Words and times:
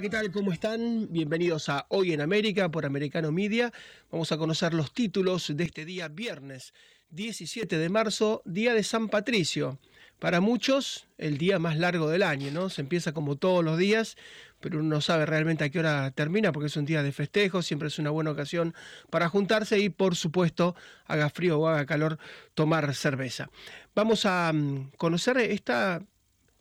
¿qué 0.00 0.10
tal? 0.10 0.30
¿Cómo 0.30 0.52
están? 0.52 1.08
Bienvenidos 1.10 1.68
a 1.68 1.86
Hoy 1.88 2.12
en 2.12 2.20
América 2.20 2.70
por 2.70 2.86
Americano 2.86 3.32
Media. 3.32 3.72
Vamos 4.12 4.30
a 4.30 4.38
conocer 4.38 4.72
los 4.72 4.92
títulos 4.92 5.50
de 5.56 5.64
este 5.64 5.84
día 5.84 6.06
viernes 6.06 6.72
17 7.10 7.76
de 7.76 7.88
marzo, 7.88 8.40
día 8.44 8.74
de 8.74 8.84
San 8.84 9.08
Patricio. 9.08 9.80
Para 10.20 10.40
muchos, 10.40 11.08
el 11.18 11.36
día 11.36 11.58
más 11.58 11.78
largo 11.78 12.08
del 12.08 12.22
año, 12.22 12.52
¿no? 12.52 12.70
Se 12.70 12.80
empieza 12.80 13.12
como 13.12 13.34
todos 13.34 13.64
los 13.64 13.76
días, 13.76 14.16
pero 14.60 14.78
uno 14.78 14.88
no 14.88 15.00
sabe 15.00 15.26
realmente 15.26 15.64
a 15.64 15.68
qué 15.68 15.80
hora 15.80 16.12
termina 16.12 16.52
porque 16.52 16.68
es 16.68 16.76
un 16.76 16.84
día 16.84 17.02
de 17.02 17.10
festejo, 17.10 17.62
siempre 17.62 17.88
es 17.88 17.98
una 17.98 18.10
buena 18.10 18.30
ocasión 18.30 18.74
para 19.10 19.28
juntarse 19.28 19.80
y, 19.80 19.88
por 19.88 20.14
supuesto, 20.14 20.76
haga 21.06 21.28
frío 21.28 21.58
o 21.58 21.66
haga 21.66 21.86
calor, 21.86 22.20
tomar 22.54 22.94
cerveza. 22.94 23.50
Vamos 23.96 24.26
a 24.26 24.52
mm, 24.52 24.92
conocer 24.96 25.38
esta 25.38 26.02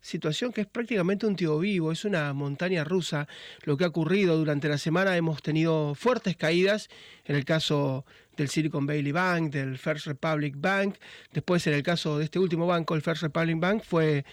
situación 0.07 0.53
que 0.53 0.61
es 0.61 0.67
prácticamente 0.67 1.27
un 1.27 1.35
tío 1.35 1.59
vivo, 1.59 1.91
es 1.91 2.05
una 2.05 2.31
montaña 2.31 2.85
rusa 2.85 3.27
lo 3.63 3.75
que 3.75 3.83
ha 3.83 3.87
ocurrido 3.87 4.37
durante 4.37 4.69
la 4.69 4.77
semana. 4.77 5.17
Hemos 5.17 5.41
tenido 5.41 5.95
fuertes 5.95 6.37
caídas 6.37 6.87
en 7.25 7.35
el 7.35 7.43
caso 7.43 8.05
del 8.37 8.47
Silicon 8.47 8.85
Valley 8.85 9.11
Bank, 9.11 9.51
del 9.51 9.77
First 9.77 10.07
Republic 10.07 10.55
Bank, 10.57 10.95
después 11.33 11.67
en 11.67 11.73
el 11.73 11.83
caso 11.83 12.17
de 12.17 12.23
este 12.23 12.39
último 12.39 12.65
banco, 12.65 12.95
el 12.95 13.01
First 13.01 13.23
Republic 13.23 13.59
Bank, 13.59 13.83
fue 13.83 14.23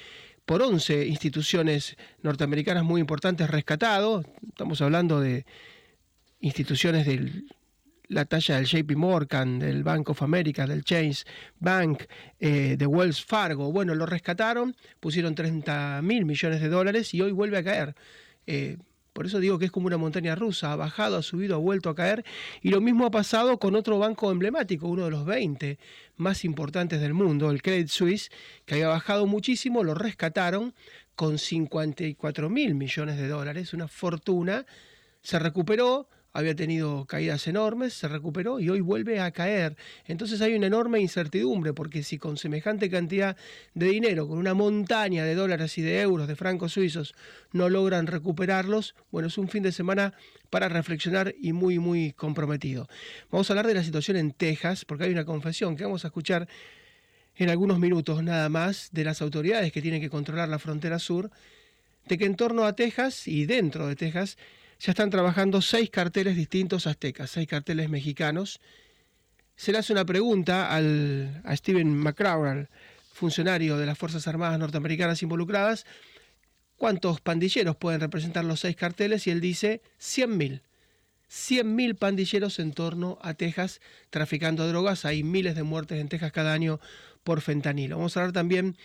por 0.47 0.63
11 0.63 1.07
instituciones 1.07 1.97
norteamericanas 2.23 2.85
muy 2.85 3.01
importantes 3.01 3.51
rescatado. 3.51 4.25
Estamos 4.47 4.81
hablando 4.81 5.21
de 5.21 5.45
instituciones 6.41 7.05
del 7.07 7.47
la 8.15 8.25
talla 8.25 8.57
del 8.57 8.67
JP 8.67 8.93
Morgan, 8.97 9.59
del 9.59 9.83
Bank 9.83 10.11
of 10.11 10.23
America, 10.23 10.67
del 10.67 10.85
Chase 10.85 11.25
Bank, 11.59 12.05
eh, 12.39 12.77
de 12.79 12.87
Wells 12.87 13.25
Fargo. 13.25 13.73
Bueno, 13.73 13.95
lo 13.97 14.07
rescataron, 14.07 14.77
pusieron 15.01 15.35
30 15.35 16.01
mil 16.03 16.25
millones 16.25 16.61
de 16.61 16.69
dólares 16.69 17.13
y 17.13 17.21
hoy 17.21 17.33
vuelve 17.33 17.59
a 17.59 17.65
caer. 17.65 17.97
Eh, 18.47 18.79
por 19.13 19.27
eso 19.27 19.41
digo 19.41 19.59
que 19.59 19.65
es 19.65 19.73
como 19.73 19.89
una 19.89 19.97
montaña 19.97 20.37
rusa, 20.37 20.73
ha 20.73 20.77
bajado, 20.77 21.17
ha 21.17 21.23
subido, 21.23 21.57
ha 21.57 21.59
vuelto 21.59 21.91
a 21.91 21.97
caer. 21.97 22.25
Y 22.63 22.71
lo 22.71 22.81
mismo 22.81 23.05
ha 23.05 23.11
pasado 23.11 23.59
con 23.59 23.75
otro 23.75 23.99
banco 23.99 24.31
emblemático, 24.31 24.87
uno 24.87 25.05
de 25.05 25.11
los 25.11 25.25
20 25.25 25.79
más 26.17 26.45
importantes 26.45 27.01
del 27.01 27.15
mundo, 27.15 27.51
el 27.51 27.63
Credit 27.63 27.89
Suisse, 27.89 28.31
que 28.65 28.75
había 28.75 28.89
bajado 28.89 29.27
muchísimo, 29.27 29.83
lo 29.83 29.95
rescataron 29.95 30.73
con 31.17 31.39
54 31.39 32.49
mil 32.49 32.77
millones 32.77 33.17
de 33.17 33.27
dólares, 33.27 33.75
una 33.75 33.89
fortuna, 33.89 34.67
se 35.21 35.39
recuperó, 35.41 36.09
había 36.35 36.57
tenido 36.57 37.07
caídas 37.07 37.47
enormes, 37.47 37.95
se 37.95 38.09
recuperó 38.09 38.59
y 38.59 38.69
hoy 38.69 38.81
vuelve 38.81 39.21
a 39.21 39.31
caer. 39.31 39.77
Entonces 40.05 40.41
hay 40.43 40.55
una 40.55 40.67
enorme 40.67 41.01
incertidumbre 41.01 41.73
porque 41.73 42.03
si 42.03 42.19
con 42.19 42.37
semejante 42.37 42.91
cantidad 42.91 43.37
de 43.73 43.87
dinero, 43.87 44.27
con 44.27 44.39
una 44.39 44.53
montaña 44.53 45.25
de 45.25 45.37
dólares 45.37 45.79
y 45.79 45.83
de 45.83 46.01
euros, 46.01 46.27
de 46.27 46.35
francos 46.35 46.73
suizos, 46.73 47.15
no 47.53 47.69
logran 47.69 48.09
recuperarlos, 48.09 48.97
bueno, 49.13 49.29
es 49.29 49.39
un 49.39 49.49
fin 49.49 49.63
de 49.63 49.71
semana 49.71 50.13
para 50.51 50.69
reflexionar 50.69 51.33
y 51.41 51.53
muy, 51.53 51.79
muy 51.79 52.13
comprometido. 52.13 52.89
Vamos 53.31 53.49
a 53.49 53.53
hablar 53.53 53.69
de 53.69 53.75
la 53.75 53.85
situación 53.85 54.17
en 54.17 54.33
Texas 54.33 54.85
porque 54.85 55.05
hay 55.05 55.13
una 55.13 55.25
confesión 55.25 55.77
que 55.77 55.85
vamos 55.85 56.05
a 56.05 56.09
escuchar 56.09 56.49
en 57.37 57.49
algunos 57.49 57.79
minutos 57.79 58.25
nada 58.25 58.49
más 58.49 58.89
de 58.91 59.05
las 59.05 59.23
autoridades 59.23 59.71
que 59.71 59.83
tienen 59.83 60.01
que 60.01 60.11
controlar 60.11 60.49
la 60.49 60.59
frontera 60.59 60.99
sur, 60.99 61.31
de 62.07 62.19
que 62.19 62.25
en 62.25 62.35
torno 62.35 62.65
a 62.65 62.75
Texas 62.75 63.29
y 63.29 63.47
dentro 63.47 63.87
de 63.87 63.95
Texas, 63.95 64.37
ya 64.85 64.91
están 64.91 65.09
trabajando 65.09 65.63
seis 65.63 65.89
carteles 65.89 66.37
distintos 66.37 66.87
aztecas, 66.87 67.31
seis 67.31 67.49
carteles 67.49 67.89
mexicanos. 67.89 68.61
Se 69.57 69.73
le 69.73 69.79
hace 69.79 69.95
una 69.95 70.05
pregunta 70.05 70.75
al, 70.75 71.41
a 71.43 71.57
Steven 71.57 71.97
McCrowell, 71.97 72.69
funcionario 73.15 73.79
de 73.79 73.87
las 73.87 73.97
Fuerzas 73.97 74.29
Armadas 74.29 74.59
norteamericanas 74.59 75.23
involucradas, 75.23 75.87
cuántos 76.77 77.23
pandilleros 77.23 77.77
pueden 77.77 78.03
representar 78.03 78.45
los 78.45 78.61
seis 78.61 78.77
carteles 78.77 79.27
y 79.27 79.31
él 79.31 79.41
dice 79.41 79.81
100.000. 79.99 80.61
100.000 81.31 81.97
pandilleros 81.97 82.59
en 82.59 82.75
torno 82.75 83.19
a 83.23 83.33
Texas 83.33 83.81
traficando 84.11 84.69
drogas. 84.69 85.07
Hay 85.07 85.23
miles 85.23 85.55
de 85.55 85.63
muertes 85.63 85.99
en 85.99 86.11
Texas 86.11 86.31
cada 86.31 86.53
año 86.53 86.79
por 87.23 87.41
fentanilo. 87.41 87.97
Vamos 87.97 88.19
a 88.19 88.21
hablar 88.21 88.35
también 88.35 88.77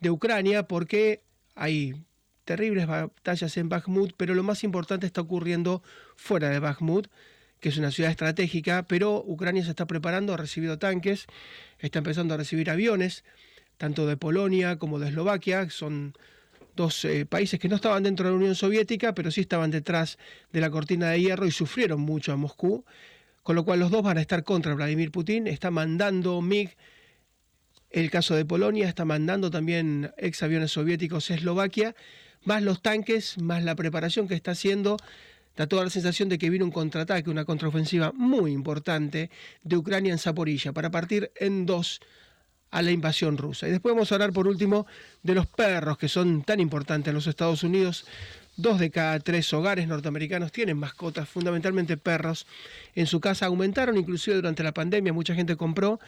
de 0.00 0.10
Ucrania 0.10 0.66
porque 0.66 1.22
hay 1.54 1.94
terribles 2.44 2.86
batallas 2.86 3.56
en 3.56 3.68
Bakhmut, 3.68 4.12
pero 4.16 4.34
lo 4.34 4.42
más 4.42 4.64
importante 4.64 5.06
está 5.06 5.20
ocurriendo 5.20 5.82
fuera 6.16 6.50
de 6.50 6.58
Bakhmut, 6.58 7.08
que 7.60 7.70
es 7.70 7.78
una 7.78 7.90
ciudad 7.90 8.10
estratégica, 8.10 8.84
pero 8.86 9.22
Ucrania 9.26 9.64
se 9.64 9.70
está 9.70 9.86
preparando, 9.86 10.34
ha 10.34 10.36
recibido 10.36 10.78
tanques, 10.78 11.26
está 11.78 11.98
empezando 11.98 12.34
a 12.34 12.36
recibir 12.36 12.70
aviones, 12.70 13.24
tanto 13.78 14.06
de 14.06 14.16
Polonia 14.16 14.76
como 14.78 14.98
de 14.98 15.08
Eslovaquia, 15.08 15.68
son 15.70 16.14
dos 16.76 17.04
eh, 17.04 17.24
países 17.24 17.58
que 17.58 17.68
no 17.68 17.76
estaban 17.76 18.02
dentro 18.02 18.26
de 18.26 18.32
la 18.32 18.38
Unión 18.38 18.54
Soviética, 18.54 19.14
pero 19.14 19.30
sí 19.30 19.40
estaban 19.40 19.70
detrás 19.70 20.18
de 20.52 20.60
la 20.60 20.70
cortina 20.70 21.10
de 21.10 21.20
hierro 21.20 21.46
y 21.46 21.50
sufrieron 21.50 22.00
mucho 22.00 22.32
a 22.32 22.36
Moscú, 22.36 22.84
con 23.42 23.56
lo 23.56 23.64
cual 23.64 23.80
los 23.80 23.90
dos 23.90 24.02
van 24.02 24.18
a 24.18 24.20
estar 24.20 24.44
contra 24.44 24.74
Vladimir 24.74 25.10
Putin, 25.10 25.46
está 25.46 25.70
mandando 25.70 26.40
MiG 26.40 26.76
el 27.94 28.10
caso 28.10 28.34
de 28.34 28.44
Polonia 28.44 28.88
está 28.88 29.04
mandando 29.04 29.52
también 29.52 30.12
ex 30.16 30.42
aviones 30.42 30.72
soviéticos 30.72 31.30
a 31.30 31.34
Eslovaquia 31.34 31.94
más 32.44 32.62
los 32.62 32.82
tanques, 32.82 33.38
más 33.38 33.64
la 33.64 33.74
preparación 33.74 34.28
que 34.28 34.34
está 34.34 34.52
haciendo, 34.52 34.96
da 35.56 35.66
toda 35.66 35.84
la 35.84 35.90
sensación 35.90 36.28
de 36.28 36.38
que 36.38 36.50
viene 36.50 36.64
un 36.64 36.70
contraataque, 36.70 37.30
una 37.30 37.44
contraofensiva 37.44 38.12
muy 38.12 38.52
importante 38.52 39.30
de 39.62 39.76
Ucrania 39.76 40.12
en 40.12 40.18
Zaporilla 40.18 40.72
para 40.72 40.90
partir 40.90 41.30
en 41.36 41.66
dos 41.66 42.00
a 42.70 42.82
la 42.82 42.90
invasión 42.90 43.38
rusa. 43.38 43.68
Y 43.68 43.70
después 43.70 43.94
vamos 43.94 44.10
a 44.10 44.16
hablar 44.16 44.32
por 44.32 44.48
último 44.48 44.86
de 45.22 45.34
los 45.34 45.46
perros 45.46 45.96
que 45.96 46.08
son 46.08 46.42
tan 46.42 46.58
importantes 46.58 47.08
en 47.10 47.14
los 47.14 47.28
Estados 47.28 47.62
Unidos. 47.62 48.04
Dos 48.56 48.80
de 48.80 48.90
cada 48.90 49.20
tres 49.20 49.52
hogares 49.52 49.86
norteamericanos 49.86 50.50
tienen 50.50 50.76
mascotas, 50.78 51.28
fundamentalmente 51.28 51.96
perros. 51.96 52.46
En 52.96 53.06
su 53.06 53.20
casa 53.20 53.46
aumentaron 53.46 53.96
inclusive 53.96 54.36
durante 54.36 54.64
la 54.64 54.74
pandemia, 54.74 55.12
mucha 55.12 55.36
gente 55.36 55.56
compró. 55.56 56.00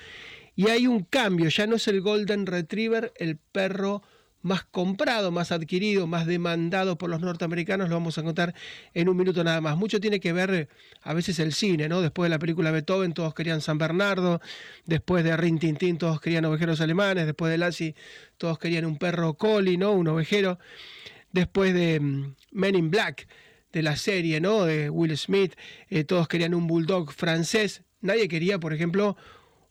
Y 0.56 0.68
hay 0.68 0.88
un 0.88 1.04
cambio, 1.04 1.48
ya 1.50 1.68
no 1.68 1.76
es 1.76 1.86
el 1.86 2.00
Golden 2.00 2.46
Retriever, 2.46 3.12
el 3.16 3.36
perro 3.36 4.02
más 4.46 4.64
comprado, 4.64 5.30
más 5.30 5.52
adquirido, 5.52 6.06
más 6.06 6.26
demandado 6.26 6.96
por 6.96 7.10
los 7.10 7.20
norteamericanos, 7.20 7.88
lo 7.88 7.96
vamos 7.96 8.16
a 8.16 8.22
contar 8.22 8.54
en 8.94 9.08
un 9.08 9.16
minuto 9.16 9.44
nada 9.44 9.60
más. 9.60 9.76
Mucho 9.76 10.00
tiene 10.00 10.20
que 10.20 10.32
ver 10.32 10.68
a 11.02 11.14
veces 11.14 11.38
el 11.40 11.52
cine, 11.52 11.88
¿no? 11.88 12.00
Después 12.00 12.26
de 12.26 12.30
la 12.30 12.38
película 12.38 12.70
Beethoven 12.70 13.12
todos 13.12 13.34
querían 13.34 13.60
San 13.60 13.76
Bernardo, 13.78 14.40
después 14.84 15.24
de 15.24 15.36
Rin 15.36 15.58
Tin 15.58 15.98
todos 15.98 16.20
querían 16.20 16.44
ovejeros 16.44 16.80
alemanes, 16.80 17.26
después 17.26 17.50
de 17.50 17.58
Lassie 17.58 17.94
todos 18.38 18.58
querían 18.58 18.84
un 18.84 18.98
perro 18.98 19.34
collie, 19.34 19.76
¿no? 19.76 19.92
Un 19.92 20.08
ovejero. 20.08 20.58
Después 21.32 21.74
de 21.74 22.00
mm, 22.00 22.34
Men 22.52 22.76
in 22.76 22.90
Black, 22.90 23.26
de 23.72 23.82
la 23.82 23.96
serie, 23.96 24.40
¿no? 24.40 24.64
De 24.64 24.90
Will 24.90 25.16
Smith, 25.18 25.54
eh, 25.90 26.04
todos 26.04 26.28
querían 26.28 26.54
un 26.54 26.66
bulldog 26.66 27.12
francés. 27.12 27.82
Nadie 28.00 28.28
quería, 28.28 28.58
por 28.58 28.72
ejemplo, 28.72 29.16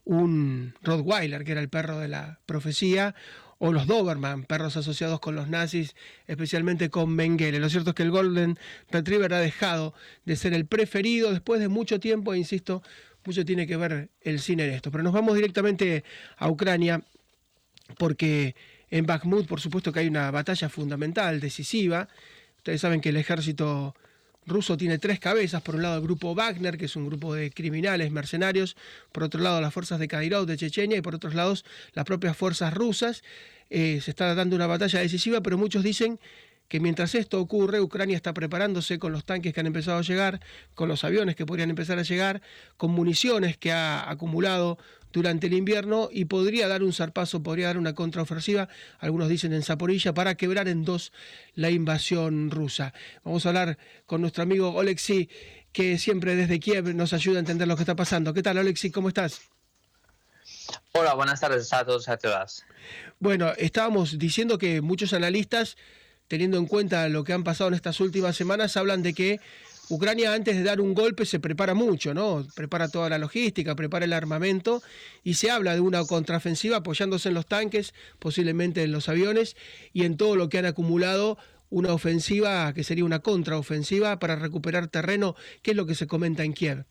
un 0.03 0.75
Rottweiler, 0.83 1.43
que 1.43 1.53
era 1.53 1.61
el 1.61 1.69
perro 1.69 1.97
de 1.97 2.07
la 2.07 2.39
profecía, 2.45 3.15
o 3.57 3.71
los 3.71 3.87
Doberman, 3.87 4.43
perros 4.43 4.77
asociados 4.77 5.19
con 5.19 5.35
los 5.35 5.47
nazis, 5.47 5.95
especialmente 6.27 6.89
con 6.89 7.15
Mengele. 7.15 7.59
Lo 7.59 7.69
cierto 7.69 7.91
es 7.91 7.95
que 7.95 8.03
el 8.03 8.11
Golden 8.11 8.59
Retriever 8.91 9.33
ha 9.33 9.39
dejado 9.39 9.93
de 10.25 10.35
ser 10.35 10.53
el 10.53 10.65
preferido 10.65 11.31
después 11.31 11.59
de 11.59 11.67
mucho 11.67 11.99
tiempo, 11.99 12.33
e 12.33 12.37
insisto, 12.37 12.83
mucho 13.25 13.45
tiene 13.45 13.65
que 13.65 13.77
ver 13.77 14.09
el 14.21 14.39
cine 14.39 14.65
en 14.65 14.71
esto. 14.73 14.91
Pero 14.91 15.03
nos 15.03 15.13
vamos 15.13 15.35
directamente 15.35 16.03
a 16.37 16.49
Ucrania 16.49 17.03
porque 17.97 18.55
en 18.89 19.05
Bakhmut, 19.05 19.47
por 19.47 19.61
supuesto 19.61 19.91
que 19.91 19.99
hay 20.01 20.07
una 20.07 20.31
batalla 20.31 20.69
fundamental, 20.69 21.39
decisiva. 21.39 22.07
Ustedes 22.57 22.81
saben 22.81 23.01
que 23.01 23.09
el 23.09 23.17
ejército 23.17 23.95
ruso 24.45 24.77
tiene 24.77 24.97
tres 24.97 25.19
cabezas. 25.19 25.61
Por 25.61 25.75
un 25.75 25.81
lado 25.81 25.95
el 25.95 26.01
grupo 26.01 26.35
Wagner, 26.35 26.77
que 26.77 26.85
es 26.85 26.95
un 26.95 27.07
grupo 27.07 27.33
de 27.33 27.51
criminales, 27.51 28.11
mercenarios. 28.11 28.75
Por 29.11 29.23
otro 29.23 29.41
lado 29.41 29.61
las 29.61 29.73
fuerzas 29.73 29.99
de 29.99 30.07
Kadyrov 30.07 30.45
de 30.45 30.57
Chechenia 30.57 30.97
y 30.97 31.01
por 31.01 31.15
otros 31.15 31.33
lados 31.33 31.65
las 31.93 32.05
propias 32.05 32.37
fuerzas 32.37 32.73
rusas. 32.73 33.23
Eh, 33.69 33.99
se 34.01 34.11
está 34.11 34.35
dando 34.35 34.55
una 34.55 34.67
batalla 34.67 34.99
decisiva, 34.99 35.41
pero 35.41 35.57
muchos 35.57 35.83
dicen 35.83 36.19
que 36.67 36.79
mientras 36.79 37.15
esto 37.15 37.39
ocurre, 37.39 37.81
Ucrania 37.81 38.15
está 38.15 38.33
preparándose 38.33 38.99
con 38.99 39.11
los 39.11 39.25
tanques 39.25 39.53
que 39.53 39.59
han 39.59 39.67
empezado 39.67 39.97
a 39.97 40.01
llegar, 40.01 40.39
con 40.73 40.89
los 40.89 41.03
aviones 41.03 41.35
que 41.35 41.45
podrían 41.45 41.69
empezar 41.69 41.99
a 41.99 42.03
llegar, 42.03 42.41
con 42.77 42.91
municiones 42.91 43.57
que 43.57 43.71
ha 43.71 44.09
acumulado 44.09 44.77
durante 45.11 45.47
el 45.47 45.53
invierno 45.53 46.09
y 46.11 46.25
podría 46.25 46.67
dar 46.67 46.83
un 46.83 46.91
zarpazo, 46.91 47.41
podría 47.41 47.67
dar 47.67 47.77
una 47.77 47.95
contraofensiva, 47.95 48.67
algunos 48.99 49.29
dicen 49.29 49.53
en 49.53 49.63
Zaporilla, 49.63 50.13
para 50.13 50.35
quebrar 50.35 50.67
en 50.67 50.83
dos 50.83 51.13
la 51.53 51.69
invasión 51.69 52.51
rusa. 52.51 52.93
Vamos 53.23 53.45
a 53.45 53.49
hablar 53.49 53.77
con 54.05 54.19
nuestro 54.19 54.43
amigo 54.43 54.73
Oleksiy, 54.73 55.29
que 55.71 55.97
siempre 55.97 56.35
desde 56.35 56.59
Kiev 56.59 56.93
nos 56.93 57.13
ayuda 57.13 57.37
a 57.37 57.39
entender 57.39 57.67
lo 57.67 57.77
que 57.77 57.83
está 57.83 57.95
pasando. 57.95 58.33
¿Qué 58.33 58.43
tal, 58.43 58.57
Oleksiy? 58.57 58.91
¿Cómo 58.91 59.07
estás? 59.07 59.41
Hola, 60.91 61.13
buenas 61.13 61.39
tardes 61.39 61.71
a 61.73 61.85
todos 61.85 62.07
y 62.07 62.11
a 62.11 62.17
todas. 62.17 62.65
Bueno, 63.19 63.53
estábamos 63.57 64.17
diciendo 64.19 64.57
que 64.57 64.81
muchos 64.81 65.13
analistas, 65.13 65.77
teniendo 66.27 66.57
en 66.57 66.65
cuenta 66.65 67.07
lo 67.09 67.23
que 67.23 67.33
han 67.33 67.43
pasado 67.43 67.67
en 67.69 67.73
estas 67.73 67.99
últimas 67.99 68.35
semanas, 68.35 68.77
hablan 68.77 69.03
de 69.03 69.13
que 69.13 69.39
Ucrania 69.89 70.33
antes 70.33 70.55
de 70.55 70.63
dar 70.63 70.81
un 70.81 70.95
golpe 70.95 71.25
se 71.25 71.39
prepara 71.39 71.75
mucho, 71.75 72.13
¿no? 72.13 72.45
Prepara 72.55 72.89
toda 72.89 73.09
la 73.09 73.19
logística, 73.19 73.75
prepara 73.75 74.05
el 74.05 74.13
armamento 74.13 74.81
y 75.23 75.35
se 75.35 75.51
habla 75.51 75.75
de 75.75 75.81
una 75.81 76.03
contraofensiva 76.05 76.77
apoyándose 76.77 77.29
en 77.29 77.35
los 77.35 77.45
tanques, 77.45 77.93
posiblemente 78.17 78.81
en 78.81 78.91
los 78.91 79.09
aviones 79.09 79.55
y 79.93 80.05
en 80.05 80.17
todo 80.17 80.35
lo 80.35 80.49
que 80.49 80.57
han 80.57 80.65
acumulado 80.65 81.37
una 81.69 81.93
ofensiva 81.93 82.73
que 82.73 82.83
sería 82.83 83.05
una 83.05 83.19
contraofensiva 83.19 84.17
para 84.17 84.35
recuperar 84.35 84.87
terreno. 84.87 85.35
¿Qué 85.61 85.71
es 85.71 85.77
lo 85.77 85.85
que 85.85 85.95
se 85.95 86.07
comenta 86.07 86.43
en 86.43 86.53
Kiev? 86.53 86.85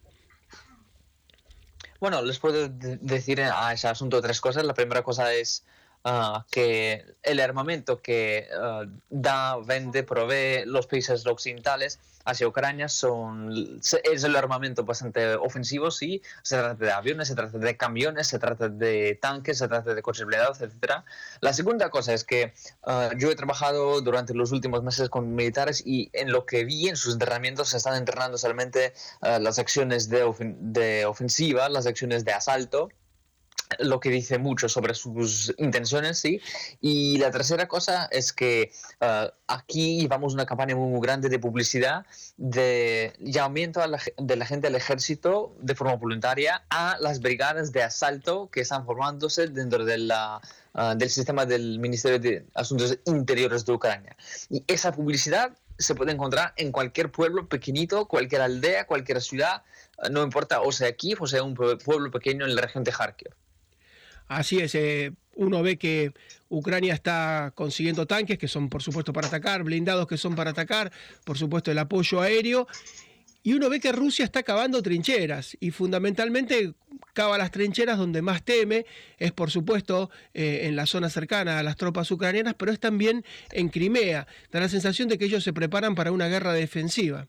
Bueno, 2.00 2.22
les 2.22 2.38
puedo 2.38 2.69
decir 2.69 3.40
a 3.40 3.72
ese 3.72 3.88
asunto 3.88 4.20
tres 4.20 4.40
cosas. 4.40 4.64
La 4.64 4.75
primera 4.75 5.02
cosa 5.02 5.32
es 5.34 5.64
Ah, 6.06 6.44
que 6.50 7.02
el 7.22 7.40
armamento 7.40 8.02
que 8.02 8.46
ah, 8.54 8.84
da, 9.08 9.56
vende, 9.56 10.02
provee 10.02 10.66
los 10.66 10.86
países 10.86 11.24
occidentales 11.24 11.98
hacia 12.26 12.46
Ucrania 12.46 12.90
son, 12.90 13.80
es 13.80 14.24
el 14.24 14.36
armamento 14.36 14.84
bastante 14.84 15.34
ofensivo, 15.36 15.90
sí. 15.90 16.20
Se 16.42 16.58
trata 16.58 16.84
de 16.84 16.92
aviones, 16.92 17.28
se 17.28 17.34
trata 17.34 17.56
de 17.56 17.76
camiones, 17.78 18.26
se 18.26 18.38
trata 18.38 18.68
de 18.68 19.18
tanques, 19.20 19.56
se 19.56 19.66
trata 19.66 19.94
de 19.94 20.02
coches 20.02 20.26
blindados, 20.26 20.60
etc. 20.60 21.04
La 21.40 21.54
segunda 21.54 21.88
cosa 21.88 22.12
es 22.12 22.24
que 22.24 22.52
ah, 22.82 23.08
yo 23.16 23.30
he 23.30 23.34
trabajado 23.34 24.02
durante 24.02 24.34
los 24.34 24.52
últimos 24.52 24.82
meses 24.82 25.08
con 25.08 25.34
militares 25.34 25.82
y 25.86 26.10
en 26.12 26.32
lo 26.32 26.44
que 26.44 26.66
vi 26.66 26.90
en 26.90 26.96
sus 26.96 27.14
entrenamientos 27.14 27.70
se 27.70 27.78
están 27.78 27.96
entrenando 27.96 28.36
solamente 28.36 28.92
las 29.22 29.58
acciones 29.58 30.10
de, 30.10 30.30
de 30.60 31.06
ofensiva, 31.06 31.70
las 31.70 31.86
acciones 31.86 32.26
de 32.26 32.32
asalto 32.32 32.90
lo 33.78 34.00
que 34.00 34.11
dice 34.11 34.38
mucho 34.38 34.69
sobre 34.69 34.94
sus 34.94 35.55
intenciones, 35.58 36.19
sí. 36.19 36.40
Y 36.81 37.19
la 37.19 37.31
tercera 37.31 37.66
cosa 37.66 38.08
es 38.11 38.32
que 38.32 38.72
uh, 39.00 39.28
aquí 39.46 40.00
llevamos 40.00 40.34
una 40.34 40.46
campaña 40.46 40.76
muy, 40.76 41.00
grande 41.00 41.28
de 41.28 41.38
publicidad 41.38 42.06
de 42.37 43.12
llamamiento 43.19 43.82
a 43.82 43.87
la, 43.87 44.00
de 44.16 44.37
la 44.37 44.46
gente 44.46 44.69
del 44.69 44.76
ejército 44.76 45.55
de 45.61 45.75
forma 45.75 45.94
voluntaria 45.96 46.64
a 46.70 46.96
las 47.00 47.20
brigadas 47.20 47.72
de 47.72 47.82
asalto 47.82 48.49
que 48.50 48.61
están 48.61 48.84
formándose 48.87 49.49
dentro 49.49 49.84
de 49.84 49.99
la, 49.99 50.40
uh, 50.75 50.96
del 50.96 51.11
sistema 51.11 51.46
del 51.46 51.78
Ministerio 51.78 52.19
de 52.19 52.46
Asuntos 52.55 52.99
Interiores 53.06 53.64
de 53.64 53.72
Ucrania. 53.72 54.16
Y 54.50 54.62
esa 54.66 54.93
publicidad 54.93 55.52
se 55.78 55.94
puede 55.94 56.12
encontrar 56.12 56.55
en 56.56 56.70
cualquier 56.70 57.11
pueblo 57.11 57.49
pequeñito, 57.49 58.06
cualquier 58.06 58.43
aldea, 58.43 58.87
cualquier 58.87 59.20
ciudad, 59.20 59.62
uh, 59.99 60.11
no 60.11 60.22
importa 60.22 60.61
o 60.61 60.70
sea 60.70 60.88
aquí 60.88 61.14
o 61.19 61.26
sea 61.26 61.43
un 61.43 61.55
pueblo 61.55 62.11
pequeño 62.11 62.44
en 62.44 62.55
la 62.55 62.62
región 62.62 62.84
de 62.84 62.93
Kharkiv. 62.93 63.34
Así 64.29 64.59
es, 64.59 64.75
eh, 64.75 65.12
uno 65.37 65.62
ve 65.62 65.76
que 65.76 66.12
Ucrania 66.49 66.94
está 66.94 67.53
consiguiendo 67.55 68.06
tanques 68.06 68.38
que 68.38 68.49
son 68.49 68.69
por 68.69 68.82
supuesto 68.82 69.12
para 69.12 69.29
atacar, 69.29 69.62
blindados 69.62 70.06
que 70.06 70.17
son 70.17 70.35
para 70.35 70.50
atacar, 70.50 70.93
por 71.25 71.37
supuesto 71.37 71.71
el 71.71 71.79
apoyo 71.79 72.21
aéreo, 72.21 72.67
y 73.47 73.53
uno 73.53 73.69
ve 73.69 73.79
que 73.79 73.93
Rusia 73.93 74.25
está 74.25 74.43
cavando 74.43 74.82
trincheras 74.82 75.55
y 75.61 75.71
fundamentalmente 75.71 76.73
cava 77.12 77.37
las 77.37 77.50
trincheras 77.50 77.99
donde 77.99 78.23
más 78.23 78.43
teme, 78.43 78.87
es 79.19 79.32
por 79.32 79.50
supuesto 79.50 80.11
eh, 80.32 80.61
en 80.62 80.76
la 80.76 80.87
zona 80.87 81.11
cercana 81.11 81.59
a 81.59 81.62
las 81.62 81.76
tropas 81.76 82.11
ucranianas, 82.11 82.55
pero 82.55 82.73
es 82.73 82.81
también 82.81 83.23
en 83.53 83.69
Crimea. 83.69 84.26
Da 84.50 84.61
la 84.61 84.71
sensación 84.71 85.09
de 85.09 85.19
que 85.19 85.26
ellos 85.26 85.44
se 85.44 85.53
preparan 85.53 85.94
para 85.94 86.11
una 86.11 86.29
guerra 86.29 86.55
defensiva. 86.55 87.29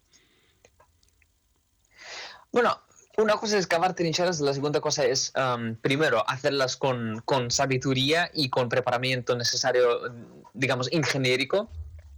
Bueno, 2.49 2.81
una 3.17 3.35
cosa 3.35 3.57
es 3.57 3.67
cavar 3.67 3.95
trincheras, 3.95 4.39
la 4.41 4.53
segunda 4.53 4.81
cosa 4.81 5.05
es, 5.05 5.31
um, 5.35 5.75
primero, 5.75 6.27
hacerlas 6.29 6.75
con, 6.75 7.21
con, 7.25 7.51
sabiduría 7.51 8.29
y 8.33 8.49
con 8.49 8.69
preparamiento 8.69 9.35
necesario, 9.35 10.13
digamos, 10.53 10.91
ingeniérico. 10.91 11.69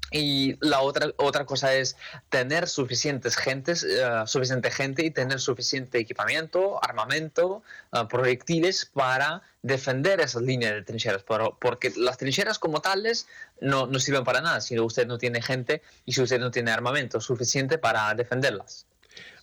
Y 0.09 0.57
la 0.65 0.79
otra, 0.79 1.07
otra 1.17 1.45
cosa 1.45 1.73
es 1.75 1.97
tener 2.29 2.69
suficientes 2.69 3.35
gentes, 3.35 3.83
uh, 3.83 4.25
suficiente 4.25 4.71
gente 4.71 5.05
y 5.05 5.11
tener 5.11 5.41
suficiente 5.41 5.99
equipamiento, 5.99 6.81
armamento, 6.81 7.61
uh, 7.91 8.07
proyectiles 8.07 8.85
para 8.85 9.41
defender 9.61 10.21
esas 10.21 10.41
líneas 10.41 10.73
de 10.73 10.83
trincheras. 10.83 11.23
porque 11.59 11.91
las 11.97 12.17
trincheras 12.17 12.57
como 12.57 12.81
tales 12.81 13.27
no, 13.59 13.85
no 13.85 13.99
sirven 13.99 14.23
para 14.23 14.39
nada 14.39 14.61
si 14.61 14.79
usted 14.79 15.05
no 15.05 15.17
tiene 15.17 15.41
gente 15.41 15.81
y 16.05 16.13
si 16.13 16.21
usted 16.21 16.39
no 16.39 16.51
tiene 16.51 16.71
armamento 16.71 17.19
suficiente 17.19 17.77
para 17.77 18.13
defenderlas. 18.13 18.86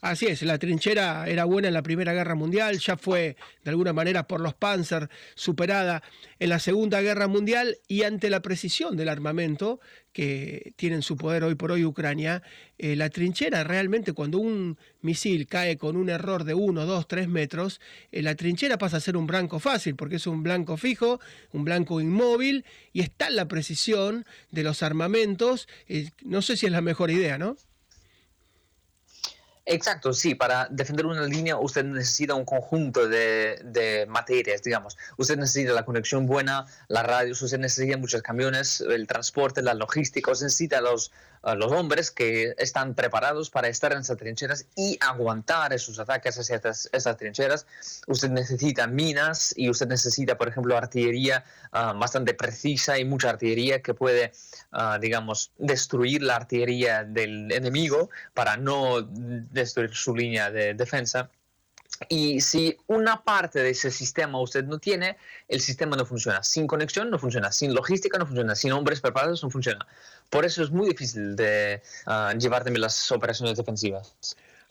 Así 0.01 0.27
es, 0.27 0.43
la 0.43 0.59
trinchera 0.59 1.27
era 1.29 1.45
buena 1.45 1.69
en 1.69 1.75
la 1.75 1.83
Primera 1.83 2.13
Guerra 2.13 2.35
Mundial, 2.35 2.79
ya 2.79 2.99
fue 2.99 3.37
de 3.63 3.71
alguna 3.71 3.95
manera 3.95 4.27
por 4.27 4.41
los 4.41 4.53
Panzer 4.53 5.09
superada 5.35 6.03
en 6.39 6.51
la 6.51 6.59
Segunda 6.59 7.01
Guerra 7.01 7.27
Mundial 7.27 7.79
y 7.89 8.03
ante 8.03 8.29
la 8.29 8.43
precisión 8.43 8.99
del 8.99 9.09
armamento 9.09 9.81
que 10.13 10.75
tiene 10.77 10.97
en 10.97 11.03
su 11.03 11.17
poder 11.17 11.43
hoy 11.43 11.55
por 11.55 11.73
hoy 11.73 11.85
Ucrania, 11.85 12.43
eh, 12.77 12.97
la 12.97 13.09
trinchera 13.09 13.65
realmente 13.65 14.13
cuando 14.13 14.39
un 14.39 14.79
misil 15.01 15.47
cae 15.47 15.77
con 15.77 15.97
un 15.97 16.11
error 16.11 16.45
de 16.45 16.55
1, 16.55 16.85
2, 16.85 17.09
3 17.09 17.29
metros, 17.29 17.81
eh, 18.13 18.23
la 18.23 18.35
trinchera 18.35 18.77
pasa 18.77 18.99
a 18.99 19.01
ser 19.01 19.17
un 19.17 19.27
blanco 19.27 19.59
fácil 19.59 19.97
porque 19.97 20.17
es 20.17 20.27
un 20.27 20.43
blanco 20.43 20.77
fijo, 20.77 21.19
un 21.53 21.65
blanco 21.65 22.01
inmóvil 22.01 22.65
y 22.93 23.01
está 23.01 23.31
la 23.31 23.49
precisión 23.49 24.25
de 24.51 24.63
los 24.63 24.83
armamentos. 24.83 25.67
Eh, 25.89 26.11
no 26.23 26.43
sé 26.43 26.57
si 26.57 26.67
es 26.67 26.73
la 26.73 26.81
mejor 26.81 27.11
idea, 27.11 27.39
¿no? 27.39 27.57
Exacto, 29.67 30.13
sí, 30.13 30.35
para 30.35 30.69
defender 30.71 31.07
una 31.07 31.23
línea 31.23 31.57
usted 31.57 31.85
necesita 31.85 32.35
un 32.35 32.45
conjunto 32.45 33.09
de, 33.09 33.59
de, 33.65 34.05
materias, 34.07 34.63
digamos. 34.63 34.99
Usted 35.17 35.39
necesita 35.39 35.73
la 35.73 35.87
conexión 35.87 36.27
buena, 36.27 36.67
la 36.89 37.03
radio, 37.03 37.33
usted 37.33 37.59
necesita 37.59 37.97
muchos 37.97 38.21
camiones, 38.21 38.83
el 38.83 39.07
transporte, 39.07 39.63
la 39.63 39.73
logística, 39.73 40.31
usted 40.31 40.47
necesita 40.47 40.83
los, 40.83 41.11
hombres 41.43 42.11
que 42.11 42.55
están 42.59 42.95
preparados 42.95 43.51
para 43.51 43.69
estar 43.69 43.93
en 43.93 43.99
esas 43.99 44.17
trincheras 44.17 44.67
y 44.77 44.99
aguantar 45.01 45.75
esos 45.75 45.99
ataques 45.99 46.39
hacia 46.39 46.61
esas, 46.93 47.17
trincheras. 47.19 47.67
Usted 48.07 48.31
necesita 48.31 48.87
minas 48.87 49.53
y 49.57 49.69
usted 49.69 49.87
necesita, 49.87 50.39
por 50.39 50.49
ejemplo, 50.49 50.77
artillería 50.77 51.45
ah, 51.73 51.93
bastante 51.95 52.33
precisa 52.33 52.99
y 52.99 53.05
mucha 53.05 53.31
artillería 53.31 53.83
que 53.83 53.93
puede, 53.93 54.33
ah, 54.73 54.99
digamos, 54.99 55.53
destruir 55.59 56.23
la 56.23 56.37
artillería 56.37 57.05
del 57.05 57.53
enemigo 57.53 58.09
para 58.33 58.57
no 58.57 59.07
destruir 59.55 59.95
su 59.95 60.15
línea 60.15 60.51
de 60.51 60.75
defensa. 60.75 61.31
Y 62.09 62.41
si 62.41 62.77
una 62.89 63.23
parte 63.23 63.61
de 63.61 63.71
ese 63.71 63.91
sistema 63.91 64.41
usted 64.41 64.65
no 64.65 64.79
tiene, 64.79 65.17
el 65.49 65.61
sistema 65.61 65.97
no 65.97 66.05
funciona. 66.05 66.43
Sin 66.43 66.67
conexión 66.67 67.09
no 67.11 67.19
funciona, 67.19 67.53
sin 67.53 67.73
logística 67.73 68.19
no 68.19 68.27
funciona, 68.27 68.55
sin 68.57 68.73
hombres 68.73 69.01
preparados 69.01 69.43
no 69.45 69.51
funciona. 69.51 69.87
Por 70.29 70.45
eso 70.45 70.63
es 70.63 70.71
muy 70.71 70.89
difícil 70.89 71.37
de 71.37 71.83
uh, 72.07 72.37
llevar 72.37 72.65
también 72.65 72.83
las 72.83 73.13
operaciones 73.13 73.57
defensivas. 73.57 74.17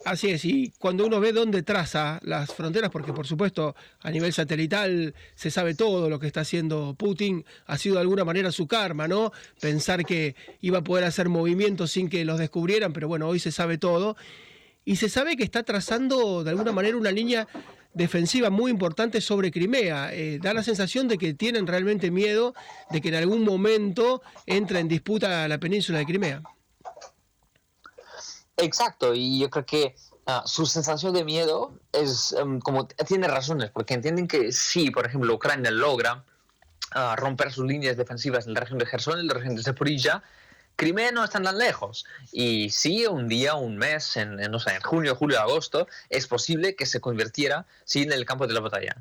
Así 0.05 0.31
es, 0.31 0.43
y 0.43 0.73
cuando 0.79 1.05
uno 1.05 1.21
ve 1.21 1.31
dónde 1.31 1.63
traza 1.63 2.19
las 2.23 2.53
fronteras, 2.53 2.89
porque 2.91 3.13
por 3.13 3.25
supuesto 3.25 3.73
a 4.01 4.11
nivel 4.11 4.33
satelital 4.33 5.15
se 5.33 5.49
sabe 5.49 5.75
todo 5.75 6.09
lo 6.09 6.19
que 6.19 6.27
está 6.27 6.41
haciendo 6.41 6.93
Putin, 6.95 7.45
ha 7.67 7.77
sido 7.77 7.95
de 7.95 8.01
alguna 8.01 8.25
manera 8.25 8.51
su 8.51 8.67
karma, 8.67 9.07
¿no? 9.07 9.31
Pensar 9.61 10.03
que 10.03 10.35
iba 10.59 10.79
a 10.79 10.83
poder 10.83 11.05
hacer 11.05 11.29
movimientos 11.29 11.91
sin 11.91 12.09
que 12.09 12.25
los 12.25 12.37
descubrieran, 12.37 12.91
pero 12.91 13.07
bueno, 13.07 13.29
hoy 13.29 13.39
se 13.39 13.53
sabe 13.53 13.77
todo 13.77 14.17
y 14.85 14.95
se 14.97 15.09
sabe 15.09 15.35
que 15.35 15.43
está 15.43 15.63
trazando 15.63 16.43
de 16.43 16.49
alguna 16.49 16.71
manera 16.71 16.97
una 16.97 17.11
línea 17.11 17.47
defensiva 17.93 18.49
muy 18.49 18.71
importante 18.71 19.21
sobre 19.21 19.51
Crimea. 19.51 20.13
Eh, 20.13 20.39
da 20.41 20.53
la 20.53 20.63
sensación 20.63 21.07
de 21.07 21.17
que 21.17 21.33
tienen 21.33 21.67
realmente 21.67 22.11
miedo 22.11 22.53
de 22.89 23.01
que 23.01 23.09
en 23.09 23.15
algún 23.15 23.43
momento 23.43 24.21
entre 24.45 24.79
en 24.79 24.87
disputa 24.87 25.47
la 25.47 25.59
península 25.59 25.99
de 25.99 26.05
Crimea. 26.05 26.41
Exacto, 28.57 29.13
y 29.13 29.39
yo 29.39 29.49
creo 29.49 29.65
que 29.65 29.95
ah, 30.25 30.43
su 30.45 30.65
sensación 30.65 31.13
de 31.13 31.23
miedo 31.23 31.79
es 31.91 32.33
em, 32.37 32.59
como 32.59 32.87
tiene 32.87 33.27
razones, 33.27 33.71
porque 33.71 33.93
entienden 33.93 34.27
que 34.27 34.51
si, 34.51 34.91
por 34.91 35.05
ejemplo, 35.05 35.33
Ucrania 35.33 35.71
logra 35.71 36.23
ah, 36.91 37.15
romper 37.17 37.51
sus 37.51 37.65
líneas 37.65 37.97
defensivas 37.97 38.45
en 38.45 38.53
la 38.53 38.59
región 38.59 38.79
de 38.79 38.85
Gerson, 38.85 39.19
en 39.19 39.27
la 39.27 39.33
región 39.33 39.55
de 39.55 39.63
Zaporilla, 39.63 40.23
Crimea 40.75 41.11
no 41.11 41.23
está 41.23 41.41
tan 41.41 41.57
lejos. 41.57 42.05
Y 42.31 42.69
sí, 42.69 43.05
un 43.05 43.27
día, 43.27 43.55
un 43.55 43.77
mes, 43.77 44.17
en, 44.17 44.35
no 44.35 44.59
sé, 44.59 44.75
en 44.75 44.81
junio, 44.81 45.15
julio, 45.15 45.39
agosto, 45.39 45.87
es 46.09 46.27
posible 46.27 46.75
que 46.75 46.85
se 46.85 46.99
convirtiera 46.99 47.65
sí, 47.85 48.03
en 48.03 48.11
el 48.11 48.25
campo 48.25 48.47
de 48.47 48.53
la 48.53 48.59
batalla. 48.59 48.97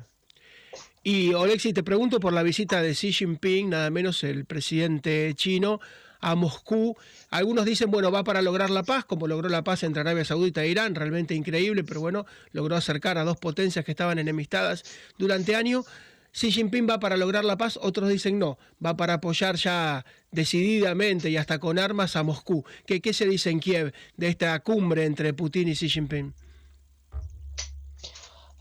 Y 1.03 1.33
Olexi, 1.33 1.73
te 1.73 1.83
pregunto 1.83 2.19
por 2.19 2.31
la 2.31 2.43
visita 2.43 2.81
de 2.81 2.93
Xi 2.93 3.11
Jinping, 3.11 3.69
nada 3.69 3.89
menos 3.89 4.23
el 4.23 4.45
presidente 4.45 5.33
chino, 5.35 5.81
a 6.21 6.35
Moscú. 6.35 6.95
Algunos 7.29 7.65
dicen, 7.65 7.91
bueno, 7.91 8.09
va 8.09 8.23
para 8.23 8.41
lograr 8.41 8.69
la 8.69 8.83
paz, 8.83 9.03
como 9.03 9.27
logró 9.27 9.49
la 9.49 9.63
paz 9.63 9.83
entre 9.83 10.01
Arabia 10.01 10.23
Saudita 10.23 10.63
e 10.63 10.69
Irán, 10.69 10.95
realmente 10.95 11.35
increíble, 11.35 11.83
pero 11.83 11.99
bueno, 11.99 12.25
logró 12.53 12.77
acercar 12.77 13.17
a 13.17 13.25
dos 13.25 13.37
potencias 13.37 13.83
que 13.83 13.91
estaban 13.91 14.17
enemistadas 14.17 14.83
durante 15.17 15.55
años. 15.55 15.85
Xi 16.33 16.51
Jinping 16.51 16.89
va 16.89 16.99
para 16.99 17.15
lograr 17.15 17.45
la 17.45 17.57
paz, 17.57 17.77
otros 17.79 18.09
dicen 18.09 18.39
no, 18.39 18.57
va 18.83 18.97
para 18.97 19.13
apoyar 19.13 19.55
ya 19.55 20.03
decididamente 20.31 21.29
y 21.29 21.37
hasta 21.37 21.59
con 21.59 21.77
armas 21.77 22.15
a 22.15 22.23
Moscú. 22.23 22.65
¿Qué, 22.87 23.01
qué 23.01 23.13
se 23.13 23.27
dice 23.27 23.51
en 23.51 23.59
Kiev 23.59 23.93
de 24.17 24.29
esta 24.29 24.59
cumbre 24.61 25.05
entre 25.05 25.33
Putin 25.33 25.67
y 25.67 25.75
Xi 25.75 25.89
Jinping? 25.89 26.33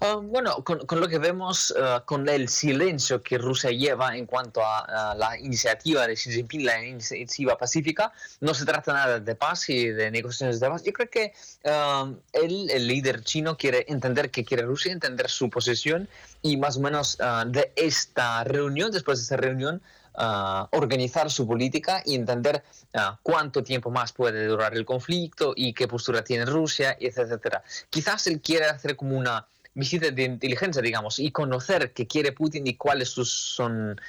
Ah, 0.05 0.17
bueno, 0.21 0.65
con, 0.65 1.01
lo 1.01 1.07
que 1.07 1.19
vemos, 1.19 1.73
ah, 1.81 2.03
con 2.05 2.29
el 2.29 2.49
silencio 2.49 3.23
que 3.23 3.39
Rusia 3.39 3.71
lleva 3.71 4.17
en 4.17 4.27
cuanto 4.27 4.61
a, 4.61 5.15
la 5.17 5.39
iniciativa 5.39 6.09
de 6.09 6.15
Xi 6.15 6.33
Jinping, 6.33 6.65
la 6.67 6.85
iniciativa 6.85 7.57
pacífica, 7.57 8.13
no 8.41 8.53
se 8.53 8.65
trata 8.65 8.93
nada 8.93 9.21
de 9.21 9.35
paz 9.37 9.69
y 9.69 9.91
de 9.91 10.11
negociaciones 10.11 10.59
de 10.59 10.69
paz. 10.69 10.83
Yo 10.83 10.93
creo 10.93 11.09
que 11.09 11.33
ah, 11.67 12.11
el 12.33 12.89
líder 12.89 13.23
chino 13.23 13.57
quiere 13.57 13.85
entender 13.87 14.33
qué 14.33 14.45
quiere 14.45 14.65
Rusia, 14.65 14.91
entender 14.91 15.31
su 15.31 15.49
posición 15.49 16.09
y 16.43 16.57
más 16.57 16.79
o 16.79 16.81
menos 16.81 17.17
de 17.47 17.73
esta 17.77 18.43
reunión, 18.43 18.91
después 18.91 19.19
de 19.19 19.23
esta 19.23 19.37
reunión, 19.37 19.81
ah, 20.17 20.69
organizar 20.73 21.31
su 21.31 21.47
política 21.47 22.03
y 22.05 22.17
entender 22.17 22.65
ah, 22.95 23.21
cuánto 23.23 23.63
tiempo 23.63 23.93
más 23.93 24.13
puede 24.13 24.47
durar 24.47 24.75
el 24.75 24.85
conflicto 24.85 25.53
y 25.55 25.73
qué 25.75 25.87
postura 25.87 26.25
tiene 26.25 26.45
Rusia, 26.45 26.97
etcétera. 26.99 27.63
Quizás 27.89 28.27
él 28.27 28.41
quiere 28.41 28.65
hacer 28.65 28.97
como 28.97 29.17
una 29.17 29.47
visita 29.75 30.11
de 30.11 30.23
inteligencia, 30.25 30.83
digamos, 30.83 31.19
y 31.19 31.31
conocer 31.31 31.93
qué 31.93 32.07
quiere 32.07 32.33
Putin 32.33 32.67
y 32.67 32.75
cuáles, 32.75 33.11
son, 33.11 34.01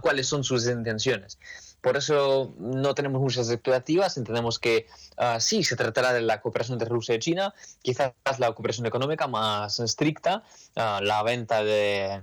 cuáles 0.00 0.26
son 0.26 0.44
sus 0.44 0.66
intenciones. 0.66 1.38
Por 1.80 1.96
eso 1.96 2.54
no 2.58 2.94
tenemos 2.94 3.20
muchas 3.22 3.48
expectativas, 3.48 4.16
entendemos 4.16 4.58
que 4.58 4.86
uh, 5.16 5.40
sí 5.40 5.64
se 5.64 5.76
tratará 5.76 6.12
de 6.12 6.20
la 6.20 6.40
cooperación 6.40 6.74
entre 6.74 6.90
Rusia 6.90 7.14
y 7.14 7.18
China, 7.20 7.54
quizás 7.80 8.12
la 8.38 8.52
cooperación 8.52 8.86
económica 8.86 9.26
más 9.26 9.80
estricta, 9.80 10.44
uh, 10.76 11.02
la 11.02 11.22
venta 11.22 11.64
de 11.64 12.22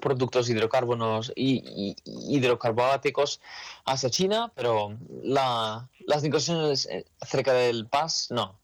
productos 0.00 0.48
hidrocarbonos 0.48 1.32
y, 1.34 1.96
hidrocarbonáticos 2.04 3.40
hacia 3.84 4.08
China, 4.08 4.52
pero 4.54 4.96
la, 5.22 5.88
las 6.06 6.22
negociaciones 6.22 6.86
eh, 6.86 7.04
acerca 7.20 7.52
del 7.52 7.88
paz, 7.88 8.28
no. 8.30 8.61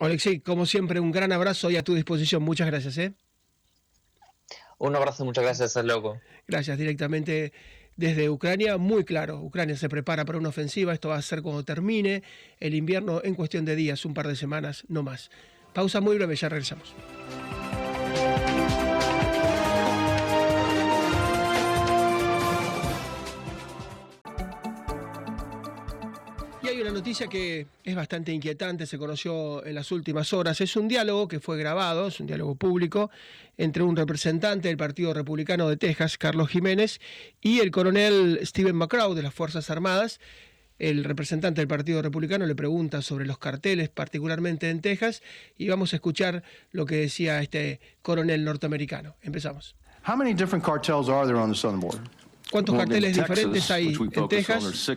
Alexei, 0.00 0.40
como 0.40 0.66
siempre, 0.66 1.00
un 1.00 1.12
gran 1.12 1.32
abrazo 1.32 1.70
y 1.70 1.76
a 1.76 1.82
tu 1.82 1.94
disposición. 1.94 2.42
Muchas 2.42 2.66
gracias. 2.66 2.98
¿eh? 2.98 3.12
Un 4.78 4.96
abrazo, 4.96 5.24
muchas 5.24 5.44
gracias, 5.44 5.76
luego. 5.84 6.20
Gracias, 6.48 6.78
directamente 6.78 7.52
desde 8.00 8.30
Ucrania, 8.30 8.78
muy 8.78 9.04
claro, 9.04 9.40
Ucrania 9.40 9.76
se 9.76 9.90
prepara 9.90 10.24
para 10.24 10.38
una 10.38 10.48
ofensiva, 10.48 10.94
esto 10.94 11.10
va 11.10 11.16
a 11.16 11.22
ser 11.22 11.42
cuando 11.42 11.64
termine 11.64 12.22
el 12.58 12.74
invierno 12.74 13.20
en 13.22 13.34
cuestión 13.34 13.66
de 13.66 13.76
días, 13.76 14.06
un 14.06 14.14
par 14.14 14.26
de 14.26 14.36
semanas, 14.36 14.84
no 14.88 15.02
más. 15.02 15.30
Pausa 15.74 16.00
muy 16.00 16.16
breve, 16.16 16.34
ya 16.34 16.48
regresamos. 16.48 16.94
Hay 26.80 26.86
una 26.86 26.98
noticia 26.98 27.26
que 27.26 27.66
es 27.84 27.94
bastante 27.94 28.32
inquietante, 28.32 28.86
se 28.86 28.96
conoció 28.96 29.64
en 29.66 29.74
las 29.74 29.92
últimas 29.92 30.32
horas. 30.32 30.62
Es 30.62 30.76
un 30.76 30.88
diálogo 30.88 31.28
que 31.28 31.38
fue 31.38 31.58
grabado, 31.58 32.08
es 32.08 32.20
un 32.20 32.26
diálogo 32.26 32.54
público, 32.54 33.10
entre 33.58 33.82
un 33.82 33.96
representante 33.96 34.68
del 34.68 34.78
Partido 34.78 35.12
Republicano 35.12 35.68
de 35.68 35.76
Texas, 35.76 36.16
Carlos 36.16 36.48
Jiménez, 36.48 37.00
y 37.42 37.60
el 37.60 37.70
coronel 37.70 38.40
Steven 38.44 38.74
McCraw 38.74 39.12
de 39.12 39.22
las 39.22 39.34
Fuerzas 39.34 39.68
Armadas. 39.68 40.20
El 40.78 41.04
representante 41.04 41.60
del 41.60 41.68
Partido 41.68 42.00
Republicano 42.00 42.46
le 42.46 42.54
pregunta 42.54 43.02
sobre 43.02 43.26
los 43.26 43.36
carteles, 43.36 43.90
particularmente 43.90 44.70
en 44.70 44.80
Texas, 44.80 45.22
y 45.58 45.68
vamos 45.68 45.92
a 45.92 45.96
escuchar 45.96 46.42
lo 46.72 46.86
que 46.86 46.96
decía 46.96 47.42
este 47.42 47.78
coronel 48.00 48.42
norteamericano. 48.42 49.16
Empezamos. 49.20 49.76
How 50.08 50.16
many 50.16 50.32
different 50.32 50.64
cartels 50.64 51.10
are 51.10 51.26
there 51.26 51.38
on 51.38 51.50
the 51.50 51.56
southern 51.56 51.80
border? 51.80 52.00
¿Cuántos 52.50 52.76
carteles 52.76 53.16
diferentes 53.16 53.70
hay 53.70 53.96
en 54.12 54.28
Texas 54.28 54.88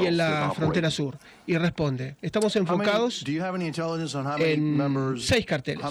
y 0.00 0.06
en 0.06 0.16
la 0.16 0.52
frontera 0.54 0.90
sur? 0.90 1.18
Y 1.46 1.56
responde, 1.56 2.16
estamos 2.22 2.54
enfocados 2.56 3.24
en 3.26 5.18
seis 5.18 5.46
carteles. 5.46 5.82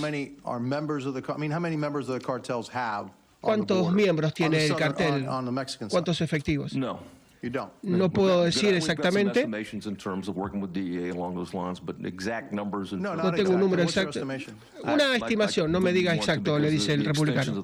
¿Cuántos 3.41 3.91
miembros 3.91 4.33
tiene 4.33 4.65
el 4.65 4.75
cartel? 4.75 5.27
¿Cuántos 5.89 6.21
efectivos? 6.21 6.73
No 7.81 8.11
puedo 8.11 8.43
decir 8.43 8.75
exactamente. 8.75 9.47
No 9.47 9.57
tengo 13.33 13.53
un 13.53 13.59
número 13.59 13.81
exacto. 13.81 14.21
Una 14.83 15.15
estimación, 15.15 15.71
no 15.71 15.79
me 15.81 15.91
diga 15.91 16.13
exacto, 16.15 16.59
le 16.59 16.69
dice 16.69 16.93
el 16.93 17.03
republicano. 17.03 17.63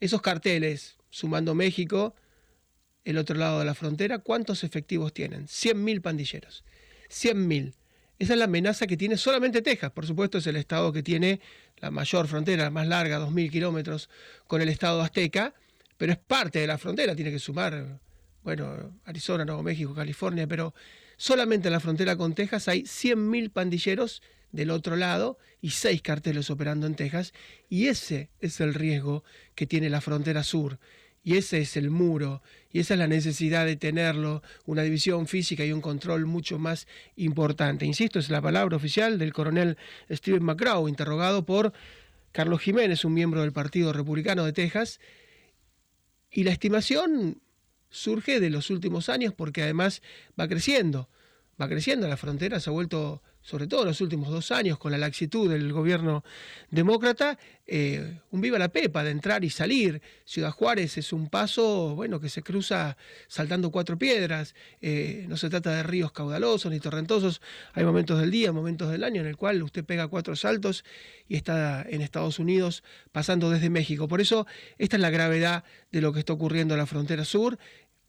Esos 0.00 0.20
carteles, 0.20 0.98
sumando 1.10 1.54
México, 1.54 2.14
el 3.04 3.18
otro 3.18 3.36
lado 3.36 3.58
de 3.58 3.64
la 3.64 3.74
frontera, 3.74 4.18
¿cuántos 4.18 4.64
efectivos 4.64 5.12
tienen? 5.12 5.46
100.000 5.46 6.02
pandilleros. 6.02 6.64
100.000. 7.08 7.74
Esa 8.18 8.34
es 8.34 8.38
la 8.38 8.44
amenaza 8.44 8.86
que 8.86 8.98
tiene 8.98 9.16
solamente 9.16 9.62
Texas. 9.62 9.92
Por 9.92 10.06
supuesto, 10.06 10.38
es 10.38 10.46
el 10.46 10.56
estado 10.56 10.92
que 10.92 11.02
tiene 11.02 11.40
la 11.78 11.90
mayor 11.90 12.28
frontera, 12.28 12.64
la 12.64 12.70
más 12.70 12.86
larga, 12.86 13.18
2.000 13.18 13.50
kilómetros, 13.50 14.10
con 14.46 14.60
el 14.60 14.68
estado 14.68 15.00
azteca, 15.00 15.54
pero 15.96 16.12
es 16.12 16.18
parte 16.18 16.58
de 16.58 16.66
la 16.66 16.76
frontera. 16.76 17.16
Tiene 17.16 17.30
que 17.30 17.38
sumar, 17.38 17.98
bueno, 18.42 19.00
Arizona, 19.04 19.46
Nuevo 19.46 19.62
México, 19.62 19.94
California, 19.94 20.46
pero 20.46 20.74
Solamente 21.20 21.68
en 21.68 21.74
la 21.74 21.80
frontera 21.80 22.16
con 22.16 22.34
Texas 22.34 22.66
hay 22.66 22.84
100.000 22.84 23.52
pandilleros 23.52 24.22
del 24.52 24.70
otro 24.70 24.96
lado 24.96 25.36
y 25.60 25.68
seis 25.68 26.00
carteles 26.00 26.48
operando 26.48 26.86
en 26.86 26.94
Texas. 26.94 27.34
Y 27.68 27.88
ese 27.88 28.30
es 28.40 28.58
el 28.62 28.72
riesgo 28.72 29.22
que 29.54 29.66
tiene 29.66 29.90
la 29.90 30.00
frontera 30.00 30.42
sur. 30.42 30.78
Y 31.22 31.36
ese 31.36 31.60
es 31.60 31.76
el 31.76 31.90
muro, 31.90 32.40
y 32.72 32.80
esa 32.80 32.94
es 32.94 32.98
la 33.00 33.06
necesidad 33.06 33.66
de 33.66 33.76
tenerlo, 33.76 34.42
una 34.64 34.82
división 34.82 35.26
física 35.26 35.62
y 35.62 35.72
un 35.72 35.82
control 35.82 36.24
mucho 36.24 36.58
más 36.58 36.88
importante. 37.16 37.84
Insisto, 37.84 38.18
es 38.18 38.30
la 38.30 38.40
palabra 38.40 38.78
oficial 38.78 39.18
del 39.18 39.34
coronel 39.34 39.76
Steven 40.10 40.42
McGraw, 40.42 40.88
interrogado 40.88 41.44
por 41.44 41.74
Carlos 42.32 42.62
Jiménez, 42.62 43.04
un 43.04 43.12
miembro 43.12 43.42
del 43.42 43.52
Partido 43.52 43.92
Republicano 43.92 44.46
de 44.46 44.54
Texas. 44.54 45.00
Y 46.30 46.44
la 46.44 46.52
estimación 46.52 47.42
surge 47.90 48.40
de 48.40 48.50
los 48.50 48.70
últimos 48.70 49.08
años 49.08 49.34
porque 49.34 49.62
además 49.62 50.02
va 50.38 50.48
creciendo, 50.48 51.08
va 51.60 51.68
creciendo, 51.68 52.08
la 52.08 52.16
frontera 52.16 52.60
se 52.60 52.70
ha 52.70 52.72
vuelto, 52.72 53.22
sobre 53.42 53.66
todo 53.66 53.82
en 53.82 53.88
los 53.88 54.00
últimos 54.00 54.30
dos 54.30 54.50
años, 54.50 54.78
con 54.78 54.92
la 54.92 54.98
laxitud 54.98 55.50
del 55.50 55.72
gobierno 55.72 56.24
demócrata, 56.70 57.38
eh, 57.66 58.20
un 58.30 58.40
viva 58.40 58.58
la 58.58 58.68
pepa 58.68 59.02
de 59.02 59.10
entrar 59.10 59.44
y 59.44 59.50
salir. 59.50 60.02
Ciudad 60.24 60.50
Juárez 60.50 60.98
es 60.98 61.12
un 61.12 61.28
paso, 61.28 61.94
bueno, 61.94 62.20
que 62.20 62.28
se 62.28 62.42
cruza 62.42 62.96
saltando 63.28 63.70
cuatro 63.70 63.96
piedras, 63.96 64.54
eh, 64.80 65.24
no 65.28 65.36
se 65.36 65.48
trata 65.48 65.74
de 65.74 65.82
ríos 65.82 66.12
caudalosos 66.12 66.70
ni 66.70 66.80
torrentosos, 66.80 67.40
hay 67.72 67.84
momentos 67.84 68.20
del 68.20 68.30
día, 68.30 68.52
momentos 68.52 68.90
del 68.90 69.04
año 69.04 69.20
en 69.20 69.26
el 69.26 69.36
cual 69.36 69.62
usted 69.62 69.84
pega 69.84 70.08
cuatro 70.08 70.36
saltos 70.36 70.84
y 71.28 71.36
está 71.36 71.86
en 71.88 72.02
Estados 72.02 72.38
Unidos 72.38 72.82
pasando 73.12 73.50
desde 73.50 73.70
México. 73.70 74.08
Por 74.08 74.20
eso, 74.20 74.46
esta 74.78 74.96
es 74.96 75.02
la 75.02 75.10
gravedad 75.10 75.64
de 75.92 76.00
lo 76.00 76.12
que 76.12 76.20
está 76.20 76.32
ocurriendo 76.32 76.74
en 76.74 76.78
la 76.78 76.86
frontera 76.86 77.24
sur 77.24 77.58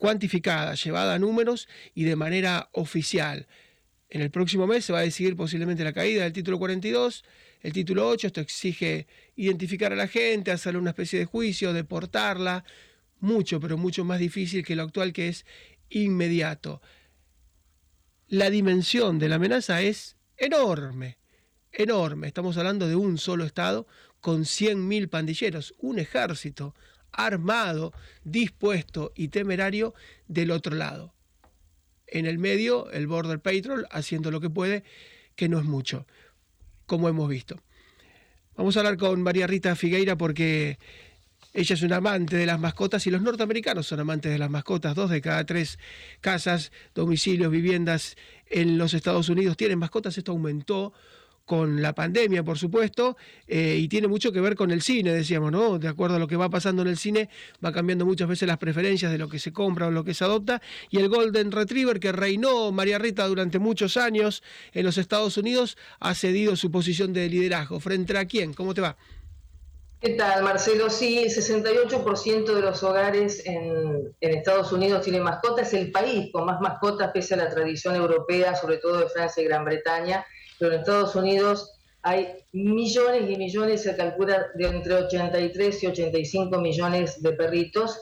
cuantificada, 0.01 0.73
llevada 0.73 1.13
a 1.13 1.19
números 1.19 1.69
y 1.93 2.05
de 2.05 2.15
manera 2.15 2.69
oficial. 2.71 3.47
En 4.11 4.21
el 4.21 4.29
próximo 4.29 4.67
mes 4.67 4.83
se 4.83 4.91
va 4.91 4.99
a 4.99 5.03
decidir 5.03 5.37
posiblemente 5.37 5.85
la 5.85 5.93
caída 5.93 6.23
del 6.23 6.33
título 6.33 6.59
42, 6.59 7.23
el 7.61 7.71
título 7.71 8.09
8, 8.09 8.27
esto 8.27 8.41
exige 8.41 9.07
identificar 9.37 9.93
a 9.93 9.95
la 9.95 10.09
gente, 10.09 10.51
hacerle 10.51 10.79
una 10.79 10.89
especie 10.89 11.17
de 11.17 11.25
juicio, 11.25 11.71
deportarla, 11.71 12.65
mucho, 13.21 13.61
pero 13.61 13.77
mucho 13.77 14.03
más 14.03 14.19
difícil 14.19 14.65
que 14.65 14.75
lo 14.75 14.83
actual 14.83 15.13
que 15.13 15.29
es 15.29 15.45
inmediato. 15.89 16.81
La 18.27 18.49
dimensión 18.49 19.17
de 19.17 19.29
la 19.29 19.35
amenaza 19.35 19.81
es 19.81 20.17
enorme, 20.35 21.17
enorme. 21.71 22.27
Estamos 22.27 22.57
hablando 22.57 22.89
de 22.89 22.97
un 22.97 23.17
solo 23.17 23.45
Estado 23.45 23.87
con 24.19 24.41
100.000 24.41 25.07
pandilleros, 25.07 25.73
un 25.77 25.99
ejército 25.99 26.75
armado, 27.13 27.93
dispuesto 28.25 29.13
y 29.15 29.29
temerario 29.29 29.93
del 30.27 30.51
otro 30.51 30.75
lado. 30.75 31.13
En 32.11 32.25
el 32.25 32.37
medio, 32.37 32.91
el 32.91 33.07
Border 33.07 33.39
Patrol 33.39 33.87
haciendo 33.89 34.29
lo 34.29 34.39
que 34.39 34.49
puede, 34.49 34.83
que 35.35 35.49
no 35.49 35.57
es 35.57 35.65
mucho, 35.65 36.05
como 36.85 37.09
hemos 37.09 37.27
visto. 37.27 37.57
Vamos 38.55 38.75
a 38.75 38.81
hablar 38.81 38.97
con 38.97 39.23
María 39.23 39.47
Rita 39.47 39.75
Figueira 39.75 40.17
porque 40.17 40.77
ella 41.53 41.73
es 41.73 41.81
una 41.81 41.97
amante 41.97 42.35
de 42.35 42.45
las 42.45 42.59
mascotas 42.59 43.05
y 43.07 43.11
los 43.11 43.21
norteamericanos 43.21 43.87
son 43.87 44.01
amantes 44.01 44.31
de 44.31 44.37
las 44.37 44.49
mascotas. 44.49 44.95
Dos 44.95 45.09
de 45.09 45.21
cada 45.21 45.45
tres 45.45 45.79
casas, 46.19 46.71
domicilios, 46.93 47.51
viviendas 47.51 48.15
en 48.47 48.77
los 48.77 48.93
Estados 48.93 49.29
Unidos 49.29 49.57
tienen 49.57 49.79
mascotas. 49.79 50.17
Esto 50.17 50.33
aumentó 50.33 50.93
con 51.45 51.81
la 51.81 51.93
pandemia, 51.93 52.43
por 52.43 52.57
supuesto, 52.57 53.17
eh, 53.48 53.77
y 53.77 53.88
tiene 53.88 54.07
mucho 54.07 54.31
que 54.31 54.39
ver 54.39 54.55
con 54.55 54.71
el 54.71 54.81
cine, 54.81 55.13
decíamos, 55.13 55.51
¿no? 55.51 55.79
De 55.79 55.88
acuerdo 55.88 56.15
a 56.15 56.19
lo 56.19 56.27
que 56.27 56.36
va 56.36 56.50
pasando 56.50 56.81
en 56.81 56.88
el 56.88 56.98
cine, 56.98 57.29
va 57.63 57.71
cambiando 57.71 58.05
muchas 58.05 58.27
veces 58.27 58.48
las 58.48 58.57
preferencias 58.57 59.12
de 59.12 59.17
lo 59.17 59.27
que 59.27 59.39
se 59.39 59.51
compra 59.51 59.88
o 59.88 59.91
lo 59.91 60.03
que 60.03 60.13
se 60.13 60.24
adopta, 60.24 60.62
y 60.89 61.00
el 61.00 61.10
Golden 61.10 61.51
Retriever, 61.51 62.00
que 62.00 62.12
reinó 62.12 62.71
María 62.71 63.00
Rita 63.00 63.27
durante 63.27 63.60
muchos 63.60 63.98
años 63.98 64.43
en 64.74 64.86
los 64.86 64.98
Estados 64.98 65.38
Unidos, 65.38 65.77
ha 66.00 66.15
cedido 66.15 66.55
su 66.55 66.71
posición 66.71 67.13
de 67.13 67.29
liderazgo. 67.29 67.79
¿Frente 67.79 68.17
a 68.17 68.25
quién? 68.25 68.53
¿Cómo 68.53 68.74
te 68.74 68.81
va? 68.81 68.98
¿Qué 70.01 70.15
tal, 70.15 70.41
Marcelo? 70.41 70.89
Sí, 70.89 71.19
el 71.19 71.29
68% 71.29 72.55
de 72.55 72.62
los 72.62 72.81
hogares 72.81 73.45
en, 73.45 74.15
Estados 74.19 74.71
Unidos 74.71 75.03
tienen 75.03 75.21
mascotas. 75.21 75.67
Es 75.67 75.74
el 75.75 75.91
país 75.91 76.31
con 76.31 76.45
más 76.45 76.60
mascotas, 76.60 77.12
pese 77.13 77.36
a 77.36 77.38
la 77.38 77.50
tradición 77.51 77.95
europea, 77.95 78.55
sobre 78.55 78.77
todo 78.77 78.98
de 78.98 79.10
Francia 79.10 79.43
y 79.43 79.45
Gran 79.45 79.63
Bretaña. 79.63 80.25
Pero 80.61 80.75
en 80.75 80.81
Estados 80.81 81.15
Unidos 81.15 81.73
hay 82.03 82.27
millones 82.51 83.27
y 83.27 83.35
millones, 83.35 83.81
se 83.81 83.95
calcula 83.95 84.45
de 84.53 84.67
entre 84.67 84.93
83 84.93 85.83
y 85.83 85.87
85 85.87 86.59
millones 86.59 87.19
de 87.19 87.31
perritos. 87.33 87.99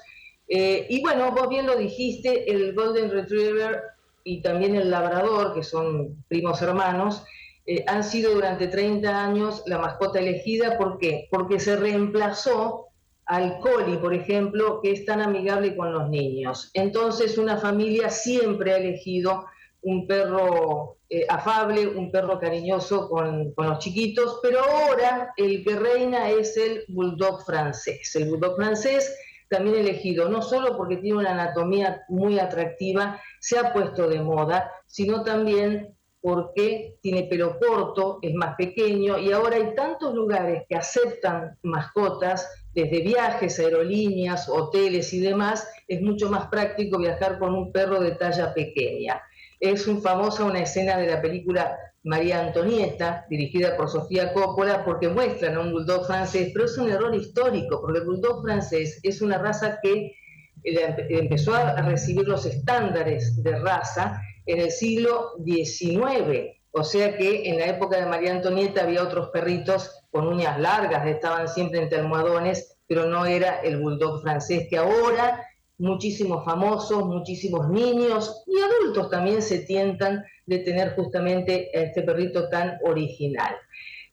Eh, 0.49 0.85
y 0.89 1.01
bueno, 1.01 1.31
vos 1.31 1.47
bien 1.47 1.65
lo 1.65 1.77
dijiste, 1.77 2.51
el 2.51 2.73
Golden 2.73 3.11
Retriever 3.11 3.81
y 4.25 4.41
también 4.41 4.75
el 4.75 4.91
Labrador, 4.91 5.53
que 5.53 5.63
son 5.63 6.21
primos 6.27 6.61
hermanos, 6.61 7.23
eh, 7.65 7.85
han 7.87 8.03
sido 8.03 8.33
durante 8.33 8.67
30 8.67 9.25
años 9.25 9.63
la 9.65 9.77
mascota 9.77 10.19
elegida. 10.19 10.77
¿Por 10.77 10.97
qué? 10.97 11.29
Porque 11.31 11.61
se 11.61 11.77
reemplazó 11.77 12.87
al 13.25 13.59
coli, 13.59 13.95
por 13.95 14.13
ejemplo, 14.13 14.81
que 14.81 14.91
es 14.91 15.05
tan 15.05 15.21
amigable 15.21 15.77
con 15.77 15.93
los 15.93 16.09
niños. 16.09 16.71
Entonces 16.73 17.37
una 17.37 17.55
familia 17.55 18.09
siempre 18.09 18.73
ha 18.73 18.77
elegido 18.79 19.45
un 19.81 20.05
perro 20.07 20.98
eh, 21.09 21.25
afable, 21.27 21.87
un 21.87 22.11
perro 22.11 22.39
cariñoso 22.39 23.09
con, 23.09 23.51
con, 23.53 23.67
los 23.67 23.79
chiquitos, 23.79 24.39
pero 24.43 24.59
ahora 24.63 25.33
el 25.37 25.63
que 25.63 25.75
reina 25.75 26.29
es 26.29 26.55
el 26.55 26.83
bulldog 26.89 27.43
francés. 27.45 28.15
El 28.15 28.29
bulldog 28.29 28.55
francés 28.55 29.17
también 29.49 29.77
elegido 29.77 30.29
no 30.29 30.41
solo 30.41 30.77
porque 30.77 30.97
tiene 30.97 31.17
una 31.17 31.31
anatomía 31.31 32.03
muy 32.09 32.39
atractiva, 32.39 33.19
se 33.39 33.57
ha 33.57 33.73
puesto 33.73 34.07
de 34.07 34.21
moda, 34.21 34.71
sino 34.85 35.23
también 35.23 35.95
porque 36.21 36.97
tiene 37.01 37.23
pelo 37.23 37.57
corto, 37.59 38.19
es 38.21 38.33
más 38.35 38.55
pequeño 38.55 39.17
y 39.17 39.31
ahora 39.31 39.55
hay 39.55 39.73
tantos 39.73 40.13
lugares 40.13 40.63
que 40.67 40.75
aceptan 40.75 41.57
mascotas, 41.63 42.47
desde 42.73 43.01
viajes, 43.01 43.59
aerolíneas, 43.59 44.47
hoteles 44.47 45.11
y 45.13 45.21
demás, 45.21 45.67
es 45.87 46.01
mucho 46.01 46.29
más 46.29 46.47
práctico 46.47 46.99
viajar 46.99 47.39
con 47.39 47.55
un 47.55 47.71
perro 47.71 47.99
de 47.99 48.11
talla 48.11 48.53
pequeña. 48.53 49.21
Es 49.59 49.87
un 49.87 50.01
famosa 50.01 50.45
una 50.45 50.61
escena 50.61 50.97
de 50.97 51.07
la 51.07 51.21
película 51.21 51.77
María 52.03 52.39
Antonieta, 52.39 53.25
dirigida 53.29 53.75
por 53.75 53.89
Sofía 53.89 54.33
Coppola, 54.33 54.85
porque 54.85 55.09
muestran 55.09 55.55
a 55.55 55.59
un 55.59 55.71
bulldog 55.71 56.07
francés, 56.07 56.51
pero 56.53 56.65
es 56.65 56.77
un 56.77 56.89
error 56.89 57.13
histórico, 57.13 57.81
porque 57.81 57.99
el 57.99 58.05
bulldog 58.05 58.41
francés 58.41 58.99
es 59.03 59.21
una 59.21 59.37
raza 59.37 59.79
que 59.81 60.15
eh, 60.63 61.07
empezó 61.09 61.53
a 61.53 61.81
recibir 61.81 62.27
los 62.27 62.45
estándares 62.45 63.41
de 63.43 63.59
raza 63.59 64.21
en 64.45 64.61
el 64.61 64.71
siglo 64.71 65.33
XIX. 65.43 66.55
O 66.71 66.83
sea 66.83 67.17
que 67.17 67.49
en 67.49 67.59
la 67.59 67.65
época 67.65 67.99
de 67.99 68.05
María 68.05 68.31
Antonieta 68.31 68.83
había 68.83 69.03
otros 69.03 69.29
perritos 69.29 70.03
con 70.11 70.27
uñas 70.27 70.59
largas, 70.59 71.05
estaban 71.05 71.47
siempre 71.47 71.81
entre 71.81 71.99
almohadones, 71.99 72.77
pero 72.87 73.05
no 73.05 73.25
era 73.25 73.59
el 73.61 73.77
bulldog 73.77 74.21
francés 74.21 74.67
que 74.69 74.77
ahora 74.77 75.45
muchísimos 75.79 76.45
famosos, 76.45 77.05
muchísimos 77.05 77.69
niños 77.69 78.43
y 78.45 78.59
adultos 78.59 79.09
también 79.09 79.41
se 79.41 79.59
tientan 79.59 80.23
de 80.45 80.59
tener 80.59 80.95
justamente 80.95 81.69
este 81.73 82.03
perrito 82.03 82.49
tan 82.49 82.77
original. 82.83 83.55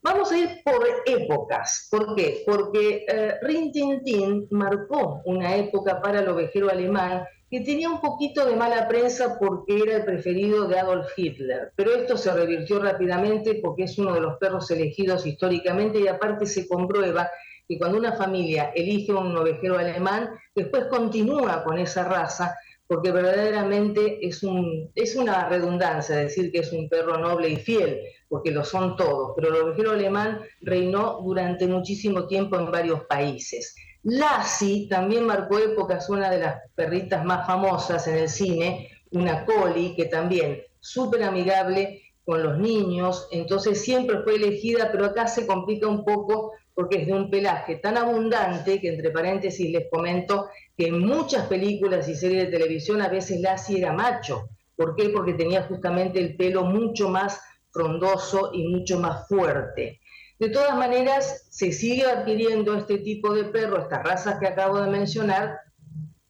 Vamos 0.02 0.30
a 0.30 0.38
ir 0.38 0.61
por 0.64 0.87
épocas. 1.04 1.88
¿Por 1.90 2.14
qué? 2.14 2.44
Porque 2.46 3.04
eh, 3.08 3.35
Rin 3.42 3.73
Tin 3.73 4.46
marcó 4.50 5.20
una 5.25 5.56
época 5.56 6.00
para 6.00 6.20
el 6.20 6.28
ovejero 6.28 6.70
alemán 6.70 7.25
que 7.50 7.61
tenía 7.61 7.88
un 7.88 8.00
poquito 8.00 8.44
de 8.44 8.56
mala 8.56 8.88
prensa 8.88 9.37
porque 9.38 9.80
era 9.80 9.96
el 9.96 10.04
preferido 10.04 10.66
de 10.66 10.78
Adolf 10.78 11.08
Hitler, 11.16 11.73
pero 11.76 11.94
esto 11.94 12.16
se 12.16 12.32
revirtió 12.32 12.80
rápidamente 12.80 13.61
porque 13.62 13.85
es 13.85 13.99
uno 13.99 14.12
de 14.14 14.20
los 14.20 14.37
perros 14.38 14.70
elegidos 14.70 15.26
históricamente 15.26 16.00
y 16.00 16.08
aparte 16.08 16.46
se 16.46 16.66
comprueba 16.66 17.30
que 17.68 17.78
cuando 17.78 17.99
una 17.99 18.12
familia 18.12 18.73
elige 18.75 19.12
un 19.12 19.37
ovejero 19.37 19.78
alemán, 19.78 20.30
después 20.54 20.85
continúa 20.87 21.64
con 21.64 21.78
esa 21.78 22.04
raza 22.04 22.56
porque 22.87 23.11
verdaderamente 23.11 24.24
es, 24.26 24.42
un, 24.42 24.90
es 24.94 25.16
una 25.16 25.48
redundancia 25.48 26.16
decir 26.16 26.52
que 26.52 26.61
es 26.61 26.72
un 26.72 26.88
perro 26.88 27.18
noble 27.18 27.48
y 27.48 27.57
fiel, 27.57 28.00
porque 28.29 28.50
lo 28.50 28.64
son 28.64 28.96
todos, 28.96 29.33
pero 29.35 29.48
el 29.48 29.62
ovejero 29.62 29.90
alemán 29.92 30.40
reinó 30.61 31.20
durante 31.22 31.66
muchísimo 31.66 32.26
tiempo 32.26 32.57
en 32.57 32.70
varios 32.70 33.02
países. 33.05 33.74
Lassie 34.05 34.88
también 34.88 35.26
marcó 35.26 35.59
épocas, 35.59 36.09
una 36.09 36.31
de 36.31 36.38
las 36.38 36.61
perritas 36.76 37.24
más 37.24 37.44
famosas 37.46 38.07
en 38.07 38.18
el 38.18 38.29
cine, 38.29 38.88
una 39.11 39.44
Collie, 39.44 39.96
que 39.96 40.05
también 40.05 40.62
súper 40.79 41.24
amigable 41.24 42.02
con 42.24 42.42
los 42.42 42.59
niños, 42.59 43.29
entonces 43.33 43.83
siempre 43.83 44.22
fue 44.22 44.37
elegida, 44.37 44.90
pero 44.92 45.07
acá 45.07 45.26
se 45.26 45.46
complica 45.46 45.88
un 45.88 46.05
poco 46.05 46.52
porque 46.76 46.98
es 47.00 47.06
de 47.06 47.14
un 47.14 47.30
pelaje 47.30 47.76
tan 47.76 47.96
abundante 47.96 48.78
que 48.82 48.90
entre 48.90 49.10
paréntesis 49.10 49.70
les 49.70 49.88
comento 49.90 50.50
que 50.76 50.88
en 50.88 50.98
muchas 50.98 51.46
películas 51.46 52.06
y 52.06 52.14
series 52.14 52.44
de 52.44 52.58
televisión 52.58 53.00
a 53.00 53.08
veces 53.08 53.40
Lassie 53.40 53.78
era 53.78 53.94
macho. 53.94 54.50
¿Por 54.76 54.94
qué? 54.94 55.08
Porque 55.08 55.32
tenía 55.32 55.62
justamente 55.62 56.18
el 56.20 56.36
pelo 56.36 56.64
mucho 56.64 57.08
más 57.08 57.40
frondoso 57.70 58.50
y 58.52 58.68
mucho 58.68 59.00
más 59.00 59.26
fuerte. 59.26 60.00
De 60.38 60.50
todas 60.50 60.76
maneras, 60.76 61.46
se 61.48 61.72
sigue 61.72 62.04
adquiriendo 62.04 62.74
este 62.74 62.98
tipo 62.98 63.32
de 63.32 63.44
perro, 63.44 63.80
estas 63.80 64.02
razas 64.02 64.38
que 64.38 64.46
acabo 64.46 64.78
de 64.78 64.90
mencionar, 64.90 65.58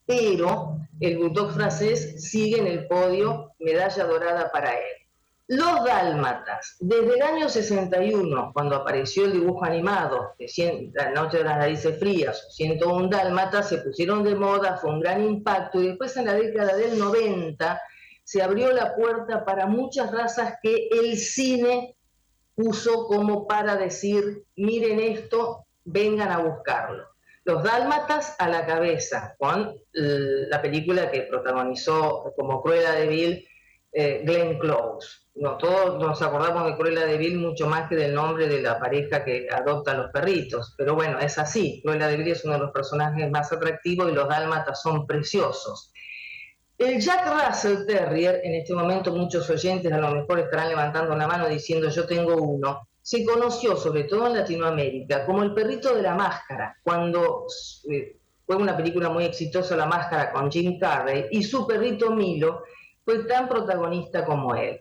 pero 0.06 0.78
el 1.00 1.18
bulldog 1.18 1.54
francés 1.54 2.24
sigue 2.30 2.61
en 2.61 2.68
el 2.68 2.87
podio, 2.87 3.50
medalla 3.59 4.04
dorada 4.04 4.52
para 4.52 4.70
él. 4.70 4.95
Los 5.48 5.85
dálmatas, 5.85 6.76
desde 6.80 7.14
el 7.14 7.22
año 7.22 7.48
61, 7.48 8.50
cuando 8.52 8.74
apareció 8.74 9.26
el 9.26 9.32
dibujo 9.35 9.64
animado 9.64 10.35
de 10.38 10.90
La 10.92 11.11
Noche 11.11 11.38
de 11.38 11.44
las 11.44 11.59
Narices 11.59 12.00
Frías, 12.00 12.48
101 12.56 13.09
dálmatas, 13.09 13.68
se 13.68 13.78
pusieron 13.78 14.24
de 14.24 14.35
moda, 14.35 14.76
fue 14.76 14.90
un 14.90 14.98
gran 14.98 15.22
impacto, 15.22 15.80
y 15.80 15.88
después 15.88 16.16
en 16.16 16.26
la 16.26 16.35
década 16.35 16.74
del 16.74 16.98
90 16.98 17.80
se 18.24 18.42
abrió 18.42 18.72
la 18.72 18.96
puerta 18.96 19.44
para 19.44 19.66
muchas 19.66 20.11
razas 20.11 20.54
que 20.61 20.88
el 20.90 21.16
cine 21.16 21.96
puso 22.56 23.06
como 23.06 23.46
para 23.46 23.76
decir, 23.76 24.42
miren 24.56 24.98
esto, 24.98 25.66
vengan 25.85 26.32
a 26.32 26.38
buscarlo. 26.38 27.04
Los 27.44 27.62
Dálmatas 27.62 28.35
a 28.40 28.48
la 28.48 28.66
cabeza, 28.66 29.37
con 29.38 29.76
la 29.92 30.61
película 30.61 31.09
que 31.12 31.22
protagonizó 31.22 32.32
como 32.37 32.61
Cruella 32.61 32.90
de 32.94 33.06
Vil 33.06 33.48
eh, 33.98 34.22
Glenn 34.26 34.59
Close. 34.59 35.09
No, 35.37 35.56
todos 35.56 35.98
nos 35.98 36.20
acordamos 36.20 36.66
de 36.66 36.76
Cruella 36.76 37.06
de 37.06 37.16
Vil 37.16 37.38
mucho 37.38 37.66
más 37.66 37.88
que 37.88 37.96
del 37.96 38.14
nombre 38.14 38.46
de 38.46 38.61
la 38.61 38.78
pareja 38.78 39.24
que 39.24 39.48
adopta 39.50 39.92
a 39.92 39.94
los 39.94 40.11
perritos, 40.11 40.74
pero 40.76 40.94
bueno, 40.94 41.18
es 41.18 41.38
así. 41.38 41.80
Cruella 41.82 42.09
de 42.09 42.18
Vil 42.18 42.28
es 42.28 42.44
uno 42.44 42.54
de 42.54 42.61
los 42.61 42.72
personajes 42.72 43.30
más 43.30 43.50
atractivos 43.52 44.12
y 44.12 44.14
los 44.14 44.28
Dálmatas 44.28 44.82
son 44.82 45.06
preciosos. 45.06 45.92
El 46.76 47.00
Jack 47.00 47.26
Russell 47.26 47.87
Terrier, 47.87 48.42
en 48.44 48.56
este 48.56 48.74
momento 48.74 49.14
muchos 49.14 49.48
oyentes 49.48 49.90
a 49.90 49.96
lo 49.96 50.11
mejor 50.11 50.40
estarán 50.40 50.68
levantando 50.68 51.16
la 51.16 51.26
mano 51.26 51.48
diciendo 51.48 51.88
yo 51.88 52.06
tengo 52.06 52.37
uno, 52.37 52.88
se 53.00 53.24
conoció 53.24 53.78
sobre 53.78 54.04
todo 54.04 54.26
en 54.26 54.35
Latinoamérica 54.35 55.24
como 55.24 55.42
el 55.42 55.54
perrito 55.54 55.94
de 55.94 56.02
la 56.02 56.14
máscara, 56.14 56.76
cuando 56.82 57.46
eh, 57.90 58.18
fue 58.44 58.56
una 58.56 58.76
película 58.76 59.09
muy 59.09 59.24
exitosa 59.24 59.74
La 59.74 59.87
Máscara 59.87 60.32
con 60.32 60.50
Jim 60.52 60.78
Carrey 60.78 61.26
y 61.30 61.42
su 61.42 61.66
perrito 61.66 62.11
Milo 62.11 62.62
fue 63.07 63.21
tan 63.21 63.49
protagonista 63.49 64.25
como 64.25 64.55
él. 64.57 64.81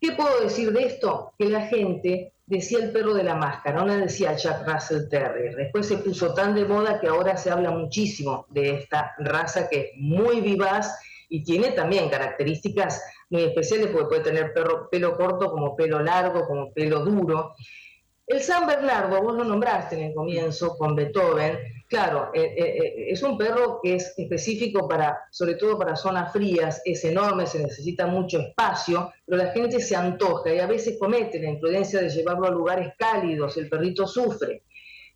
¿Qué 0.00 0.12
puedo 0.12 0.40
decir 0.40 0.72
de 0.72 0.86
esto? 0.86 1.32
Que 1.38 1.50
la 1.50 1.66
gente 1.66 2.32
decía 2.46 2.78
el 2.78 2.90
perro 2.90 3.12
de 3.12 3.22
la 3.22 3.34
máscara, 3.34 3.78
no 3.78 3.86
le 3.86 3.98
decía 3.98 4.34
Jack 4.34 4.66
Russell 4.66 5.08
Terrier. 5.10 5.54
Después 5.54 5.86
se 5.86 5.98
puso 5.98 6.32
tan 6.32 6.54
de 6.54 6.64
moda 6.64 6.98
que 6.98 7.08
ahora 7.08 7.36
se 7.36 7.50
habla 7.50 7.70
muchísimo 7.70 8.46
de 8.48 8.70
esta 8.76 9.14
raza 9.18 9.68
que 9.68 9.80
es 9.80 9.86
muy 9.96 10.40
vivaz 10.40 10.98
y 11.28 11.44
tiene 11.44 11.72
también 11.72 12.08
características 12.08 13.02
muy 13.28 13.42
especiales 13.42 13.88
porque 13.88 14.06
puede 14.06 14.22
tener 14.22 14.54
pelo 14.90 15.16
corto 15.16 15.50
como 15.50 15.76
pelo 15.76 16.00
largo, 16.00 16.46
como 16.46 16.72
pelo 16.72 17.04
duro. 17.04 17.54
El 18.26 18.40
San 18.40 18.66
Bernardo, 18.66 19.22
vos 19.22 19.36
lo 19.36 19.44
nombraste 19.44 19.94
en 19.94 20.08
el 20.08 20.14
comienzo 20.14 20.76
con 20.76 20.96
Beethoven, 20.96 21.58
claro, 21.88 22.32
eh, 22.34 22.54
eh, 22.56 22.64
eh, 22.64 23.06
es 23.10 23.22
un 23.22 23.38
perro 23.38 23.78
que 23.80 23.94
es 23.94 24.14
específico 24.18 24.88
para, 24.88 25.16
sobre 25.30 25.54
todo 25.54 25.78
para 25.78 25.94
zonas 25.94 26.32
frías, 26.32 26.82
es 26.84 27.04
enorme, 27.04 27.46
se 27.46 27.62
necesita 27.62 28.08
mucho 28.08 28.40
espacio, 28.40 29.12
pero 29.24 29.38
la 29.38 29.52
gente 29.52 29.80
se 29.80 29.94
antoja 29.94 30.52
y 30.52 30.58
a 30.58 30.66
veces 30.66 30.98
comete 30.98 31.38
la 31.38 31.50
imprudencia 31.50 32.00
de 32.00 32.10
llevarlo 32.10 32.48
a 32.48 32.50
lugares 32.50 32.94
cálidos, 32.98 33.56
el 33.58 33.68
perrito 33.68 34.08
sufre. 34.08 34.64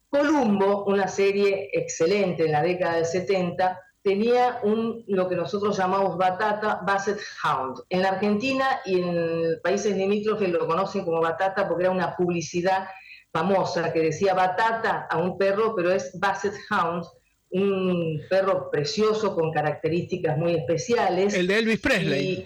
Columbo, 0.09 0.85
una 0.85 1.09
serie 1.09 1.68
excelente 1.73 2.44
en 2.44 2.53
la 2.53 2.62
década 2.62 2.94
del 2.94 3.07
70, 3.07 3.77
tenía 4.02 4.60
un, 4.62 5.04
lo 5.08 5.28
que 5.28 5.36
nosotros 5.36 5.76
llamamos 5.76 6.16
batata 6.16 6.80
Basset 6.86 7.18
Hound. 7.44 7.82
En 7.88 8.02
la 8.02 8.10
Argentina 8.10 8.80
y 8.84 9.00
en 9.00 9.60
países 9.62 9.96
limítrofes 9.96 10.48
lo 10.48 10.66
conocen 10.66 11.04
como 11.04 11.20
batata 11.20 11.68
porque 11.68 11.84
era 11.84 11.92
una 11.92 12.16
publicidad 12.16 12.88
famosa 13.32 13.92
que 13.92 14.00
decía 14.00 14.34
batata 14.34 15.06
a 15.10 15.18
un 15.18 15.36
perro, 15.38 15.74
pero 15.76 15.92
es 15.92 16.18
Basset 16.18 16.54
Hound, 16.70 17.04
un 17.50 18.22
perro 18.28 18.70
precioso 18.70 19.34
con 19.34 19.52
características 19.52 20.36
muy 20.38 20.54
especiales. 20.54 21.34
El 21.34 21.46
de 21.46 21.58
Elvis 21.58 21.80
Presley. 21.80 22.44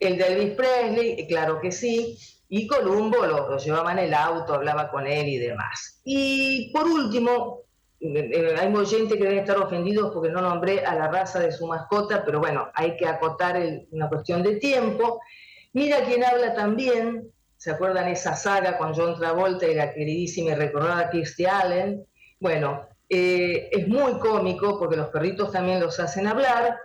El 0.00 0.18
de 0.18 0.26
Elvis 0.26 0.54
Presley, 0.54 1.26
claro 1.26 1.60
que 1.60 1.72
sí. 1.72 2.18
Y 2.48 2.66
Columbo 2.66 3.24
lo, 3.26 3.48
lo 3.48 3.58
llevaba 3.58 3.92
en 3.92 4.00
el 4.00 4.14
auto, 4.14 4.54
hablaba 4.54 4.90
con 4.90 5.06
él 5.06 5.28
y 5.28 5.38
demás. 5.38 6.00
Y 6.04 6.70
por 6.72 6.86
último, 6.86 7.63
hay 8.04 8.86
gente 8.86 9.16
que 9.16 9.24
debe 9.24 9.38
estar 9.38 9.56
ofendidos 9.56 10.12
porque 10.12 10.30
no 10.30 10.42
nombré 10.42 10.84
a 10.84 10.94
la 10.94 11.08
raza 11.08 11.40
de 11.40 11.52
su 11.52 11.66
mascota, 11.66 12.22
pero 12.24 12.38
bueno, 12.38 12.68
hay 12.74 12.96
que 12.96 13.06
acotar 13.06 13.60
una 13.90 14.08
cuestión 14.08 14.42
de 14.42 14.56
tiempo. 14.56 15.20
Mira 15.72 16.04
quién 16.04 16.22
habla 16.22 16.54
también, 16.54 17.30
¿se 17.56 17.70
acuerdan 17.70 18.08
esa 18.08 18.36
saga 18.36 18.76
con 18.76 18.94
John 18.94 19.16
Travolta 19.18 19.66
y 19.66 19.74
la 19.74 19.92
queridísima 19.92 20.50
y 20.50 20.54
recordada 20.54 21.10
Kirstie 21.10 21.46
Allen? 21.46 22.04
Bueno, 22.40 22.86
eh, 23.08 23.70
es 23.72 23.88
muy 23.88 24.18
cómico 24.18 24.78
porque 24.78 24.96
los 24.96 25.08
perritos 25.08 25.50
también 25.50 25.80
los 25.80 25.98
hacen 25.98 26.26
hablar 26.26 26.76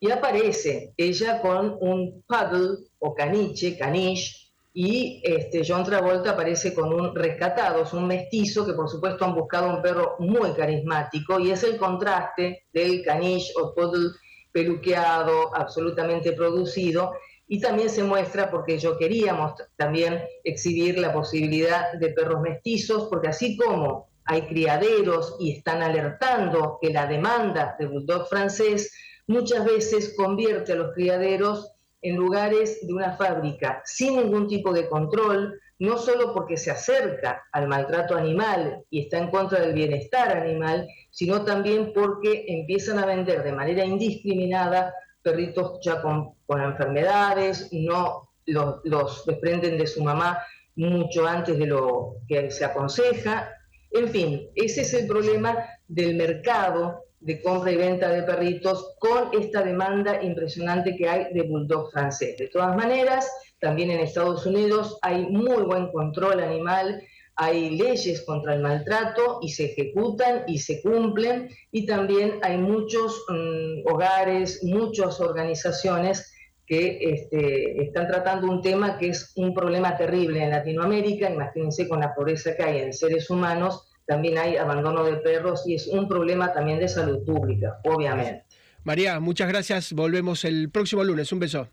y 0.00 0.10
aparece 0.10 0.92
ella 0.96 1.40
con 1.40 1.76
un 1.80 2.22
paddle 2.26 2.78
o 2.98 3.14
caniche, 3.14 3.78
caniche, 3.78 4.43
y 4.76 5.20
este, 5.22 5.62
John 5.66 5.84
Travolta 5.84 6.32
aparece 6.32 6.74
con 6.74 6.92
un 6.92 7.14
rescatado, 7.14 7.84
es 7.84 7.92
un 7.92 8.08
mestizo 8.08 8.66
que 8.66 8.72
por 8.72 8.90
supuesto 8.90 9.24
han 9.24 9.36
buscado 9.36 9.70
un 9.70 9.80
perro 9.80 10.16
muy 10.18 10.52
carismático 10.52 11.38
y 11.38 11.52
es 11.52 11.62
el 11.62 11.76
contraste 11.76 12.66
del 12.72 13.04
caniche 13.04 13.52
o 13.56 13.72
poodle 13.72 14.10
peluqueado, 14.50 15.54
absolutamente 15.54 16.32
producido, 16.32 17.12
y 17.46 17.60
también 17.60 17.88
se 17.88 18.02
muestra 18.02 18.50
porque 18.50 18.78
yo 18.78 18.98
queríamos 18.98 19.52
también 19.76 20.24
exhibir 20.42 20.98
la 20.98 21.12
posibilidad 21.12 21.92
de 21.92 22.08
perros 22.08 22.40
mestizos, 22.40 23.06
porque 23.08 23.28
así 23.28 23.56
como 23.56 24.08
hay 24.24 24.42
criaderos 24.42 25.36
y 25.38 25.52
están 25.52 25.82
alertando 25.82 26.78
que 26.80 26.90
la 26.90 27.06
demanda 27.06 27.76
de 27.78 27.86
bulldog 27.86 28.26
francés 28.28 28.92
muchas 29.28 29.64
veces 29.64 30.14
convierte 30.16 30.72
a 30.72 30.76
los 30.76 30.94
criaderos 30.94 31.73
en 32.04 32.16
lugares 32.16 32.86
de 32.86 32.92
una 32.92 33.16
fábrica 33.16 33.82
sin 33.86 34.16
ningún 34.16 34.46
tipo 34.46 34.74
de 34.74 34.88
control, 34.88 35.58
no 35.78 35.96
solo 35.96 36.34
porque 36.34 36.58
se 36.58 36.70
acerca 36.70 37.42
al 37.50 37.66
maltrato 37.66 38.14
animal 38.14 38.84
y 38.90 39.00
está 39.00 39.18
en 39.18 39.30
contra 39.30 39.60
del 39.60 39.72
bienestar 39.72 40.36
animal, 40.36 40.86
sino 41.10 41.44
también 41.44 41.92
porque 41.94 42.44
empiezan 42.46 42.98
a 42.98 43.06
vender 43.06 43.42
de 43.42 43.52
manera 43.52 43.86
indiscriminada 43.86 44.94
perritos 45.22 45.80
ya 45.82 46.02
con, 46.02 46.34
enfermedades, 46.48 47.70
no 47.72 48.28
los, 48.44 48.80
los 48.84 49.24
desprenden 49.24 49.78
de 49.78 49.86
su 49.86 50.04
mamá 50.04 50.38
mucho 50.76 51.26
antes 51.26 51.58
de 51.58 51.66
lo 51.66 52.16
que 52.28 52.50
se 52.50 52.66
aconseja. 52.66 53.48
En 53.92 54.08
fin, 54.08 54.50
ese 54.54 54.82
es 54.82 54.92
el 54.92 55.06
problema 55.06 55.56
del 55.88 56.16
mercado 56.16 57.04
de 57.24 57.40
compra 57.40 57.72
y 57.72 57.76
venta 57.76 58.10
de 58.10 58.22
perritos 58.22 58.94
con 58.98 59.30
esta 59.32 59.62
demanda 59.62 60.22
impresionante 60.22 60.94
que 60.94 61.08
hay 61.08 61.32
de 61.32 61.42
bulldog 61.42 61.90
francés. 61.90 62.36
De 62.36 62.48
todas 62.48 62.76
maneras, 62.76 63.30
también 63.58 63.90
en 63.90 64.00
Estados 64.00 64.44
Unidos 64.44 64.98
hay 65.00 65.26
muy 65.26 65.62
buen 65.62 65.90
control 65.90 66.40
animal, 66.40 67.02
hay 67.36 67.70
leyes 67.70 68.22
contra 68.26 68.54
el 68.54 68.60
maltrato 68.60 69.38
y 69.40 69.48
se 69.48 69.72
ejecutan 69.72 70.44
y 70.46 70.58
se 70.58 70.82
cumplen 70.82 71.48
y 71.72 71.86
también 71.86 72.38
hay 72.42 72.58
muchos 72.58 73.24
mm, 73.28 73.90
hogares, 73.90 74.62
muchas 74.62 75.18
organizaciones 75.18 76.30
que 76.66 76.98
este, 77.00 77.82
están 77.82 78.06
tratando 78.06 78.50
un 78.50 78.60
tema 78.60 78.98
que 78.98 79.08
es 79.08 79.32
un 79.36 79.54
problema 79.54 79.96
terrible 79.96 80.42
en 80.42 80.50
Latinoamérica, 80.50 81.30
imagínense 81.30 81.88
con 81.88 82.00
la 82.00 82.14
pobreza 82.14 82.54
que 82.54 82.62
hay 82.62 82.78
en 82.78 82.92
seres 82.92 83.28
humanos, 83.30 83.93
también 84.06 84.38
hay 84.38 84.56
abandono 84.56 85.04
de 85.04 85.16
perros 85.16 85.66
y 85.66 85.74
es 85.74 85.86
un 85.86 86.08
problema 86.08 86.52
también 86.52 86.78
de 86.78 86.88
salud 86.88 87.24
pública, 87.24 87.80
obviamente. 87.84 88.44
María, 88.82 89.18
muchas 89.18 89.48
gracias. 89.48 89.92
Volvemos 89.92 90.44
el 90.44 90.70
próximo 90.70 91.02
lunes. 91.04 91.32
Un 91.32 91.38
beso. 91.38 91.68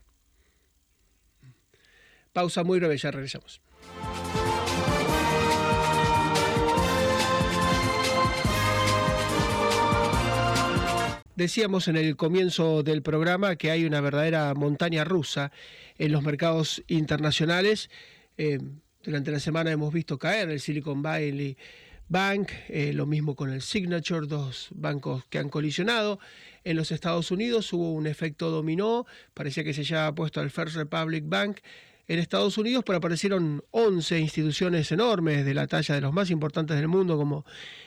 Pausa 2.31 2.63
muy 2.63 2.79
breve, 2.79 2.97
ya 2.97 3.11
regresamos. 3.11 3.61
Decíamos 11.35 11.87
en 11.87 11.97
el 11.97 12.15
comienzo 12.15 12.83
del 12.83 13.01
programa 13.01 13.55
que 13.55 13.71
hay 13.71 13.83
una 13.85 13.99
verdadera 13.99 14.53
montaña 14.53 15.03
rusa 15.03 15.51
en 15.97 16.11
los 16.11 16.23
mercados 16.23 16.83
internacionales. 16.87 17.89
Eh, 18.37 18.59
durante 19.03 19.31
la 19.31 19.39
semana 19.39 19.71
hemos 19.71 19.91
visto 19.91 20.19
caer 20.19 20.49
el 20.49 20.59
Silicon 20.59 21.01
Valley 21.01 21.57
Bank, 22.11 22.49
eh, 22.67 22.91
lo 22.91 23.05
mismo 23.05 23.37
con 23.37 23.53
el 23.53 23.61
Signature, 23.61 24.27
dos 24.27 24.67
bancos 24.71 25.23
que 25.29 25.39
han 25.39 25.47
colisionado. 25.47 26.19
En 26.65 26.75
los 26.75 26.91
Estados 26.91 27.31
Unidos 27.31 27.71
hubo 27.71 27.93
un 27.93 28.05
efecto 28.05 28.49
dominó, 28.49 29.05
parecía 29.33 29.63
que 29.63 29.73
se 29.73 29.81
había 29.95 30.13
puesto 30.13 30.41
al 30.41 30.51
First 30.51 30.75
Republic 30.75 31.23
Bank. 31.25 31.59
En 32.09 32.19
Estados 32.19 32.57
Unidos 32.57 32.83
pero 32.85 32.97
aparecieron 32.97 33.63
11 33.71 34.19
instituciones 34.19 34.91
enormes 34.91 35.45
de 35.45 35.53
la 35.53 35.67
talla 35.67 35.95
de 35.95 36.01
los 36.01 36.11
más 36.11 36.29
importantes 36.31 36.75
del 36.75 36.89
mundo, 36.89 37.15
como 37.15 37.45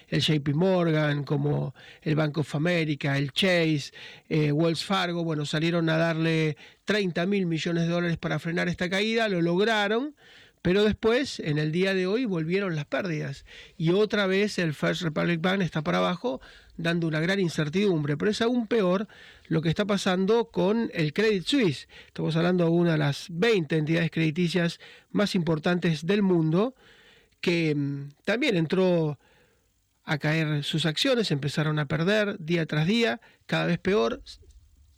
el 0.09 0.23
JP 0.23 0.55
Morgan, 0.55 1.25
como 1.25 1.75
el 2.01 2.15
Bank 2.17 2.39
of 2.39 2.55
America, 2.55 3.19
el 3.19 3.31
Chase, 3.33 3.93
eh, 4.31 4.51
Wells 4.53 4.87
Fargo. 4.87 5.23
Bueno, 5.23 5.45
salieron 5.45 5.91
a 5.91 5.99
darle 5.99 6.57
30 6.87 7.27
mil 7.27 7.45
millones 7.45 7.83
de 7.83 7.91
dólares 7.91 8.17
para 8.17 8.39
frenar 8.39 8.71
esta 8.71 8.89
caída, 8.89 9.29
lo 9.29 9.43
lograron 9.43 10.15
pero 10.65 10.83
después, 10.83 11.41
en 11.41 11.59
el 11.59 11.73
día 11.73 11.93
de 11.93 12.07
hoy, 12.07 12.25
volvieron 12.25 12.75
las 12.75 12.87
pérdidas. 12.87 13.45
Y 13.77 13.91
otra 13.91 14.27
vez 14.27 14.59
el 14.59 14.73
First 14.73 15.03
Republic 15.03 15.43
Bank 15.43 15.61
está 15.61 15.83
para 15.83 15.99
abajo, 15.99 16.41
dando 16.79 17.07
una 17.07 17.21
gran 17.21 17.39
incertidumbre. 17.39 18.17
Pero 18.17 18.31
es 18.31 18.41
aún 18.41 18.67
peor 18.67 19.07
lo 19.47 19.61
que 19.61 19.69
está 19.69 19.85
pasando 19.85 20.47
con 20.47 20.91
el 20.95 21.13
Credit 21.13 21.45
Suisse. 21.45 21.87
Estamos 22.07 22.35
hablando 22.37 22.65
de 22.65 22.71
una 22.71 22.93
de 22.93 22.97
las 22.97 23.27
20 23.29 23.77
entidades 23.77 24.11
crediticias 24.11 24.81
más 25.11 25.35
importantes 25.35 26.07
del 26.07 26.23
mundo, 26.23 26.75
que 27.43 27.75
mm, 27.75 28.13
también 28.25 28.57
entró 28.57 29.19
a 30.03 30.17
caer 30.17 30.65
sus 30.65 30.87
acciones, 30.87 31.31
empezaron 31.31 31.79
a 31.79 31.89
perder 31.89 32.39
día 32.39 32.65
tras 32.65 32.87
día, 32.87 33.21
cada 33.45 33.67
vez 33.67 33.79
peor, 33.81 34.23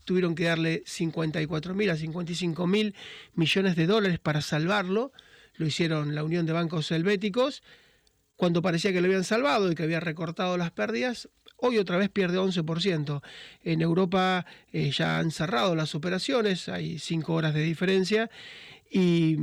tuvieron 0.05 0.37
que 0.37 0.45
darle 0.45 0.85
54 0.87 1.75
mil 1.75 1.91
a 1.91 1.97
55 1.97 2.69
mil 2.69 2.95
millones 3.35 3.75
de 3.75 3.89
dólares 3.89 4.21
para 4.21 4.43
salvarlo 4.43 5.11
lo 5.57 5.67
hicieron 5.67 6.15
la 6.15 6.25
Unión 6.25 6.47
de 6.47 6.53
Bancos 6.53 6.91
Helvéticos, 6.91 7.63
cuando 8.37 8.61
parecía 8.63 8.93
que 8.93 9.01
lo 9.01 9.07
habían 9.07 9.25
salvado 9.25 9.71
y 9.71 9.75
que 9.75 9.83
había 9.83 10.01
recortado 10.01 10.57
las 10.59 10.71
pérdidas, 10.71 11.29
hoy 11.57 11.79
otra 11.79 11.97
vez 11.97 12.11
pierde 12.11 12.39
11%. 12.39 13.23
En 13.65 13.81
Europa 13.81 14.45
eh, 14.73 14.91
ya 14.91 15.19
han 15.19 15.31
cerrado 15.31 15.75
las 15.75 15.95
operaciones, 15.95 16.69
hay 16.69 16.99
cinco 16.99 17.35
horas 17.35 17.55
de 17.55 17.63
diferencia 17.63 18.31
y 18.91 19.39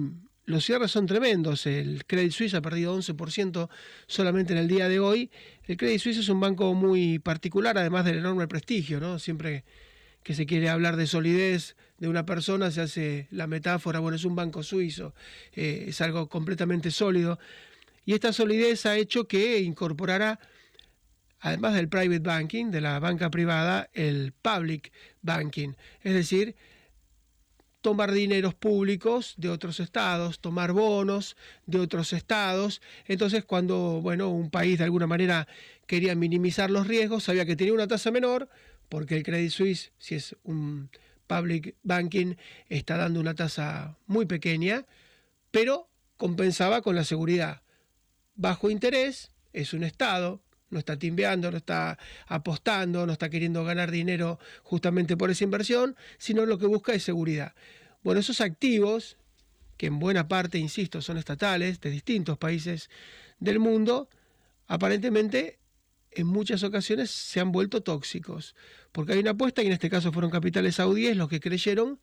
los 0.45 0.65
cierres 0.65 0.91
son 0.91 1.07
tremendos. 1.07 1.65
El 1.65 2.05
Credit 2.05 2.31
Suisse 2.31 2.53
ha 2.53 2.61
perdido 2.61 2.95
11% 2.97 3.69
solamente 4.05 4.53
en 4.53 4.59
el 4.59 4.67
día 4.67 4.87
de 4.87 4.99
hoy. 4.99 5.31
El 5.65 5.77
Credit 5.77 5.99
Suisse 5.99 6.19
es 6.19 6.29
un 6.29 6.39
banco 6.39 6.73
muy 6.73 7.19
particular, 7.19 7.77
además 7.77 8.05
del 8.05 8.17
enorme 8.17 8.47
prestigio, 8.47 8.99
¿no? 8.99 9.17
Siempre 9.19 9.63
que 10.21 10.35
se 10.35 10.45
quiere 10.45 10.69
hablar 10.69 10.95
de 10.95 11.07
solidez 11.07 11.75
de 12.03 12.09
una 12.09 12.25
persona, 12.25 12.69
se 12.69 12.81
hace 12.81 13.27
la 13.31 13.47
metáfora, 13.47 13.99
bueno, 13.99 14.17
es 14.17 14.25
un 14.25 14.35
banco 14.35 14.61
suizo, 14.61 15.15
eh, 15.53 15.85
es 15.87 16.01
algo 16.01 16.27
completamente 16.27 16.91
sólido. 16.91 17.39
Y 18.03 18.13
esta 18.13 18.33
solidez 18.33 18.85
ha 18.85 18.97
hecho 18.97 19.25
que 19.25 19.61
incorporara, 19.61 20.37
además 21.39 21.75
del 21.75 21.87
private 21.87 22.19
banking, 22.19 22.71
de 22.71 22.81
la 22.81 22.99
banca 22.99 23.31
privada, 23.31 23.89
el 23.93 24.33
public 24.33 24.91
banking, 25.21 25.75
es 26.01 26.13
decir, 26.13 26.57
tomar 27.79 28.11
dineros 28.11 28.53
públicos 28.53 29.35
de 29.37 29.47
otros 29.47 29.79
estados, 29.79 30.41
tomar 30.41 30.73
bonos 30.73 31.37
de 31.67 31.79
otros 31.79 32.11
estados. 32.11 32.81
Entonces, 33.07 33.45
cuando 33.45 34.01
bueno, 34.01 34.27
un 34.27 34.49
país 34.49 34.77
de 34.77 34.83
alguna 34.83 35.07
manera 35.07 35.47
quería 35.87 36.15
minimizar 36.15 36.69
los 36.69 36.85
riesgos, 36.85 37.23
sabía 37.23 37.45
que 37.45 37.55
tenía 37.55 37.73
una 37.73 37.87
tasa 37.87 38.11
menor, 38.11 38.49
porque 38.89 39.15
el 39.15 39.23
Credit 39.23 39.51
Suisse, 39.51 39.93
si 39.99 40.15
es 40.15 40.35
un 40.43 40.89
public 41.27 41.75
banking, 41.83 42.35
está 42.69 42.97
dando 42.97 43.19
una 43.19 43.33
tasa 43.33 43.97
muy 44.07 44.25
pequeña, 44.25 44.85
pero 45.51 45.89
compensaba 46.17 46.81
con 46.81 46.95
la 46.95 47.03
seguridad. 47.03 47.61
Bajo 48.35 48.69
interés, 48.69 49.31
es 49.53 49.73
un 49.73 49.83
Estado, 49.83 50.41
no 50.69 50.79
está 50.79 50.97
timbeando, 50.97 51.51
no 51.51 51.57
está 51.57 51.97
apostando, 52.27 53.05
no 53.05 53.13
está 53.13 53.29
queriendo 53.29 53.63
ganar 53.63 53.91
dinero 53.91 54.39
justamente 54.63 55.15
por 55.15 55.31
esa 55.31 55.43
inversión, 55.43 55.95
sino 56.17 56.45
lo 56.45 56.57
que 56.57 56.65
busca 56.65 56.93
es 56.93 57.03
seguridad. 57.03 57.53
Bueno, 58.03 58.19
esos 58.19 58.41
activos, 58.41 59.17
que 59.77 59.87
en 59.87 59.99
buena 59.99 60.27
parte, 60.27 60.57
insisto, 60.57 61.01
son 61.01 61.17
estatales 61.17 61.79
de 61.79 61.89
distintos 61.89 62.37
países 62.37 62.89
del 63.39 63.59
mundo, 63.59 64.09
aparentemente 64.67 65.59
en 66.15 66.27
muchas 66.27 66.63
ocasiones 66.63 67.11
se 67.11 67.39
han 67.39 67.51
vuelto 67.51 67.81
tóxicos, 67.81 68.55
porque 68.91 69.13
hay 69.13 69.19
una 69.19 69.31
apuesta, 69.31 69.63
y 69.63 69.67
en 69.67 69.73
este 69.73 69.89
caso 69.89 70.11
fueron 70.11 70.31
capitales 70.31 70.75
saudíes 70.75 71.17
los 71.17 71.29
que 71.29 71.39
creyeron 71.39 71.99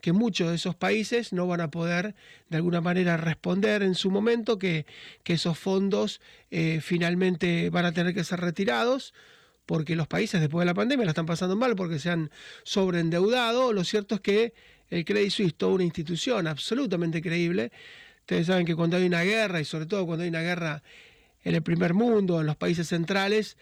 que 0.00 0.12
muchos 0.12 0.50
de 0.50 0.56
esos 0.56 0.74
países 0.74 1.32
no 1.32 1.46
van 1.46 1.62
a 1.62 1.70
poder 1.70 2.14
de 2.50 2.58
alguna 2.58 2.82
manera 2.82 3.16
responder 3.16 3.82
en 3.82 3.94
su 3.94 4.10
momento, 4.10 4.58
que, 4.58 4.84
que 5.22 5.34
esos 5.34 5.58
fondos 5.58 6.20
eh, 6.50 6.80
finalmente 6.82 7.70
van 7.70 7.86
a 7.86 7.92
tener 7.92 8.12
que 8.12 8.22
ser 8.22 8.40
retirados, 8.40 9.14
porque 9.64 9.96
los 9.96 10.06
países 10.06 10.42
después 10.42 10.62
de 10.62 10.66
la 10.66 10.74
pandemia 10.74 11.06
la 11.06 11.12
están 11.12 11.24
pasando 11.24 11.56
mal 11.56 11.74
porque 11.74 11.98
se 11.98 12.10
han 12.10 12.30
sobreendeudado. 12.64 13.72
Lo 13.72 13.82
cierto 13.82 14.16
es 14.16 14.20
que 14.20 14.52
el 14.90 15.06
Credit 15.06 15.30
Suisse, 15.30 15.54
toda 15.54 15.72
una 15.72 15.84
institución 15.84 16.46
absolutamente 16.46 17.22
creíble, 17.22 17.72
ustedes 18.20 18.46
saben 18.46 18.66
que 18.66 18.76
cuando 18.76 18.98
hay 18.98 19.06
una 19.06 19.22
guerra, 19.22 19.60
y 19.60 19.64
sobre 19.64 19.86
todo 19.86 20.04
cuando 20.04 20.24
hay 20.24 20.28
una 20.28 20.42
guerra 20.42 20.82
en 21.44 21.54
el 21.54 21.62
primer 21.62 21.94
mundo, 21.94 22.40
en 22.40 22.46
los 22.46 22.56
países 22.56 22.88
centrales, 22.88 23.56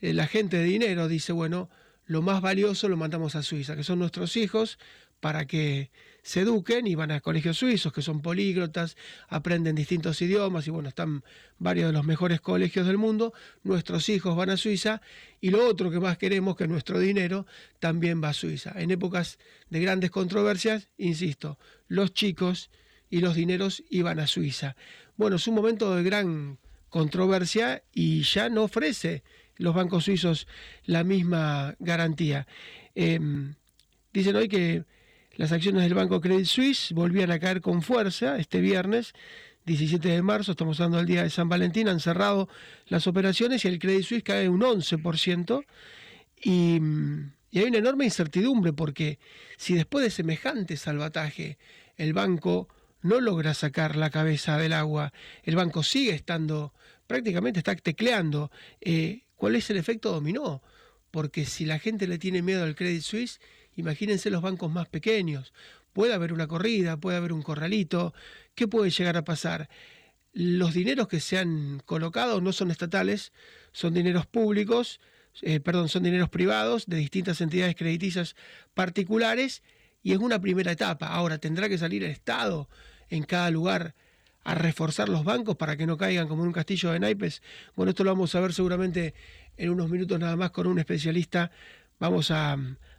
eh, 0.00 0.12
la 0.12 0.26
gente 0.26 0.58
de 0.58 0.64
dinero 0.64 1.08
dice, 1.08 1.32
bueno, 1.32 1.70
lo 2.06 2.22
más 2.22 2.40
valioso 2.40 2.88
lo 2.88 2.96
mandamos 2.96 3.34
a 3.34 3.42
Suiza, 3.42 3.76
que 3.76 3.84
son 3.84 3.98
nuestros 3.98 4.36
hijos, 4.36 4.78
para 5.20 5.46
que 5.46 5.90
se 6.22 6.40
eduquen 6.40 6.86
y 6.86 6.94
van 6.94 7.10
a 7.10 7.20
colegios 7.20 7.58
suizos 7.58 7.92
que 7.92 8.02
son 8.02 8.20
políglotas, 8.20 8.96
aprenden 9.28 9.74
distintos 9.74 10.20
idiomas 10.20 10.66
y 10.66 10.70
bueno, 10.70 10.90
están 10.90 11.24
varios 11.58 11.86
de 11.88 11.92
los 11.92 12.04
mejores 12.04 12.40
colegios 12.40 12.86
del 12.86 12.98
mundo. 12.98 13.32
Nuestros 13.62 14.08
hijos 14.08 14.36
van 14.36 14.50
a 14.50 14.56
Suiza 14.56 15.00
y 15.40 15.50
lo 15.50 15.66
otro 15.66 15.90
que 15.90 16.00
más 16.00 16.18
queremos 16.18 16.56
que 16.56 16.68
nuestro 16.68 17.00
dinero 17.00 17.46
también 17.78 18.22
va 18.22 18.30
a 18.30 18.34
Suiza. 18.34 18.72
En 18.76 18.90
épocas 18.90 19.38
de 19.70 19.80
grandes 19.80 20.10
controversias, 20.10 20.88
insisto, 20.98 21.58
los 21.88 22.12
chicos 22.12 22.70
y 23.10 23.20
los 23.20 23.34
dineros 23.34 23.82
iban 23.90 24.20
a 24.20 24.26
Suiza. 24.26 24.76
Bueno, 25.16 25.36
es 25.36 25.48
un 25.48 25.54
momento 25.54 25.96
de 25.96 26.02
gran 26.02 26.58
controversia 26.88 27.82
y 27.92 28.22
ya 28.22 28.48
no 28.48 28.64
ofrece 28.64 29.22
los 29.56 29.74
bancos 29.74 30.04
suizos 30.04 30.46
la 30.84 31.04
misma 31.04 31.74
garantía. 31.78 32.46
Em, 32.94 33.54
dicen 34.12 34.36
hoy 34.36 34.48
que 34.48 34.84
las 35.36 35.52
acciones 35.52 35.82
del 35.82 35.94
Banco 35.94 36.20
Credit 36.20 36.46
Suisse 36.46 36.92
volvían 36.92 37.30
a 37.30 37.38
caer 37.38 37.60
con 37.60 37.82
fuerza 37.82 38.38
este 38.38 38.60
viernes. 38.60 39.14
17 39.66 40.08
de 40.08 40.22
marzo, 40.22 40.52
estamos 40.52 40.80
hablando 40.80 40.98
del 40.98 41.06
día 41.06 41.22
de 41.22 41.30
San 41.30 41.48
Valentín, 41.48 41.88
han 41.88 42.00
cerrado 42.00 42.48
las 42.86 43.06
operaciones 43.06 43.64
y 43.64 43.68
el 43.68 43.78
Credit 43.78 44.02
Suisse 44.02 44.24
cae 44.24 44.48
un 44.48 44.62
11%. 44.62 45.64
Y, 46.42 46.80
y 47.50 47.58
hay 47.58 47.64
una 47.66 47.78
enorme 47.78 48.04
incertidumbre 48.04 48.72
porque 48.72 49.18
si 49.56 49.74
después 49.74 50.04
de 50.04 50.10
semejante 50.10 50.76
salvataje 50.76 51.58
el 51.96 52.12
banco 52.12 52.68
no 53.02 53.20
logra 53.20 53.54
sacar 53.54 53.96
la 53.96 54.10
cabeza 54.10 54.58
del 54.58 54.72
agua, 54.72 55.12
el 55.42 55.56
banco 55.56 55.82
sigue 55.82 56.12
estando, 56.14 56.74
prácticamente 57.06 57.60
está 57.60 57.74
tecleando, 57.76 58.50
eh, 58.80 59.24
¿cuál 59.36 59.56
es 59.56 59.70
el 59.70 59.76
efecto 59.76 60.12
dominó? 60.12 60.62
Porque 61.10 61.46
si 61.46 61.64
la 61.64 61.78
gente 61.78 62.06
le 62.06 62.18
tiene 62.18 62.42
miedo 62.42 62.64
al 62.64 62.74
Credit 62.74 63.02
Suisse, 63.02 63.40
Imagínense 63.78 64.30
los 64.30 64.42
bancos 64.42 64.72
más 64.72 64.88
pequeños. 64.88 65.52
Puede 65.92 66.12
haber 66.12 66.32
una 66.32 66.48
corrida, 66.48 66.96
puede 66.96 67.16
haber 67.16 67.32
un 67.32 67.42
corralito. 67.42 68.12
¿Qué 68.56 68.66
puede 68.66 68.90
llegar 68.90 69.16
a 69.16 69.22
pasar? 69.22 69.68
Los 70.32 70.74
dineros 70.74 71.06
que 71.06 71.20
se 71.20 71.38
han 71.38 71.80
colocado 71.84 72.40
no 72.40 72.52
son 72.52 72.72
estatales, 72.72 73.32
son 73.70 73.94
dineros 73.94 74.26
públicos, 74.26 75.00
eh, 75.42 75.60
perdón, 75.60 75.88
son 75.88 76.02
dineros 76.02 76.28
privados 76.28 76.86
de 76.86 76.96
distintas 76.96 77.40
entidades 77.40 77.76
crediticias 77.76 78.34
particulares 78.74 79.62
y 80.02 80.12
es 80.12 80.18
una 80.18 80.40
primera 80.40 80.72
etapa. 80.72 81.08
Ahora 81.08 81.38
tendrá 81.38 81.68
que 81.68 81.78
salir 81.78 82.04
el 82.04 82.10
Estado 82.10 82.68
en 83.08 83.24
cada 83.24 83.50
lugar 83.50 83.94
a 84.44 84.54
reforzar 84.54 85.08
los 85.08 85.24
bancos 85.24 85.56
para 85.56 85.76
que 85.76 85.86
no 85.86 85.96
caigan 85.96 86.28
como 86.28 86.42
en 86.42 86.48
un 86.48 86.54
castillo 86.54 86.90
de 86.92 87.00
naipes. 87.00 87.42
Bueno, 87.76 87.90
esto 87.90 88.04
lo 88.04 88.10
vamos 88.10 88.34
a 88.34 88.40
ver 88.40 88.54
seguramente 88.54 89.14
en 89.56 89.70
unos 89.70 89.90
minutos 89.90 90.18
nada 90.18 90.36
más 90.36 90.50
con 90.50 90.66
un 90.66 90.78
especialista. 90.78 91.50
Vamos 91.98 92.30
a, 92.30 92.56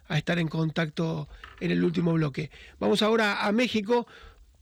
a 0.08 0.18
estar 0.18 0.38
en 0.38 0.48
contacto 0.48 1.28
en 1.58 1.70
el 1.70 1.82
último 1.82 2.12
bloque. 2.12 2.50
Vamos 2.78 3.02
ahora 3.02 3.46
a 3.46 3.52
México. 3.52 4.06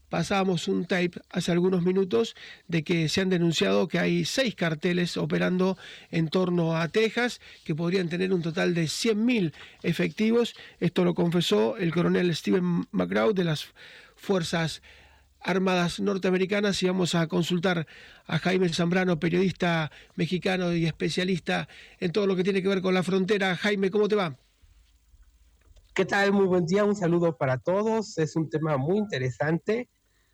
Pasábamos 0.09 0.67
un 0.67 0.85
tape 0.85 1.11
hace 1.29 1.51
algunos 1.51 1.83
minutos 1.83 2.35
de 2.67 2.83
que 2.83 3.09
se 3.09 3.21
han 3.21 3.29
denunciado 3.29 3.87
que 3.87 3.99
hay 3.99 4.25
seis 4.25 4.55
carteles 4.55 5.17
operando 5.17 5.77
en 6.09 6.29
torno 6.29 6.75
a 6.75 6.87
Texas 6.87 7.39
que 7.63 7.75
podrían 7.75 8.09
tener 8.09 8.33
un 8.33 8.41
total 8.41 8.73
de 8.73 8.85
100.000 8.85 9.53
efectivos. 9.83 10.55
Esto 10.79 11.05
lo 11.05 11.13
confesó 11.13 11.77
el 11.77 11.93
coronel 11.93 12.35
Steven 12.35 12.87
McGraw 12.91 13.33
de 13.33 13.43
las 13.43 13.67
Fuerzas 14.15 14.81
Armadas 15.41 16.01
norteamericanas 16.01 16.83
y 16.83 16.87
vamos 16.87 17.15
a 17.15 17.27
consultar 17.27 17.87
a 18.25 18.39
Jaime 18.39 18.67
Zambrano, 18.69 19.19
periodista 19.19 19.89
mexicano 20.15 20.73
y 20.73 20.85
especialista 20.85 21.69
en 21.99 22.11
todo 22.11 22.27
lo 22.27 22.35
que 22.35 22.43
tiene 22.43 22.61
que 22.61 22.67
ver 22.67 22.81
con 22.81 22.93
la 22.93 23.03
frontera. 23.03 23.55
Jaime, 23.55 23.89
¿cómo 23.89 24.09
te 24.09 24.15
va? 24.15 24.35
¿Qué 25.93 26.03
tal? 26.03 26.33
Muy 26.33 26.45
buen 26.45 26.65
día, 26.65 26.83
un 26.83 26.95
saludo 26.95 27.37
para 27.37 27.57
todos. 27.57 28.17
Es 28.17 28.35
un 28.35 28.49
tema 28.49 28.75
muy 28.75 28.97
interesante 28.97 29.87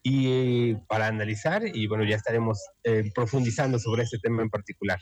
y 0.07 0.75
para 0.87 1.07
analizar 1.07 1.63
y 1.65 1.87
bueno, 1.87 2.03
ya 2.03 2.15
estaremos 2.15 2.59
eh, 2.83 3.11
profundizando 3.15 3.79
sobre 3.79 4.03
este 4.03 4.19
tema 4.19 4.43
en 4.43 4.51
particular. 4.51 4.99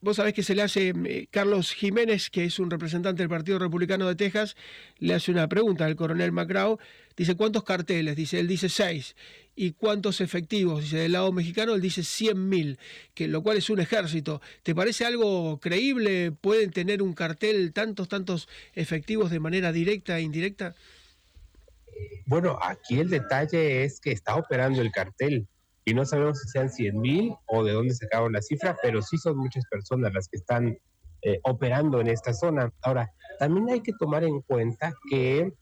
Vos 0.00 0.14
sabés 0.14 0.32
que 0.32 0.44
se 0.44 0.54
le 0.54 0.62
hace, 0.62 0.94
eh, 1.06 1.26
Carlos 1.28 1.72
Jiménez, 1.72 2.30
que 2.30 2.44
es 2.44 2.60
un 2.60 2.70
representante 2.70 3.20
del 3.20 3.28
Partido 3.28 3.58
Republicano 3.58 4.06
de 4.06 4.14
Texas, 4.14 4.54
le 5.00 5.14
hace 5.14 5.32
una 5.32 5.48
pregunta 5.48 5.86
al 5.86 5.96
coronel 5.96 6.30
McGraw. 6.30 6.78
Dice, 7.16 7.34
¿cuántos 7.34 7.64
carteles? 7.64 8.14
Dice, 8.14 8.38
él 8.38 8.46
dice 8.46 8.68
seis. 8.68 9.16
¿Y 9.56 9.72
cuántos 9.72 10.20
efectivos? 10.20 10.82
Dice, 10.82 10.98
del 10.98 11.12
lado 11.12 11.32
mexicano 11.32 11.74
él 11.74 11.80
dice 11.80 12.02
100.000, 12.02 12.78
que 13.14 13.26
lo 13.26 13.42
cual 13.42 13.56
es 13.56 13.70
un 13.70 13.80
ejército. 13.80 14.40
¿Te 14.62 14.72
parece 14.72 15.04
algo 15.04 15.58
creíble? 15.58 16.30
¿Pueden 16.30 16.70
tener 16.70 17.02
un 17.02 17.12
cartel 17.12 17.72
tantos, 17.72 18.08
tantos 18.08 18.48
efectivos 18.74 19.32
de 19.32 19.40
manera 19.40 19.72
directa 19.72 20.16
e 20.16 20.22
indirecta? 20.22 20.76
Bueno, 22.26 22.58
aquí 22.62 23.00
el 23.00 23.10
detalle 23.10 23.84
es 23.84 24.00
que 24.00 24.12
está 24.12 24.36
operando 24.36 24.82
el 24.82 24.90
cartel 24.92 25.48
y 25.84 25.94
no 25.94 26.04
sabemos 26.04 26.40
si 26.40 26.48
sean 26.50 26.70
100 26.70 27.00
mil 27.00 27.34
o 27.46 27.64
de 27.64 27.72
dónde 27.72 27.94
sacaron 27.94 28.32
la 28.32 28.42
cifra, 28.42 28.76
pero 28.82 29.00
sí 29.00 29.16
son 29.16 29.38
muchas 29.38 29.64
personas 29.70 30.12
las 30.12 30.28
que 30.28 30.36
están 30.36 30.76
eh, 31.22 31.40
operando 31.44 32.00
en 32.00 32.08
esta 32.08 32.34
zona. 32.34 32.70
Ahora, 32.82 33.10
también 33.38 33.70
hay 33.70 33.80
que 33.80 33.92
tomar 33.98 34.24
en 34.24 34.40
cuenta 34.42 34.92
que 35.10 35.52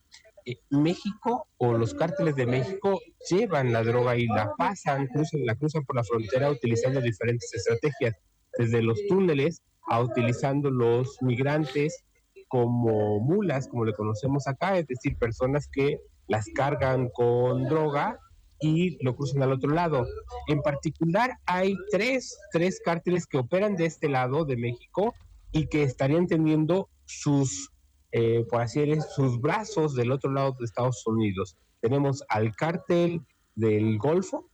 eh, 0.44 0.58
México 0.70 1.46
o 1.58 1.72
los 1.74 1.94
cárteles 1.94 2.34
de 2.36 2.46
México 2.46 3.00
llevan 3.30 3.72
la 3.72 3.82
droga 3.82 4.16
y 4.16 4.26
la 4.26 4.52
pasan, 4.56 5.06
cruzan, 5.06 5.46
la 5.46 5.54
cruzan 5.54 5.84
por 5.84 5.96
la 5.96 6.04
frontera 6.04 6.50
utilizando 6.50 7.00
diferentes 7.00 7.52
estrategias, 7.54 8.14
desde 8.58 8.82
los 8.82 8.98
túneles 9.08 9.62
a 9.88 10.00
utilizando 10.00 10.70
los 10.70 11.16
migrantes 11.22 12.04
como 12.48 13.20
mulas, 13.20 13.68
como 13.68 13.84
le 13.84 13.92
conocemos 13.92 14.46
acá, 14.46 14.78
es 14.78 14.86
decir, 14.86 15.16
personas 15.16 15.68
que 15.68 16.00
las 16.28 16.46
cargan 16.54 17.08
con 17.10 17.64
droga 17.64 18.18
y 18.60 19.02
lo 19.04 19.14
cruzan 19.16 19.42
al 19.42 19.52
otro 19.52 19.70
lado. 19.70 20.06
En 20.48 20.62
particular, 20.62 21.38
hay 21.46 21.74
tres, 21.90 22.38
tres 22.52 22.80
cárteles 22.84 23.26
que 23.26 23.38
operan 23.38 23.76
de 23.76 23.86
este 23.86 24.08
lado 24.08 24.44
de 24.44 24.56
México 24.56 25.14
y 25.52 25.66
que 25.66 25.82
estarían 25.82 26.26
teniendo 26.26 26.88
sus, 27.04 27.70
eh, 28.12 28.44
por 28.50 28.62
así 28.62 28.80
decirlo, 28.80 29.04
sus 29.14 29.40
brazos 29.40 29.94
del 29.94 30.12
otro 30.12 30.30
lado 30.32 30.56
de 30.58 30.64
Estados 30.64 31.06
Unidos. 31.06 31.56
Tenemos 31.80 32.24
al 32.28 32.54
cártel 32.54 33.20
del 33.54 33.98
Golfo, 33.98 34.50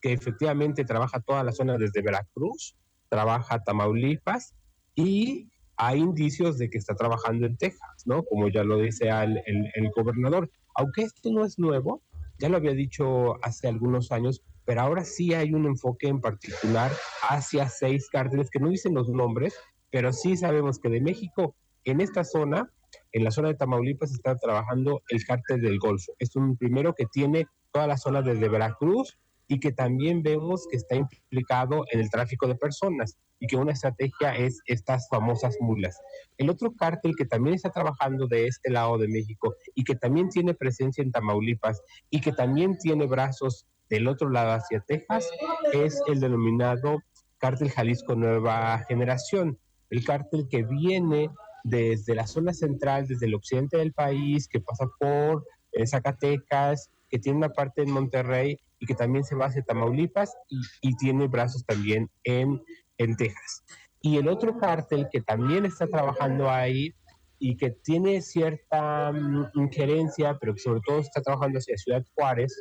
que 0.00 0.12
efectivamente 0.12 0.84
trabaja 0.84 1.20
toda 1.20 1.42
la 1.44 1.52
zona 1.52 1.78
desde 1.78 2.02
Veracruz, 2.02 2.76
trabaja 3.08 3.62
Tamaulipas 3.62 4.54
y 4.94 5.50
hay 5.76 6.00
indicios 6.00 6.58
de 6.58 6.68
que 6.70 6.78
está 6.78 6.94
trabajando 6.94 7.46
en 7.46 7.56
Texas, 7.56 8.02
¿no? 8.04 8.22
Como 8.24 8.48
ya 8.48 8.64
lo 8.64 8.78
dice 8.78 9.08
el, 9.08 9.40
el 9.46 9.90
gobernador. 9.94 10.50
Aunque 10.74 11.02
esto 11.02 11.30
no 11.30 11.44
es 11.44 11.58
nuevo, 11.58 12.02
ya 12.38 12.48
lo 12.48 12.56
había 12.56 12.72
dicho 12.72 13.42
hace 13.44 13.68
algunos 13.68 14.10
años, 14.12 14.42
pero 14.64 14.80
ahora 14.80 15.04
sí 15.04 15.34
hay 15.34 15.52
un 15.52 15.66
enfoque 15.66 16.08
en 16.08 16.20
particular 16.20 16.90
hacia 17.28 17.68
seis 17.68 18.08
cárteles 18.10 18.50
que 18.50 18.60
no 18.60 18.68
dicen 18.68 18.94
los 18.94 19.08
nombres, 19.08 19.54
pero 19.90 20.12
sí 20.12 20.36
sabemos 20.36 20.78
que 20.78 20.88
de 20.88 21.00
México, 21.00 21.54
en 21.84 22.00
esta 22.00 22.24
zona, 22.24 22.72
en 23.12 23.24
la 23.24 23.30
zona 23.30 23.48
de 23.48 23.54
Tamaulipas, 23.54 24.12
está 24.12 24.36
trabajando 24.36 25.02
el 25.08 25.24
cártel 25.24 25.60
del 25.60 25.78
Golfo. 25.78 26.14
Es 26.18 26.34
un 26.34 26.56
primero 26.56 26.94
que 26.94 27.06
tiene 27.06 27.46
toda 27.72 27.86
la 27.86 27.96
zona 27.96 28.22
desde 28.22 28.48
Veracruz 28.48 29.18
y 29.48 29.60
que 29.60 29.72
también 29.72 30.22
vemos 30.22 30.66
que 30.70 30.76
está 30.76 30.96
implicado 30.96 31.84
en 31.90 32.00
el 32.00 32.10
tráfico 32.10 32.46
de 32.46 32.54
personas 32.54 33.16
y 33.38 33.46
que 33.46 33.56
una 33.56 33.72
estrategia 33.72 34.34
es 34.36 34.60
estas 34.66 35.08
famosas 35.08 35.56
mulas. 35.60 35.98
El 36.38 36.50
otro 36.50 36.72
cártel 36.74 37.14
que 37.16 37.26
también 37.26 37.54
está 37.54 37.70
trabajando 37.70 38.26
de 38.26 38.46
este 38.46 38.70
lado 38.70 38.98
de 38.98 39.08
México 39.08 39.54
y 39.74 39.84
que 39.84 39.94
también 39.94 40.28
tiene 40.30 40.54
presencia 40.54 41.02
en 41.02 41.12
Tamaulipas 41.12 41.82
y 42.10 42.20
que 42.20 42.32
también 42.32 42.78
tiene 42.78 43.06
brazos 43.06 43.66
del 43.90 44.08
otro 44.08 44.30
lado 44.30 44.52
hacia 44.52 44.80
Texas 44.80 45.28
es 45.72 46.00
el 46.06 46.20
denominado 46.20 47.00
cártel 47.38 47.70
Jalisco 47.70 48.14
Nueva 48.14 48.82
Generación, 48.88 49.58
el 49.90 50.04
cártel 50.04 50.48
que 50.48 50.62
viene 50.62 51.30
desde 51.64 52.14
la 52.14 52.26
zona 52.26 52.52
central, 52.52 53.06
desde 53.06 53.26
el 53.26 53.34
occidente 53.34 53.76
del 53.76 53.92
país, 53.92 54.48
que 54.48 54.60
pasa 54.60 54.86
por 54.98 55.44
eh, 55.72 55.86
Zacatecas, 55.86 56.90
que 57.14 57.20
tiene 57.20 57.38
una 57.38 57.50
parte 57.50 57.82
en 57.82 57.92
Monterrey 57.92 58.58
y 58.80 58.86
que 58.86 58.96
también 58.96 59.22
se 59.22 59.36
va 59.36 59.46
hacia 59.46 59.62
Tamaulipas 59.62 60.34
y, 60.48 60.58
y 60.82 60.96
tiene 60.96 61.28
brazos 61.28 61.64
también 61.64 62.10
en 62.24 62.60
en 62.98 63.16
Texas. 63.16 63.64
Y 64.00 64.18
el 64.18 64.28
otro 64.28 64.58
cártel 64.58 65.08
que 65.10 65.22
también 65.22 65.64
está 65.64 65.86
trabajando 65.86 66.50
ahí 66.50 66.94
y 67.38 67.56
que 67.56 67.70
tiene 67.70 68.20
cierta 68.20 69.12
mm, 69.12 69.50
injerencia, 69.54 70.36
pero 70.40 70.54
que 70.54 70.60
sobre 70.60 70.80
todo 70.86 70.98
está 70.98 71.22
trabajando 71.22 71.58
hacia 71.58 71.76
Ciudad 71.76 72.04
Juárez 72.14 72.54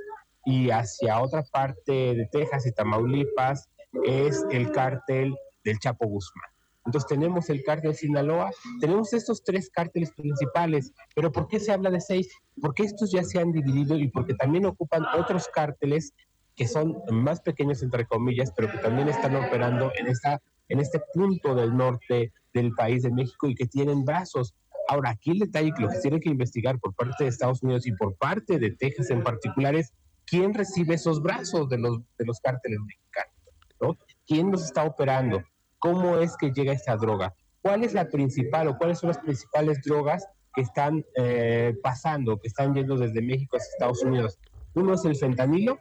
y 0.46 0.70
hacia 0.70 1.22
otra 1.22 1.44
parte 1.52 1.92
de 1.92 2.28
Texas 2.32 2.66
y 2.66 2.74
Tamaulipas, 2.74 3.70
es 4.06 4.44
el 4.52 4.72
cártel 4.72 5.36
del 5.64 5.80
Chapo 5.80 6.08
Guzmán. 6.08 6.50
Entonces 6.86 7.08
tenemos 7.08 7.50
el 7.50 7.64
cártel 7.64 7.96
Sinaloa, 7.96 8.52
tenemos 8.80 9.14
estos 9.14 9.44
tres 9.44 9.70
cárteles 9.70 10.12
principales, 10.12 10.92
pero 11.16 11.32
¿por 11.32 11.48
qué 11.48 11.60
se 11.60 11.72
habla 11.72 11.90
de 11.90 12.02
seis? 12.02 12.30
Porque 12.62 12.84
estos 12.84 13.12
ya 13.12 13.24
se 13.24 13.40
han 13.40 13.52
dividido 13.52 13.98
y 13.98 14.10
porque 14.10 14.34
también 14.34 14.66
ocupan 14.66 15.06
otros 15.18 15.48
cárteles 15.48 16.14
que 16.56 16.68
son 16.68 17.02
más 17.12 17.42
pequeños, 17.42 17.82
entre 17.84 18.06
comillas, 18.06 18.52
pero 18.56 18.70
que 18.72 18.78
también 18.78 19.08
están 19.08 19.36
operando 19.36 19.92
en 19.98 20.08
esta 20.08 20.42
en 20.70 20.80
este 20.80 21.02
punto 21.14 21.56
del 21.56 21.76
norte 21.76 22.34
del 22.54 22.72
país 22.74 23.04
de 23.04 23.12
México 23.12 23.48
y 23.48 23.56
que 23.56 23.66
tienen 23.66 24.06
brazos. 24.06 24.56
Ahora, 24.88 25.12
aquí 25.12 25.32
el 25.32 25.40
detalle 25.40 25.72
que 25.76 25.84
lo 25.84 25.90
que 25.90 26.00
tiene 26.00 26.20
que 26.20 26.30
investigar 26.30 26.80
por 26.80 26.94
parte 26.94 27.24
de 27.24 27.30
Estados 27.30 27.64
Unidos 27.64 27.86
y 27.88 27.92
por 27.94 28.16
parte 28.16 28.60
de 28.60 28.72
Texas 28.72 29.10
en 29.10 29.24
particular 29.24 29.76
es 29.76 29.94
quién 30.26 30.54
recibe 30.54 30.96
esos 30.96 31.22
brazos 31.22 31.70
de 31.70 31.78
los, 31.78 32.00
de 32.18 32.26
los 32.26 32.40
cárteles 32.40 32.80
mexicanos, 32.86 33.36
¿no? 33.82 33.98
¿Quién 34.26 34.52
los 34.52 34.64
está 34.64 34.84
operando? 34.84 35.44
¿Cómo 35.84 36.18
es 36.18 36.38
que 36.38 36.54
llega 36.54 36.72
esta 36.72 36.96
droga? 36.96 37.36
¿Cuál 37.62 37.84
es 37.84 37.94
la 37.94 38.08
principal 38.08 38.70
o 38.70 38.78
cuáles 38.78 39.00
son 39.00 39.10
las 39.10 39.18
principales 39.18 39.82
drogas 39.84 40.26
que 40.56 40.62
están 40.62 41.04
eh, 41.18 41.76
pasando, 41.84 42.40
que 42.40 42.48
están 42.48 42.74
yendo 42.74 42.96
desde 42.96 43.22
México 43.22 43.58
hacia 43.58 43.70
Estados 43.70 44.02
Unidos? 44.02 44.40
Uno 44.76 44.94
es 44.94 45.04
el 45.04 45.18
fentanilo, 45.18 45.80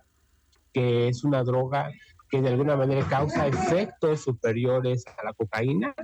que 0.73 1.07
es 1.07 1.23
una 1.23 1.45
droga 1.45 1.93
que 2.29 2.43
de 2.43 2.49
alguna 2.49 2.75
manera 2.75 3.07
causa 3.07 3.47
efectos 3.47 4.23
superiores 4.25 5.05
a 5.07 5.25
la 5.25 5.35
cocaína 5.35 5.95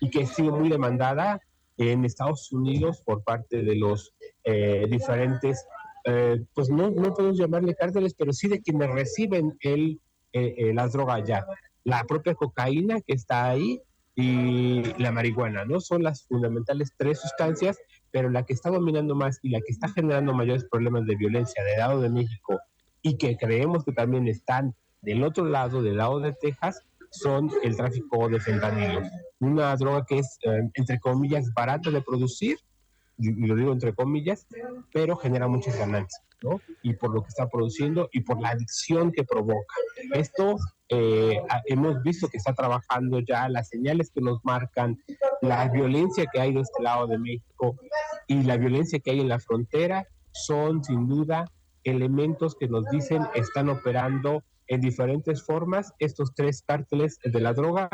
y 0.00 0.10
que 0.10 0.26
sigue 0.26 0.50
muy 0.50 0.68
demandada 0.68 1.40
en 1.76 2.04
Estados 2.04 2.50
Unidos 2.50 3.00
por 3.06 3.22
parte 3.22 3.62
de 3.62 3.76
los 3.76 4.12
eh, 4.42 4.86
diferentes, 4.90 5.64
eh, 6.04 6.42
pues 6.52 6.68
no, 6.68 6.90
no 6.90 7.14
podemos 7.14 7.38
llamarle 7.38 7.76
cárteles, 7.76 8.12
pero 8.18 8.32
sí 8.32 8.48
de 8.48 8.60
quienes 8.60 8.90
reciben 8.90 9.56
el, 9.60 10.00
eh, 10.32 10.72
las 10.74 10.94
drogas 10.94 11.22
ya. 11.28 11.46
La 11.86 12.02
propia 12.02 12.34
cocaína 12.34 13.00
que 13.00 13.14
está 13.14 13.48
ahí 13.48 13.80
y 14.16 14.82
la 15.00 15.12
marihuana, 15.12 15.64
¿no? 15.64 15.80
Son 15.80 16.02
las 16.02 16.26
fundamentales 16.26 16.92
tres 16.96 17.20
sustancias, 17.20 17.78
pero 18.10 18.28
la 18.28 18.44
que 18.44 18.54
está 18.54 18.70
dominando 18.70 19.14
más 19.14 19.38
y 19.42 19.50
la 19.50 19.60
que 19.60 19.72
está 19.72 19.88
generando 19.88 20.34
mayores 20.34 20.64
problemas 20.68 21.06
de 21.06 21.14
violencia 21.14 21.62
del 21.62 21.78
lado 21.78 22.00
de 22.00 22.10
México 22.10 22.58
y 23.02 23.16
que 23.18 23.36
creemos 23.36 23.84
que 23.84 23.92
también 23.92 24.26
están 24.26 24.74
del 25.00 25.22
otro 25.22 25.44
lado, 25.44 25.80
del 25.80 25.98
lado 25.98 26.18
de 26.18 26.32
Texas, 26.32 26.82
son 27.10 27.52
el 27.62 27.76
tráfico 27.76 28.28
de 28.28 28.40
fentanilo. 28.40 29.02
Una 29.38 29.76
droga 29.76 30.04
que 30.04 30.18
es, 30.18 30.38
eh, 30.42 30.68
entre 30.74 30.98
comillas, 30.98 31.54
barata 31.54 31.92
de 31.92 32.00
producir, 32.00 32.58
y 33.18 33.32
lo 33.46 33.54
digo 33.54 33.72
entre 33.72 33.94
comillas, 33.94 34.46
pero 34.92 35.16
genera 35.16 35.48
muchas 35.48 35.78
ganancias, 35.78 36.22
¿no? 36.42 36.60
Y 36.82 36.94
por 36.94 37.14
lo 37.14 37.22
que 37.22 37.28
está 37.28 37.48
produciendo 37.48 38.08
y 38.12 38.20
por 38.20 38.40
la 38.40 38.50
adicción 38.50 39.12
que 39.12 39.24
provoca. 39.24 39.74
Esto 40.12 40.56
eh, 40.88 41.40
hemos 41.66 42.02
visto 42.02 42.28
que 42.28 42.36
está 42.36 42.54
trabajando 42.54 43.20
ya 43.20 43.48
las 43.48 43.68
señales 43.68 44.10
que 44.10 44.20
nos 44.20 44.44
marcan, 44.44 44.98
la 45.42 45.68
violencia 45.68 46.26
que 46.32 46.40
hay 46.40 46.52
de 46.52 46.60
este 46.60 46.82
lado 46.82 47.06
de 47.06 47.18
México 47.18 47.76
y 48.26 48.42
la 48.42 48.56
violencia 48.56 49.00
que 49.00 49.10
hay 49.10 49.20
en 49.20 49.28
la 49.28 49.40
frontera 49.40 50.06
son 50.32 50.84
sin 50.84 51.08
duda 51.08 51.46
elementos 51.84 52.56
que 52.56 52.68
nos 52.68 52.84
dicen 52.90 53.22
están 53.34 53.68
operando 53.68 54.42
en 54.68 54.80
diferentes 54.80 55.42
formas 55.44 55.92
estos 55.98 56.34
tres 56.34 56.62
cárteles 56.66 57.18
de 57.24 57.40
la 57.40 57.52
droga 57.52 57.88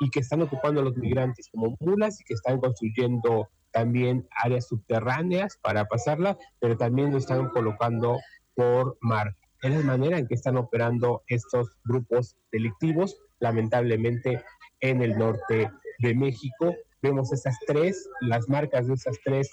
y 0.00 0.10
que 0.10 0.20
están 0.20 0.42
ocupando 0.42 0.80
a 0.80 0.84
los 0.84 0.96
migrantes 0.96 1.48
como 1.50 1.76
mulas 1.80 2.20
y 2.20 2.24
que 2.24 2.34
están 2.34 2.58
construyendo 2.58 3.48
también 3.74 4.26
áreas 4.42 4.68
subterráneas 4.68 5.58
para 5.60 5.84
pasarla, 5.86 6.38
pero 6.60 6.78
también 6.78 7.10
lo 7.10 7.18
están 7.18 7.50
colocando 7.50 8.18
por 8.54 8.96
mar. 9.00 9.36
Es 9.62 9.72
la 9.72 9.82
manera 9.82 10.18
en 10.18 10.26
que 10.26 10.34
están 10.34 10.56
operando 10.56 11.22
estos 11.26 11.76
grupos 11.84 12.36
delictivos, 12.52 13.16
lamentablemente 13.40 14.42
en 14.80 15.02
el 15.02 15.18
norte 15.18 15.70
de 15.98 16.14
México. 16.14 16.74
Vemos 17.02 17.32
esas 17.32 17.58
tres, 17.66 18.08
las 18.20 18.48
marcas 18.48 18.86
de 18.86 18.94
esos 18.94 19.18
tres 19.24 19.50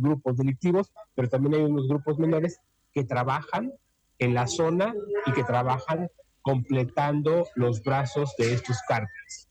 grupos 0.00 0.36
delictivos, 0.36 0.92
pero 1.14 1.28
también 1.28 1.54
hay 1.54 1.62
unos 1.62 1.88
grupos 1.88 2.18
menores 2.18 2.60
que 2.92 3.04
trabajan 3.04 3.72
en 4.18 4.34
la 4.34 4.46
zona 4.46 4.94
y 5.26 5.32
que 5.32 5.44
trabajan 5.44 6.10
completando 6.42 7.46
los 7.54 7.82
brazos 7.82 8.34
de 8.38 8.54
estos 8.54 8.78
cárteles. 8.88 9.45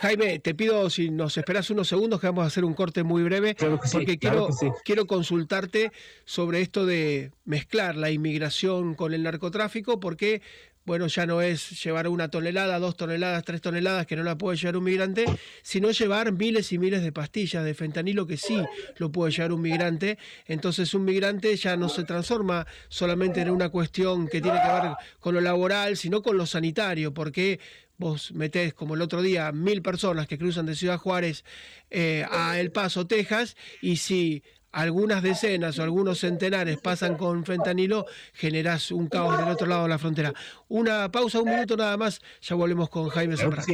Jaime, 0.00 0.38
te 0.40 0.54
pido 0.54 0.90
si 0.90 1.10
nos 1.10 1.38
esperas 1.38 1.70
unos 1.70 1.88
segundos 1.88 2.20
que 2.20 2.26
vamos 2.26 2.44
a 2.44 2.48
hacer 2.48 2.66
un 2.66 2.74
corte 2.74 3.02
muy 3.02 3.22
breve, 3.22 3.56
porque 3.92 4.18
quiero, 4.18 4.48
quiero 4.84 5.06
consultarte 5.06 5.90
sobre 6.26 6.60
esto 6.60 6.84
de 6.84 7.32
mezclar 7.46 7.96
la 7.96 8.10
inmigración 8.10 8.94
con 8.94 9.14
el 9.14 9.22
narcotráfico, 9.22 9.98
porque 9.98 10.42
bueno, 10.86 11.08
ya 11.08 11.26
no 11.26 11.42
es 11.42 11.82
llevar 11.82 12.06
una 12.06 12.28
tonelada, 12.28 12.78
dos 12.78 12.96
toneladas, 12.96 13.42
tres 13.42 13.60
toneladas 13.60 14.06
que 14.06 14.14
no 14.14 14.22
la 14.22 14.38
puede 14.38 14.56
llevar 14.56 14.76
un 14.76 14.84
migrante, 14.84 15.24
sino 15.62 15.90
llevar 15.90 16.30
miles 16.30 16.72
y 16.72 16.78
miles 16.78 17.02
de 17.02 17.10
pastillas 17.10 17.64
de 17.64 17.74
fentanilo 17.74 18.24
que 18.24 18.36
sí 18.36 18.62
lo 18.98 19.10
puede 19.10 19.32
llevar 19.32 19.52
un 19.52 19.62
migrante. 19.62 20.16
Entonces 20.46 20.94
un 20.94 21.04
migrante 21.04 21.56
ya 21.56 21.76
no 21.76 21.88
se 21.88 22.04
transforma 22.04 22.66
solamente 22.88 23.40
en 23.40 23.50
una 23.50 23.68
cuestión 23.68 24.28
que 24.28 24.40
tiene 24.40 24.60
que 24.62 24.68
ver 24.68 24.92
con 25.18 25.34
lo 25.34 25.40
laboral, 25.40 25.96
sino 25.96 26.22
con 26.22 26.36
lo 26.36 26.46
sanitario, 26.46 27.12
porque 27.12 27.58
vos 27.98 28.32
metés 28.32 28.74
como 28.74 28.94
el 28.94 29.02
otro 29.02 29.22
día 29.22 29.52
mil 29.52 29.82
personas 29.82 30.26
que 30.26 30.38
cruzan 30.38 30.66
de 30.66 30.74
Ciudad 30.74 30.98
Juárez 30.98 31.44
eh, 31.90 32.24
a 32.30 32.58
El 32.58 32.72
Paso, 32.72 33.06
Texas, 33.06 33.56
y 33.80 33.96
si 33.96 34.42
algunas 34.72 35.22
decenas 35.22 35.78
o 35.78 35.82
algunos 35.82 36.20
centenares 36.20 36.78
pasan 36.78 37.16
con 37.16 37.44
fentanilo, 37.44 38.06
generás 38.34 38.90
un 38.90 39.08
caos 39.08 39.38
del 39.38 39.48
otro 39.48 39.66
lado 39.66 39.84
de 39.84 39.88
la 39.88 39.98
frontera. 39.98 40.34
Una 40.68 41.10
pausa, 41.10 41.40
un 41.40 41.48
minuto 41.48 41.76
nada 41.76 41.96
más, 41.96 42.20
ya 42.42 42.54
volvemos 42.56 42.90
con 42.90 43.08
Jaime 43.08 43.36
Zambrano. 43.36 43.66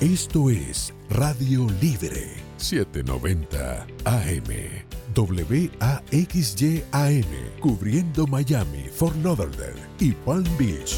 Esto 0.00 0.50
es 0.50 0.94
Radio 1.08 1.66
Libre 1.80 2.34
790 2.58 3.86
AM. 4.04 4.85
WAXY-AM, 5.16 6.80
cubriendo 7.60 8.26
Miami, 8.26 8.84
Fort 8.94 9.16
Lauderdale 9.24 9.80
y 9.98 10.12
Palm 10.12 10.44
Beach. 10.58 10.94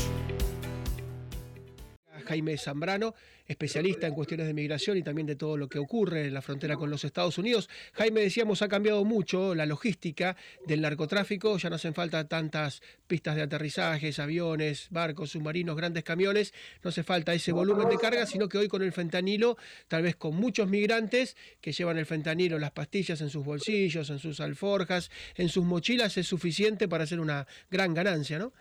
Jaime 2.26 2.59
Zambrano, 2.59 3.14
especialista 3.48 4.06
en 4.06 4.14
cuestiones 4.14 4.46
de 4.46 4.54
migración 4.54 4.98
y 4.98 5.02
también 5.02 5.26
de 5.26 5.34
todo 5.34 5.56
lo 5.56 5.68
que 5.68 5.78
ocurre 5.78 6.26
en 6.26 6.34
la 6.34 6.42
frontera 6.42 6.76
con 6.76 6.90
los 6.90 7.04
Estados 7.04 7.38
Unidos. 7.38 7.68
Jaime, 7.94 8.20
decíamos, 8.20 8.62
ha 8.62 8.68
cambiado 8.68 9.04
mucho 9.04 9.54
la 9.54 9.66
logística 9.66 10.37
del 10.66 10.82
narcotráfico, 10.82 11.56
ya 11.56 11.70
no 11.70 11.76
hacen 11.76 11.94
falta 11.94 12.28
tantas 12.28 12.82
pistas 13.06 13.37
de 13.37 13.42
aterrizajes, 13.42 14.18
aviones, 14.18 14.88
barcos, 14.90 15.30
submarinos, 15.30 15.76
grandes 15.76 16.04
camiones, 16.04 16.52
no 16.84 16.90
hace 16.90 17.02
falta 17.02 17.32
ese 17.32 17.52
volumen 17.52 17.88
de 17.88 17.96
carga, 17.96 18.26
sino 18.26 18.48
que 18.48 18.58
hoy 18.58 18.68
con 18.68 18.82
el 18.82 18.92
fentanilo, 18.92 19.56
tal 19.88 20.02
vez 20.02 20.16
con 20.16 20.37
muchos 20.37 20.68
migrantes 20.68 21.37
que 21.61 21.72
llevan 21.72 21.96
el 21.96 22.06
fentanilo, 22.06 22.58
las 22.58 22.72
pastillas 22.72 23.20
en 23.22 23.30
sus 23.30 23.44
bolsillos, 23.44 24.11
en 24.11 24.18
sus 24.18 24.40
alforjas, 24.40 25.11
en 25.34 25.48
sus 25.48 25.64
mochilas, 25.64 26.18
es 26.18 26.26
suficiente 26.26 26.87
para 26.87 27.04
hacer 27.04 27.18
una 27.18 27.46
gran 27.70 27.94
ganancia, 27.94 28.38
¿no? 28.38 28.52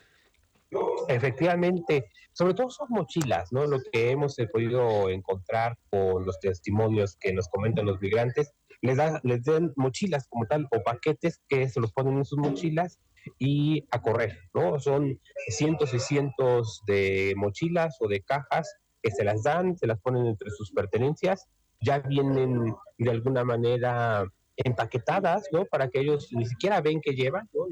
Efectivamente, 1.07 2.09
sobre 2.33 2.53
todo 2.53 2.69
son 2.69 2.87
mochilas, 2.89 3.51
¿no? 3.51 3.65
Lo 3.65 3.79
que 3.91 4.11
hemos 4.11 4.37
eh, 4.39 4.47
podido 4.47 5.09
encontrar 5.09 5.77
con 5.89 6.25
los 6.25 6.39
testimonios 6.39 7.15
que 7.19 7.33
nos 7.33 7.47
comentan 7.47 7.85
los 7.85 8.01
migrantes, 8.01 8.53
les, 8.81 8.97
da, 8.97 9.19
les 9.23 9.43
dan 9.43 9.73
mochilas 9.75 10.27
como 10.27 10.45
tal 10.45 10.67
o 10.71 10.83
paquetes 10.83 11.41
que 11.47 11.67
se 11.69 11.79
los 11.79 11.93
ponen 11.93 12.17
en 12.17 12.25
sus 12.25 12.37
mochilas 12.37 12.99
y 13.39 13.85
a 13.91 14.01
correr, 14.01 14.37
¿no? 14.53 14.79
Son 14.79 15.19
cientos 15.47 15.93
y 15.93 15.99
cientos 15.99 16.81
de 16.85 17.33
mochilas 17.37 17.97
o 17.99 18.07
de 18.07 18.21
cajas 18.21 18.71
que 19.01 19.11
se 19.11 19.23
las 19.23 19.43
dan, 19.43 19.77
se 19.77 19.87
las 19.87 19.99
ponen 20.01 20.25
entre 20.27 20.49
sus 20.49 20.71
pertenencias, 20.71 21.47
ya 21.81 21.99
vienen 21.99 22.73
de 22.97 23.09
alguna 23.09 23.43
manera 23.43 24.25
empaquetadas, 24.57 25.47
¿no? 25.51 25.65
Para 25.65 25.89
que 25.89 26.01
ellos 26.01 26.29
ni 26.31 26.45
siquiera 26.45 26.81
ven 26.81 27.01
que 27.01 27.13
llevan, 27.13 27.47
¿no? 27.53 27.65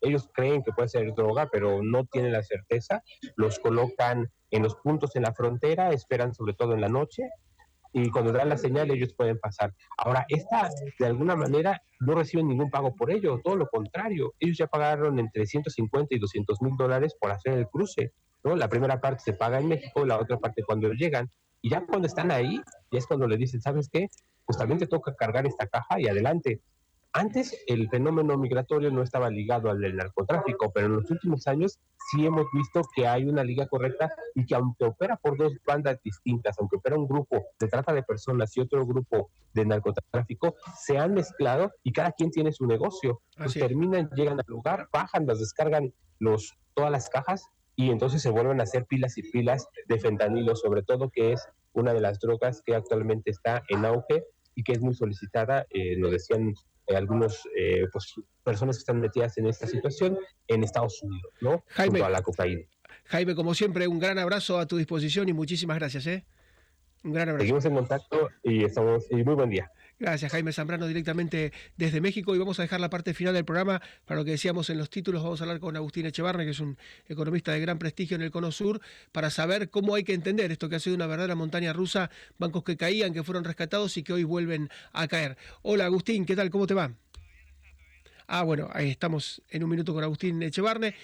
Ellos 0.00 0.28
creen 0.32 0.62
que 0.62 0.72
puede 0.72 0.88
ser 0.88 1.12
droga, 1.14 1.48
pero 1.50 1.82
no 1.82 2.04
tienen 2.06 2.32
la 2.32 2.42
certeza, 2.42 3.02
los 3.36 3.58
colocan 3.58 4.28
en 4.50 4.62
los 4.62 4.76
puntos 4.76 5.16
en 5.16 5.22
la 5.22 5.34
frontera, 5.34 5.90
esperan 5.90 6.34
sobre 6.34 6.54
todo 6.54 6.74
en 6.74 6.80
la 6.80 6.88
noche, 6.88 7.28
y 7.92 8.10
cuando 8.10 8.32
dan 8.32 8.48
la 8.48 8.58
señal 8.58 8.90
ellos 8.90 9.14
pueden 9.14 9.38
pasar. 9.38 9.74
Ahora, 9.96 10.26
esta 10.28 10.68
de 10.98 11.06
alguna 11.06 11.36
manera 11.36 11.80
no 12.00 12.14
reciben 12.14 12.48
ningún 12.48 12.70
pago 12.70 12.94
por 12.94 13.10
ello, 13.10 13.40
todo 13.42 13.56
lo 13.56 13.66
contrario, 13.68 14.34
ellos 14.38 14.58
ya 14.58 14.66
pagaron 14.66 15.18
entre 15.18 15.46
150 15.46 16.14
y 16.14 16.18
200 16.18 16.62
mil 16.62 16.76
dólares 16.76 17.16
por 17.18 17.30
hacer 17.30 17.54
el 17.54 17.66
cruce, 17.68 18.12
¿no? 18.44 18.56
La 18.56 18.68
primera 18.68 19.00
parte 19.00 19.22
se 19.24 19.32
paga 19.32 19.58
en 19.58 19.68
México, 19.68 20.04
la 20.04 20.18
otra 20.18 20.38
parte 20.38 20.62
cuando 20.64 20.92
llegan, 20.92 21.30
y 21.60 21.70
ya 21.70 21.84
cuando 21.86 22.06
están 22.06 22.30
ahí, 22.30 22.60
ya 22.90 22.98
es 22.98 23.06
cuando 23.06 23.26
le 23.26 23.36
dicen, 23.36 23.60
¿sabes 23.60 23.88
qué? 23.90 24.08
Pues 24.44 24.58
también 24.58 24.78
te 24.78 24.86
toca 24.86 25.14
cargar 25.14 25.46
esta 25.46 25.66
caja 25.66 26.00
y 26.00 26.06
adelante. 26.06 26.60
Antes 27.12 27.56
el 27.66 27.88
fenómeno 27.88 28.36
migratorio 28.36 28.90
no 28.90 29.02
estaba 29.02 29.30
ligado 29.30 29.70
al 29.70 29.80
del 29.80 29.96
narcotráfico, 29.96 30.70
pero 30.72 30.86
en 30.86 30.96
los 30.96 31.10
últimos 31.10 31.46
años 31.46 31.78
sí 32.10 32.26
hemos 32.26 32.46
visto 32.52 32.82
que 32.94 33.06
hay 33.06 33.24
una 33.24 33.42
liga 33.42 33.66
correcta 33.66 34.10
y 34.34 34.44
que 34.44 34.54
aunque 34.54 34.84
opera 34.84 35.16
por 35.16 35.38
dos 35.38 35.54
bandas 35.66 35.98
distintas, 36.02 36.56
aunque 36.58 36.76
opera 36.76 36.96
un 36.96 37.08
grupo 37.08 37.46
de 37.58 37.68
trata 37.68 37.94
de 37.94 38.02
personas 38.02 38.54
y 38.56 38.60
otro 38.60 38.86
grupo 38.86 39.30
de 39.54 39.64
narcotráfico, 39.64 40.54
se 40.76 40.98
han 40.98 41.14
mezclado 41.14 41.72
y 41.82 41.92
cada 41.92 42.12
quien 42.12 42.30
tiene 42.30 42.52
su 42.52 42.66
negocio. 42.66 43.22
Pues 43.36 43.54
terminan, 43.54 44.10
llegan 44.14 44.38
al 44.38 44.46
lugar, 44.46 44.88
bajan, 44.92 45.26
las 45.26 45.38
descargan 45.38 45.92
los, 46.18 46.52
todas 46.74 46.90
las 46.90 47.08
cajas 47.08 47.48
y 47.74 47.90
entonces 47.90 48.20
se 48.20 48.30
vuelven 48.30 48.60
a 48.60 48.64
hacer 48.64 48.84
pilas 48.84 49.16
y 49.16 49.22
pilas 49.22 49.66
de 49.86 49.98
fentanilo, 49.98 50.56
sobre 50.56 50.82
todo 50.82 51.10
que 51.10 51.32
es 51.32 51.48
una 51.72 51.94
de 51.94 52.00
las 52.00 52.18
drogas 52.18 52.60
que 52.64 52.74
actualmente 52.74 53.30
está 53.30 53.62
en 53.68 53.84
auge 53.84 54.24
y 54.58 54.64
que 54.64 54.72
es 54.72 54.80
muy 54.80 54.92
solicitada, 54.92 55.68
eh, 55.70 55.94
lo 55.96 56.10
decían 56.10 56.52
eh, 56.88 56.96
algunos 56.96 57.44
pues, 57.92 58.14
personas 58.42 58.76
que 58.76 58.80
están 58.80 59.00
metidas 59.00 59.38
en 59.38 59.46
esta 59.46 59.68
situación 59.68 60.18
en 60.48 60.64
Estados 60.64 61.00
Unidos, 61.00 61.32
¿no? 61.40 61.62
Jaime, 61.68 62.00
Junto 62.00 62.06
a 62.06 62.10
la 62.10 62.22
cocaína. 62.22 62.62
Jaime, 63.04 63.36
como 63.36 63.54
siempre, 63.54 63.86
un 63.86 64.00
gran 64.00 64.18
abrazo 64.18 64.58
a 64.58 64.66
tu 64.66 64.76
disposición 64.76 65.28
y 65.28 65.32
muchísimas 65.32 65.78
gracias, 65.78 66.08
¿eh? 66.08 66.26
Un 67.04 67.12
gran 67.12 67.28
abrazo. 67.28 67.42
Seguimos 67.42 67.64
en 67.66 67.74
contacto 67.74 68.30
y 68.42 68.64
estamos 68.64 69.06
y 69.12 69.22
muy 69.22 69.34
buen 69.36 69.50
día. 69.50 69.70
Gracias, 70.00 70.30
Jaime 70.30 70.52
Zambrano, 70.52 70.86
directamente 70.86 71.52
desde 71.76 72.00
México. 72.00 72.32
Y 72.36 72.38
vamos 72.38 72.60
a 72.60 72.62
dejar 72.62 72.78
la 72.78 72.88
parte 72.88 73.14
final 73.14 73.34
del 73.34 73.44
programa 73.44 73.82
para 74.04 74.20
lo 74.20 74.24
que 74.24 74.30
decíamos 74.30 74.70
en 74.70 74.78
los 74.78 74.90
títulos. 74.90 75.24
Vamos 75.24 75.40
a 75.40 75.44
hablar 75.44 75.58
con 75.58 75.74
Agustín 75.74 76.06
Echevarne, 76.06 76.44
que 76.44 76.52
es 76.52 76.60
un 76.60 76.78
economista 77.08 77.50
de 77.50 77.60
gran 77.60 77.80
prestigio 77.80 78.14
en 78.14 78.22
el 78.22 78.30
Cono 78.30 78.52
Sur, 78.52 78.80
para 79.10 79.28
saber 79.30 79.70
cómo 79.70 79.96
hay 79.96 80.04
que 80.04 80.14
entender 80.14 80.52
esto 80.52 80.68
que 80.68 80.76
ha 80.76 80.80
sido 80.80 80.94
una 80.94 81.08
verdadera 81.08 81.34
montaña 81.34 81.72
rusa, 81.72 82.10
bancos 82.38 82.62
que 82.62 82.76
caían, 82.76 83.12
que 83.12 83.24
fueron 83.24 83.42
rescatados 83.42 83.96
y 83.96 84.04
que 84.04 84.12
hoy 84.12 84.22
vuelven 84.22 84.70
a 84.92 85.08
caer. 85.08 85.36
Hola, 85.62 85.86
Agustín, 85.86 86.24
¿qué 86.26 86.36
tal? 86.36 86.48
¿Cómo 86.50 86.68
te 86.68 86.74
va? 86.74 86.92
Ah, 88.28 88.44
bueno, 88.44 88.68
ahí 88.72 88.90
estamos 88.90 89.42
en 89.48 89.64
un 89.64 89.70
minuto 89.70 89.92
con 89.94 90.04
Agustín 90.04 90.40
Echevarne 90.44 90.94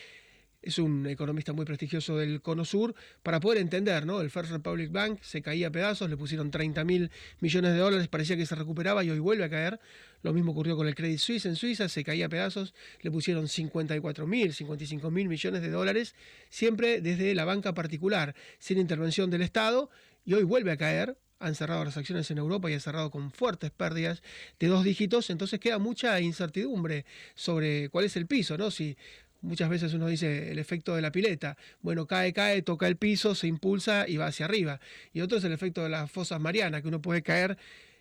es 0.64 0.78
un 0.78 1.06
economista 1.06 1.52
muy 1.52 1.66
prestigioso 1.66 2.16
del 2.16 2.40
Cono 2.40 2.64
Sur, 2.64 2.94
para 3.22 3.38
poder 3.38 3.60
entender, 3.60 4.06
¿no? 4.06 4.20
El 4.20 4.30
First 4.30 4.50
Republic 4.50 4.90
Bank 4.90 5.18
se 5.22 5.42
caía 5.42 5.68
a 5.68 5.70
pedazos, 5.70 6.08
le 6.08 6.16
pusieron 6.16 6.50
30 6.50 6.84
mil 6.84 7.10
millones 7.40 7.72
de 7.72 7.78
dólares, 7.78 8.08
parecía 8.08 8.36
que 8.36 8.46
se 8.46 8.54
recuperaba 8.54 9.04
y 9.04 9.10
hoy 9.10 9.18
vuelve 9.18 9.44
a 9.44 9.50
caer. 9.50 9.78
Lo 10.22 10.32
mismo 10.32 10.52
ocurrió 10.52 10.74
con 10.74 10.88
el 10.88 10.94
Credit 10.94 11.18
Suisse 11.18 11.44
en 11.46 11.56
Suiza, 11.56 11.88
se 11.88 12.02
caía 12.02 12.26
a 12.26 12.28
pedazos, 12.30 12.74
le 13.02 13.10
pusieron 13.10 13.46
54 13.46 14.26
mil, 14.26 14.54
55 14.54 15.10
mil 15.10 15.28
millones 15.28 15.60
de 15.60 15.70
dólares, 15.70 16.14
siempre 16.48 17.02
desde 17.02 17.34
la 17.34 17.44
banca 17.44 17.74
particular, 17.74 18.34
sin 18.58 18.78
intervención 18.78 19.30
del 19.30 19.42
Estado, 19.42 19.90
y 20.24 20.32
hoy 20.32 20.44
vuelve 20.44 20.72
a 20.72 20.78
caer, 20.78 21.18
han 21.40 21.54
cerrado 21.54 21.84
las 21.84 21.96
acciones 21.98 22.30
en 22.30 22.38
Europa 22.38 22.70
y 22.70 22.74
han 22.74 22.80
cerrado 22.80 23.10
con 23.10 23.30
fuertes 23.30 23.70
pérdidas 23.70 24.22
de 24.58 24.68
dos 24.68 24.82
dígitos, 24.82 25.28
entonces 25.28 25.60
queda 25.60 25.78
mucha 25.78 26.18
incertidumbre 26.20 27.04
sobre 27.34 27.90
cuál 27.90 28.06
es 28.06 28.16
el 28.16 28.26
piso, 28.26 28.56
¿no? 28.56 28.70
Si 28.70 28.96
muchas 29.44 29.68
veces 29.68 29.94
uno 29.94 30.08
dice 30.08 30.50
el 30.50 30.58
efecto 30.58 30.96
de 30.96 31.02
la 31.02 31.12
pileta. 31.12 31.56
Bueno, 31.82 32.06
cae, 32.06 32.32
cae, 32.32 32.62
toca 32.62 32.88
el 32.88 32.96
piso, 32.96 33.34
se 33.34 33.46
impulsa 33.46 34.08
y 34.08 34.16
va 34.16 34.26
hacia 34.26 34.46
arriba. 34.46 34.80
Y 35.12 35.20
otro 35.20 35.38
es 35.38 35.44
el 35.44 35.52
efecto 35.52 35.82
de 35.82 35.90
las 35.90 36.10
fosas 36.10 36.40
marianas, 36.40 36.82
que 36.82 36.88
uno 36.88 37.00
puede 37.00 37.22
caer 37.22 37.56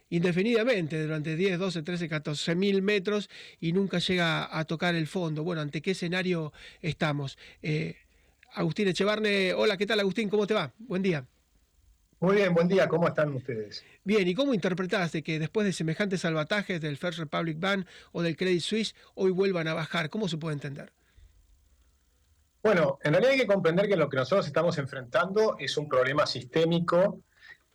indefinidamente 0.10 1.02
durante 1.02 1.36
10, 1.36 1.60
12, 1.60 1.84
13, 1.84 2.10
14 2.10 2.56
mil 2.56 2.82
metros 2.82 3.30
y 3.60 3.74
nunca 3.74 4.00
llega 4.00 4.58
a 4.58 4.66
tocar 4.66 4.96
el 4.96 5.08
fondo. 5.08 5.44
Bueno, 5.44 5.62
¿ante 5.62 5.82
qué 5.82 5.92
escenario 5.92 6.54
estamos? 6.82 7.38
Eh, 7.62 7.98
Agustín 8.54 8.88
Echevarne, 8.88 9.54
hola, 9.54 9.78
¿qué 9.78 9.86
tal 9.86 10.00
Agustín? 10.00 10.30
¿Cómo 10.30 10.48
te 10.48 10.54
va? 10.54 10.72
Buen 10.78 11.02
día. 11.02 11.26
Muy 12.20 12.38
bien, 12.38 12.54
buen 12.54 12.70
día, 12.70 12.88
¿cómo 12.88 13.08
están 13.08 13.34
ustedes? 13.34 13.84
Bien, 14.06 14.26
¿y 14.26 14.34
cómo 14.34 14.54
interpretaste 14.54 15.24
que 15.24 15.40
después 15.40 15.66
de 15.66 15.74
semejantes 15.74 16.22
salvatajes 16.22 16.80
del 16.80 16.96
First 16.96 17.20
Republic 17.20 17.60
Bank 17.60 17.86
o 18.14 18.22
del 18.22 18.38
Credit 18.38 18.62
Suisse 18.62 18.96
hoy 19.16 19.32
vuelvan 19.32 19.68
a 19.68 19.74
bajar? 19.74 20.10
¿Cómo 20.10 20.30
se 20.30 20.38
puede 20.38 20.54
entender? 20.54 20.94
Bueno, 22.64 22.98
en 23.04 23.12
realidad 23.12 23.34
hay 23.34 23.40
que 23.40 23.48
comprender 23.48 23.90
que 23.90 23.98
lo 23.98 24.08
que 24.08 24.16
nosotros 24.16 24.48
estamos 24.48 24.78
enfrentando 24.78 25.58
es 25.60 25.76
un 25.76 25.90
problema 25.90 26.26
sistémico 26.26 27.20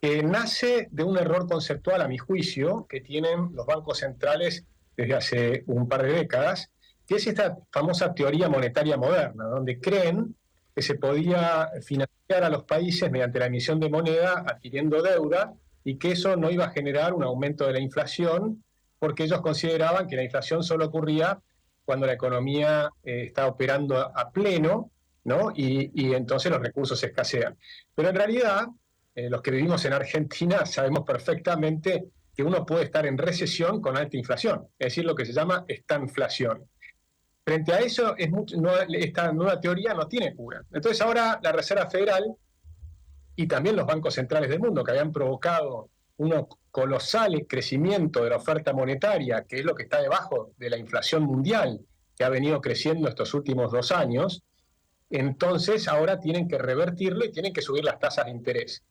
que 0.00 0.22
nace 0.22 0.88
de 0.90 1.02
un 1.04 1.18
error 1.18 1.46
conceptual, 1.46 2.00
a 2.00 2.08
mi 2.08 2.16
juicio, 2.16 2.86
que 2.88 3.02
tienen 3.02 3.50
los 3.54 3.66
bancos 3.66 3.98
centrales 3.98 4.64
desde 4.96 5.14
hace 5.14 5.64
un 5.66 5.90
par 5.90 6.04
de 6.04 6.14
décadas, 6.14 6.70
que 7.06 7.16
es 7.16 7.26
esta 7.26 7.58
famosa 7.70 8.14
teoría 8.14 8.48
monetaria 8.48 8.96
moderna, 8.96 9.44
donde 9.44 9.78
creen 9.78 10.34
que 10.74 10.80
se 10.80 10.94
podía 10.94 11.68
financiar 11.82 12.44
a 12.44 12.48
los 12.48 12.64
países 12.64 13.10
mediante 13.10 13.40
la 13.40 13.46
emisión 13.46 13.80
de 13.80 13.90
moneda 13.90 14.42
adquiriendo 14.46 15.02
deuda 15.02 15.52
y 15.84 15.96
que 15.96 16.12
eso 16.12 16.34
no 16.36 16.50
iba 16.50 16.64
a 16.64 16.70
generar 16.70 17.12
un 17.12 17.24
aumento 17.24 17.66
de 17.66 17.74
la 17.74 17.80
inflación, 17.80 18.64
porque 18.98 19.24
ellos 19.24 19.42
consideraban 19.42 20.06
que 20.06 20.16
la 20.16 20.24
inflación 20.24 20.62
solo 20.62 20.86
ocurría 20.86 21.40
cuando 21.88 22.06
la 22.06 22.12
economía 22.12 22.90
eh, 23.02 23.22
está 23.28 23.46
operando 23.46 23.96
a, 23.96 24.30
pleno, 24.30 24.90
¿no? 25.24 25.52
Y, 25.56 26.12
entonces 26.12 26.52
los 26.52 26.60
recursos 26.60 27.02
escasean. 27.02 27.56
Pero 27.94 28.10
en 28.10 28.14
realidad, 28.14 28.66
eh, 29.14 29.30
los 29.30 29.40
que 29.40 29.52
vivimos 29.52 29.82
en 29.86 29.94
Argentina 29.94 30.66
sabemos 30.66 31.06
perfectamente 31.06 32.08
que 32.36 32.42
uno 32.42 32.66
puede 32.66 32.84
estar 32.84 33.06
en 33.06 33.16
recesión 33.16 33.80
con 33.80 33.96
alta 33.96 34.18
inflación, 34.18 34.68
es 34.78 34.88
decir, 34.88 35.06
lo 35.06 35.14
que 35.14 35.24
se 35.24 35.32
llama 35.32 35.64
estanflación. 35.66 36.68
Frente 37.42 37.72
a 37.72 37.78
eso, 37.78 38.14
es 38.18 38.28
esta 38.92 39.32
nueva 39.32 39.58
teoría 39.58 39.94
no 39.94 40.06
tiene 40.06 40.36
cura. 40.36 40.62
Entonces 40.70 41.00
ahora 41.00 41.40
la 41.42 41.52
Reserva 41.52 41.88
Federal 41.88 42.36
y 43.34 43.46
también 43.46 43.76
los 43.76 43.86
bancos 43.86 44.12
centrales 44.12 44.50
del 44.50 44.60
mundo 44.60 44.84
que 44.84 44.90
habían 44.90 45.10
provocado 45.10 45.88
un 46.18 46.34
colosal 46.78 47.44
crecimiento 47.48 48.22
de 48.22 48.30
la 48.30 48.36
oferta 48.36 48.72
monetaria, 48.72 49.44
que 49.48 49.56
es 49.56 49.64
lo 49.64 49.74
que 49.74 49.82
está 49.82 50.00
debajo 50.00 50.52
de 50.58 50.70
la 50.70 50.76
inflación 50.76 51.24
mundial, 51.24 51.80
que 52.16 52.22
ha 52.22 52.28
venido 52.28 52.60
creciendo 52.60 53.08
estos 53.08 53.34
últimos 53.34 53.72
dos 53.72 53.90
años, 53.90 54.44
entonces 55.10 55.88
ahora 55.88 56.20
tienen 56.20 56.46
que 56.46 56.56
revertirlo 56.56 57.24
y 57.24 57.32
tienen 57.32 57.52
que 57.52 57.62
subir 57.62 57.82
las 57.82 57.98
tasas 57.98 58.26
de 58.26 58.30
interés. 58.30 58.84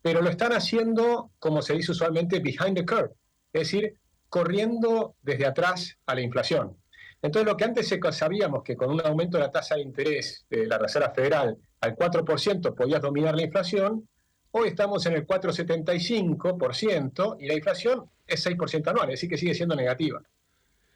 Pero 0.00 0.22
lo 0.22 0.30
están 0.30 0.54
haciendo, 0.54 1.32
como 1.38 1.60
se 1.60 1.74
dice 1.74 1.92
usualmente, 1.92 2.40
behind 2.40 2.76
the 2.76 2.86
curve, 2.86 3.10
es 3.52 3.60
decir, 3.60 3.94
corriendo 4.30 5.14
desde 5.20 5.44
atrás 5.44 5.98
a 6.06 6.14
la 6.14 6.22
inflación. 6.22 6.78
Entonces, 7.20 7.46
lo 7.46 7.58
que 7.58 7.64
antes 7.64 7.94
sabíamos 8.12 8.62
que 8.62 8.74
con 8.74 8.90
un 8.90 9.02
aumento 9.04 9.36
de 9.36 9.44
la 9.44 9.50
tasa 9.50 9.74
de 9.74 9.82
interés 9.82 10.46
de 10.48 10.66
la 10.66 10.78
Reserva 10.78 11.10
Federal 11.10 11.58
al 11.82 11.94
4% 11.94 12.74
podías 12.74 13.02
dominar 13.02 13.36
la 13.36 13.42
inflación, 13.42 14.08
Hoy 14.56 14.68
estamos 14.68 15.04
en 15.06 15.14
el 15.14 15.26
4,75% 15.26 17.38
y 17.40 17.48
la 17.48 17.54
inflación 17.54 18.08
es 18.24 18.46
6% 18.46 18.86
anual, 18.86 19.08
es 19.08 19.14
decir, 19.14 19.28
que 19.28 19.36
sigue 19.36 19.52
siendo 19.52 19.74
negativa. 19.74 20.22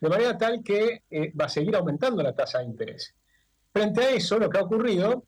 De 0.01 0.09
manera 0.09 0.39
tal 0.39 0.63
que 0.63 1.03
eh, 1.11 1.33
va 1.33 1.47
a 1.47 1.49
seguir 1.49 1.75
aumentando 1.75 2.23
la 2.23 2.33
tasa 2.33 2.61
de 2.61 2.67
interés. 2.67 3.17
Frente 3.73 4.01
a 4.01 4.11
eso, 4.11 4.39
lo 4.39 4.49
que 4.49 4.59
ha 4.59 4.63
ocurrido 4.63 5.25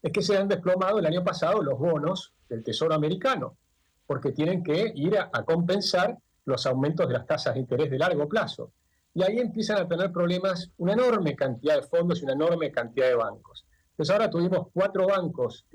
es 0.00 0.10
que 0.10 0.22
se 0.22 0.38
han 0.38 0.48
desplomado 0.48 1.00
el 1.00 1.04
año 1.04 1.22
pasado 1.22 1.62
los 1.62 1.78
bonos 1.78 2.32
del 2.48 2.64
Tesoro 2.64 2.94
americano, 2.94 3.58
porque 4.06 4.32
tienen 4.32 4.64
que 4.64 4.92
ir 4.94 5.18
a, 5.18 5.28
a 5.30 5.44
compensar 5.44 6.16
los 6.46 6.64
aumentos 6.64 7.06
de 7.08 7.12
las 7.12 7.26
tasas 7.26 7.52
de 7.52 7.60
interés 7.60 7.90
de 7.90 7.98
largo 7.98 8.26
plazo. 8.26 8.72
Y 9.12 9.22
ahí 9.22 9.38
empiezan 9.38 9.76
a 9.76 9.86
tener 9.86 10.10
problemas 10.10 10.70
una 10.78 10.94
enorme 10.94 11.36
cantidad 11.36 11.74
de 11.74 11.82
fondos 11.82 12.22
y 12.22 12.24
una 12.24 12.32
enorme 12.32 12.72
cantidad 12.72 13.08
de 13.08 13.16
bancos. 13.16 13.66
Entonces 14.00 14.14
ahora 14.14 14.30
tuvimos 14.30 14.68
cuatro 14.72 15.06
bancos, 15.08 15.66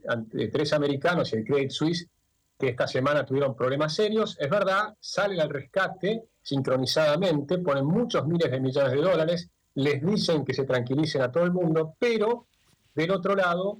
tres 0.51 0.73
americanos 0.73 1.31
y 1.31 1.35
el 1.35 1.45
Credit 1.45 1.69
Suisse, 1.69 2.09
que 2.57 2.69
esta 2.69 2.87
semana 2.87 3.23
tuvieron 3.23 3.55
problemas 3.55 3.93
serios. 3.93 4.35
Es 4.39 4.49
verdad, 4.49 4.95
salen 4.99 5.41
al 5.41 5.49
rescate 5.51 6.23
sincronizadamente, 6.41 7.59
ponen 7.59 7.85
muchos 7.85 8.25
miles 8.25 8.49
de 8.49 8.59
millones 8.59 8.93
de 8.93 8.97
dólares, 8.97 9.51
les 9.75 10.03
dicen 10.03 10.43
que 10.43 10.55
se 10.55 10.63
tranquilicen 10.63 11.21
a 11.21 11.31
todo 11.31 11.43
el 11.43 11.51
mundo, 11.51 11.97
pero 11.99 12.47
del 12.95 13.11
otro 13.11 13.35
lado, 13.35 13.77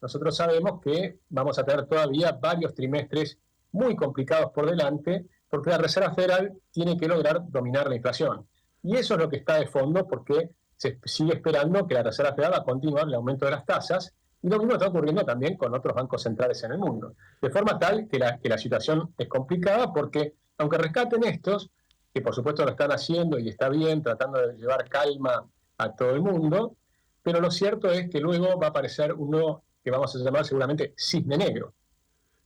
nosotros 0.00 0.36
sabemos 0.36 0.80
que 0.80 1.18
vamos 1.28 1.58
a 1.58 1.64
tener 1.64 1.86
todavía 1.86 2.30
varios 2.30 2.74
trimestres 2.74 3.36
muy 3.72 3.96
complicados 3.96 4.52
por 4.52 4.70
delante, 4.70 5.26
porque 5.50 5.70
la 5.70 5.78
Reserva 5.78 6.14
Federal 6.14 6.52
tiene 6.70 6.96
que 6.96 7.08
lograr 7.08 7.50
dominar 7.50 7.88
la 7.88 7.96
inflación. 7.96 8.46
Y 8.80 8.94
eso 8.94 9.14
es 9.14 9.20
lo 9.20 9.28
que 9.28 9.38
está 9.38 9.58
de 9.58 9.66
fondo, 9.66 10.06
porque 10.06 10.50
se 10.78 10.98
sigue 11.04 11.34
esperando 11.34 11.86
que 11.86 11.94
la 11.94 12.04
Reserva 12.04 12.34
Federal 12.34 12.64
continuar 12.64 13.08
el 13.08 13.14
aumento 13.14 13.44
de 13.44 13.50
las 13.50 13.66
tasas, 13.66 14.14
y 14.40 14.48
lo 14.48 14.58
mismo 14.58 14.74
está 14.74 14.86
ocurriendo 14.86 15.24
también 15.24 15.56
con 15.56 15.74
otros 15.74 15.94
bancos 15.94 16.22
centrales 16.22 16.62
en 16.62 16.72
el 16.72 16.78
mundo. 16.78 17.14
De 17.42 17.50
forma 17.50 17.78
tal 17.78 18.06
que 18.08 18.20
la, 18.20 18.38
que 18.38 18.48
la 18.48 18.56
situación 18.56 19.12
es 19.18 19.28
complicada 19.28 19.92
porque, 19.92 20.34
aunque 20.56 20.78
rescaten 20.78 21.24
estos, 21.24 21.70
que 22.14 22.22
por 22.22 22.32
supuesto 22.32 22.64
lo 22.64 22.70
están 22.70 22.92
haciendo 22.92 23.38
y 23.40 23.48
está 23.48 23.68
bien, 23.68 24.02
tratando 24.02 24.38
de 24.38 24.56
llevar 24.56 24.88
calma 24.88 25.44
a 25.78 25.96
todo 25.96 26.10
el 26.10 26.22
mundo, 26.22 26.76
pero 27.22 27.40
lo 27.40 27.50
cierto 27.50 27.90
es 27.90 28.08
que 28.08 28.20
luego 28.20 28.58
va 28.58 28.68
a 28.68 28.70
aparecer 28.70 29.12
uno 29.12 29.64
que 29.82 29.90
vamos 29.90 30.14
a 30.14 30.18
llamar 30.20 30.44
seguramente 30.44 30.94
cisne 30.96 31.36
negro, 31.36 31.74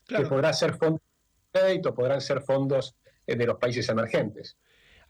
que 0.07 0.23
podrá 0.23 0.55
ser 0.55 0.75
fondos 0.75 1.03
de 1.53 1.61
crédito, 1.61 1.95
podrán 1.95 2.23
ser 2.23 2.41
fondos 2.41 2.95
eh, 3.27 3.37
de 3.37 3.47
los 3.47 3.59
países 3.59 3.87
emergentes. 3.91 4.57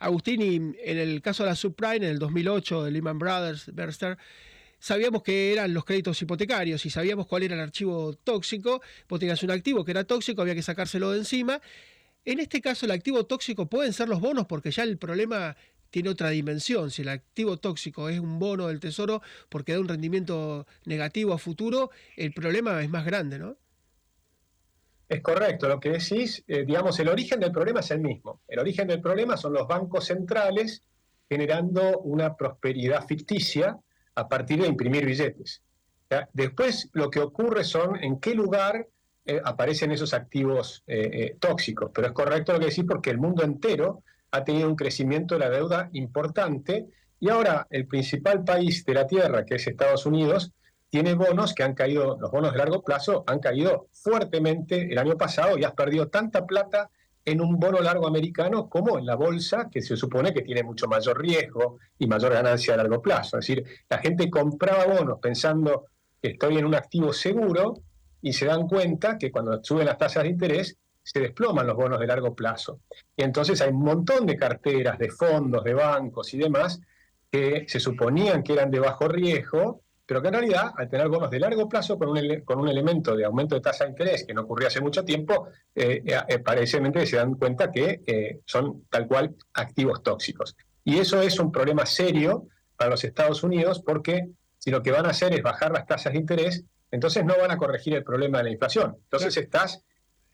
Agustín, 0.02 0.42
y 0.42 0.56
en 0.56 0.98
el 0.98 1.22
caso 1.22 1.44
de 1.44 1.50
la 1.50 1.56
subprime, 1.56 1.96
en 1.96 2.04
el 2.04 2.18
2008, 2.18 2.84
de 2.84 2.90
Lehman 2.90 3.18
Brothers, 3.18 3.72
Berster, 3.74 4.18
sabíamos 4.78 5.22
que 5.22 5.52
eran 5.52 5.72
los 5.72 5.84
créditos 5.84 6.20
hipotecarios 6.20 6.84
y 6.84 6.90
sabíamos 6.90 7.26
cuál 7.26 7.44
era 7.44 7.54
el 7.54 7.60
archivo 7.60 8.14
tóxico. 8.14 8.82
Vos 9.08 9.20
tenías 9.20 9.42
un 9.42 9.52
activo 9.52 9.84
que 9.84 9.92
era 9.92 10.04
tóxico, 10.04 10.42
había 10.42 10.54
que 10.54 10.62
sacárselo 10.62 11.12
de 11.12 11.18
encima. 11.18 11.60
En 12.24 12.40
este 12.40 12.60
caso, 12.60 12.86
el 12.86 12.92
activo 12.92 13.24
tóxico 13.24 13.66
pueden 13.66 13.92
ser 13.92 14.08
los 14.08 14.20
bonos 14.20 14.46
porque 14.46 14.70
ya 14.70 14.82
el 14.82 14.98
problema 14.98 15.56
tiene 15.90 16.08
otra 16.08 16.30
dimensión. 16.30 16.90
Si 16.90 17.02
el 17.02 17.08
activo 17.08 17.58
tóxico 17.58 18.08
es 18.08 18.18
un 18.18 18.38
bono 18.40 18.68
del 18.68 18.80
tesoro 18.80 19.22
porque 19.48 19.72
da 19.72 19.80
un 19.80 19.88
rendimiento 19.88 20.66
negativo 20.84 21.32
a 21.32 21.38
futuro, 21.38 21.90
el 22.16 22.32
problema 22.32 22.82
es 22.82 22.90
más 22.90 23.04
grande, 23.04 23.38
¿no? 23.38 23.56
Es 25.12 25.20
correcto, 25.20 25.68
lo 25.68 25.78
que 25.78 25.90
decís, 25.90 26.42
eh, 26.48 26.64
digamos, 26.64 26.98
el 26.98 27.10
origen 27.10 27.38
del 27.38 27.52
problema 27.52 27.80
es 27.80 27.90
el 27.90 28.00
mismo. 28.00 28.40
El 28.48 28.60
origen 28.60 28.88
del 28.88 29.02
problema 29.02 29.36
son 29.36 29.52
los 29.52 29.68
bancos 29.68 30.06
centrales 30.06 30.80
generando 31.28 31.98
una 31.98 32.34
prosperidad 32.34 33.06
ficticia 33.06 33.78
a 34.14 34.26
partir 34.26 34.62
de 34.62 34.68
imprimir 34.68 35.04
billetes. 35.04 35.60
Después 36.32 36.88
lo 36.94 37.10
que 37.10 37.20
ocurre 37.20 37.62
son 37.62 38.02
en 38.02 38.20
qué 38.20 38.34
lugar 38.34 38.88
eh, 39.26 39.38
aparecen 39.44 39.92
esos 39.92 40.14
activos 40.14 40.82
eh, 40.86 41.36
tóxicos. 41.38 41.90
Pero 41.92 42.06
es 42.06 42.14
correcto 42.14 42.54
lo 42.54 42.60
que 42.60 42.70
decís 42.70 42.86
porque 42.88 43.10
el 43.10 43.18
mundo 43.18 43.44
entero 43.44 44.02
ha 44.30 44.44
tenido 44.44 44.66
un 44.66 44.76
crecimiento 44.76 45.34
de 45.34 45.40
la 45.40 45.50
deuda 45.50 45.90
importante 45.92 46.86
y 47.20 47.28
ahora 47.28 47.66
el 47.68 47.86
principal 47.86 48.44
país 48.44 48.82
de 48.86 48.94
la 48.94 49.06
Tierra, 49.06 49.44
que 49.44 49.56
es 49.56 49.66
Estados 49.66 50.06
Unidos, 50.06 50.52
tiene 50.92 51.14
bonos 51.14 51.54
que 51.54 51.62
han 51.62 51.72
caído, 51.72 52.18
los 52.20 52.30
bonos 52.30 52.52
de 52.52 52.58
largo 52.58 52.82
plazo 52.82 53.24
han 53.26 53.38
caído 53.38 53.88
fuertemente 53.92 54.92
el 54.92 54.98
año 54.98 55.16
pasado 55.16 55.56
y 55.56 55.64
has 55.64 55.72
perdido 55.72 56.08
tanta 56.08 56.44
plata 56.44 56.90
en 57.24 57.40
un 57.40 57.58
bono 57.58 57.80
largo 57.80 58.06
americano 58.06 58.68
como 58.68 58.98
en 58.98 59.06
la 59.06 59.14
bolsa, 59.14 59.70
que 59.72 59.80
se 59.80 59.96
supone 59.96 60.34
que 60.34 60.42
tiene 60.42 60.62
mucho 60.62 60.88
mayor 60.88 61.18
riesgo 61.18 61.78
y 61.98 62.06
mayor 62.06 62.34
ganancia 62.34 62.74
a 62.74 62.76
largo 62.76 63.00
plazo. 63.00 63.38
Es 63.38 63.46
decir, 63.46 63.64
la 63.88 64.00
gente 64.00 64.28
compraba 64.28 64.84
bonos 64.84 65.18
pensando 65.18 65.86
que 66.20 66.32
estoy 66.32 66.58
en 66.58 66.66
un 66.66 66.74
activo 66.74 67.10
seguro 67.14 67.72
y 68.20 68.34
se 68.34 68.44
dan 68.44 68.68
cuenta 68.68 69.16
que 69.16 69.32
cuando 69.32 69.64
suben 69.64 69.86
las 69.86 69.96
tasas 69.96 70.24
de 70.24 70.28
interés 70.28 70.76
se 71.02 71.20
desploman 71.20 71.66
los 71.66 71.76
bonos 71.76 72.00
de 72.00 72.06
largo 72.06 72.34
plazo. 72.34 72.80
Y 73.16 73.22
entonces 73.22 73.62
hay 73.62 73.70
un 73.70 73.82
montón 73.82 74.26
de 74.26 74.36
carteras, 74.36 74.98
de 74.98 75.08
fondos, 75.08 75.64
de 75.64 75.72
bancos 75.72 76.34
y 76.34 76.38
demás 76.38 76.82
que 77.30 77.64
se 77.66 77.80
suponían 77.80 78.42
que 78.42 78.52
eran 78.52 78.70
de 78.70 78.78
bajo 78.78 79.08
riesgo, 79.08 79.80
pero 80.12 80.20
que 80.20 80.28
en 80.28 80.34
realidad, 80.34 80.72
al 80.76 80.90
tener 80.90 81.08
bonos 81.08 81.30
de 81.30 81.40
largo 81.40 81.66
plazo 81.66 81.98
con 81.98 82.10
un, 82.10 82.40
con 82.44 82.60
un 82.60 82.68
elemento 82.68 83.16
de 83.16 83.24
aumento 83.24 83.54
de 83.54 83.62
tasa 83.62 83.84
de 83.84 83.92
interés 83.92 84.26
que 84.26 84.34
no 84.34 84.42
ocurría 84.42 84.68
hace 84.68 84.82
mucho 84.82 85.06
tiempo, 85.06 85.48
eh, 85.74 86.02
eh 86.04 87.06
se 87.06 87.16
dan 87.16 87.34
cuenta 87.36 87.70
que 87.70 88.02
eh, 88.06 88.40
son 88.44 88.84
tal 88.90 89.06
cual 89.06 89.34
activos 89.54 90.02
tóxicos. 90.02 90.54
Y 90.84 90.98
eso 90.98 91.22
es 91.22 91.38
un 91.38 91.50
problema 91.50 91.86
serio 91.86 92.46
para 92.76 92.90
los 92.90 93.02
Estados 93.04 93.42
Unidos 93.42 93.80
porque 93.80 94.28
si 94.58 94.70
lo 94.70 94.82
que 94.82 94.90
van 94.90 95.06
a 95.06 95.12
hacer 95.12 95.32
es 95.32 95.42
bajar 95.42 95.72
las 95.72 95.86
tasas 95.86 96.12
de 96.12 96.18
interés, 96.18 96.62
entonces 96.90 97.24
no 97.24 97.34
van 97.38 97.50
a 97.50 97.56
corregir 97.56 97.94
el 97.94 98.04
problema 98.04 98.36
de 98.36 98.44
la 98.44 98.50
inflación. 98.50 98.98
Entonces 99.04 99.34
estás 99.38 99.82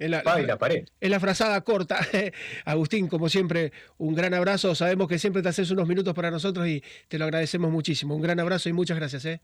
en 0.00 0.12
la, 0.12 0.22
la, 0.22 0.58
pared. 0.58 0.86
En 1.00 1.10
la 1.10 1.20
frazada 1.20 1.60
corta. 1.62 1.98
Agustín, 2.64 3.08
como 3.08 3.28
siempre, 3.28 3.72
un 3.96 4.14
gran 4.14 4.32
abrazo. 4.34 4.74
Sabemos 4.74 5.08
que 5.08 5.18
siempre 5.18 5.42
te 5.42 5.48
haces 5.48 5.70
unos 5.70 5.88
minutos 5.88 6.14
para 6.14 6.30
nosotros 6.30 6.66
y 6.66 6.82
te 7.08 7.18
lo 7.18 7.24
agradecemos 7.24 7.70
muchísimo. 7.70 8.14
Un 8.14 8.22
gran 8.22 8.38
abrazo 8.38 8.68
y 8.68 8.72
muchas 8.72 8.96
gracias. 8.96 9.24
¿eh? 9.24 9.40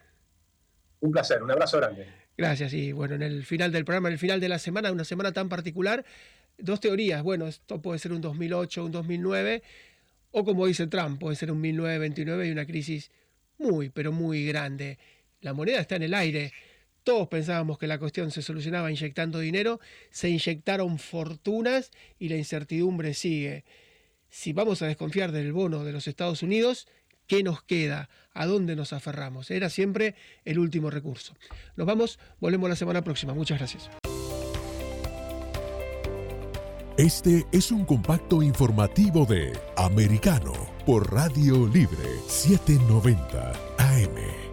Un 1.04 1.12
placer, 1.12 1.42
un 1.42 1.50
abrazo 1.50 1.76
grande. 1.76 2.06
Gracias. 2.34 2.72
Y 2.72 2.92
bueno, 2.92 3.14
en 3.14 3.20
el 3.20 3.44
final 3.44 3.70
del 3.70 3.84
programa, 3.84 4.08
en 4.08 4.14
el 4.14 4.18
final 4.18 4.40
de 4.40 4.48
la 4.48 4.58
semana, 4.58 4.90
una 4.90 5.04
semana 5.04 5.32
tan 5.32 5.50
particular, 5.50 6.02
dos 6.56 6.80
teorías. 6.80 7.22
Bueno, 7.22 7.46
esto 7.46 7.82
puede 7.82 7.98
ser 7.98 8.14
un 8.14 8.22
2008, 8.22 8.86
un 8.86 8.90
2009, 8.90 9.62
o 10.30 10.44
como 10.46 10.66
dice 10.66 10.86
Trump, 10.86 11.20
puede 11.20 11.36
ser 11.36 11.52
un 11.52 11.60
1929 11.60 12.48
y 12.48 12.50
una 12.52 12.64
crisis 12.64 13.10
muy, 13.58 13.90
pero 13.90 14.12
muy 14.12 14.46
grande. 14.46 14.98
La 15.42 15.52
moneda 15.52 15.78
está 15.78 15.96
en 15.96 16.04
el 16.04 16.14
aire. 16.14 16.54
Todos 17.02 17.28
pensábamos 17.28 17.76
que 17.76 17.86
la 17.86 17.98
cuestión 17.98 18.30
se 18.30 18.40
solucionaba 18.40 18.90
inyectando 18.90 19.40
dinero, 19.40 19.80
se 20.10 20.30
inyectaron 20.30 20.98
fortunas 20.98 21.90
y 22.18 22.30
la 22.30 22.36
incertidumbre 22.36 23.12
sigue. 23.12 23.64
Si 24.30 24.54
vamos 24.54 24.80
a 24.80 24.86
desconfiar 24.86 25.32
del 25.32 25.52
bono 25.52 25.84
de 25.84 25.92
los 25.92 26.08
Estados 26.08 26.42
Unidos, 26.42 26.88
¿Qué 27.26 27.42
nos 27.42 27.62
queda? 27.62 28.08
¿A 28.32 28.46
dónde 28.46 28.76
nos 28.76 28.92
aferramos? 28.92 29.50
Era 29.50 29.70
siempre 29.70 30.14
el 30.44 30.58
último 30.58 30.90
recurso. 30.90 31.34
Nos 31.76 31.86
vamos, 31.86 32.18
volvemos 32.40 32.68
la 32.68 32.76
semana 32.76 33.02
próxima. 33.02 33.34
Muchas 33.34 33.58
gracias. 33.58 33.90
Este 36.96 37.44
es 37.50 37.72
un 37.72 37.84
compacto 37.84 38.40
informativo 38.40 39.26
de 39.26 39.52
Americano 39.76 40.52
por 40.86 41.12
Radio 41.12 41.66
Libre 41.66 42.20
790 42.28 43.52
AM. 43.78 44.43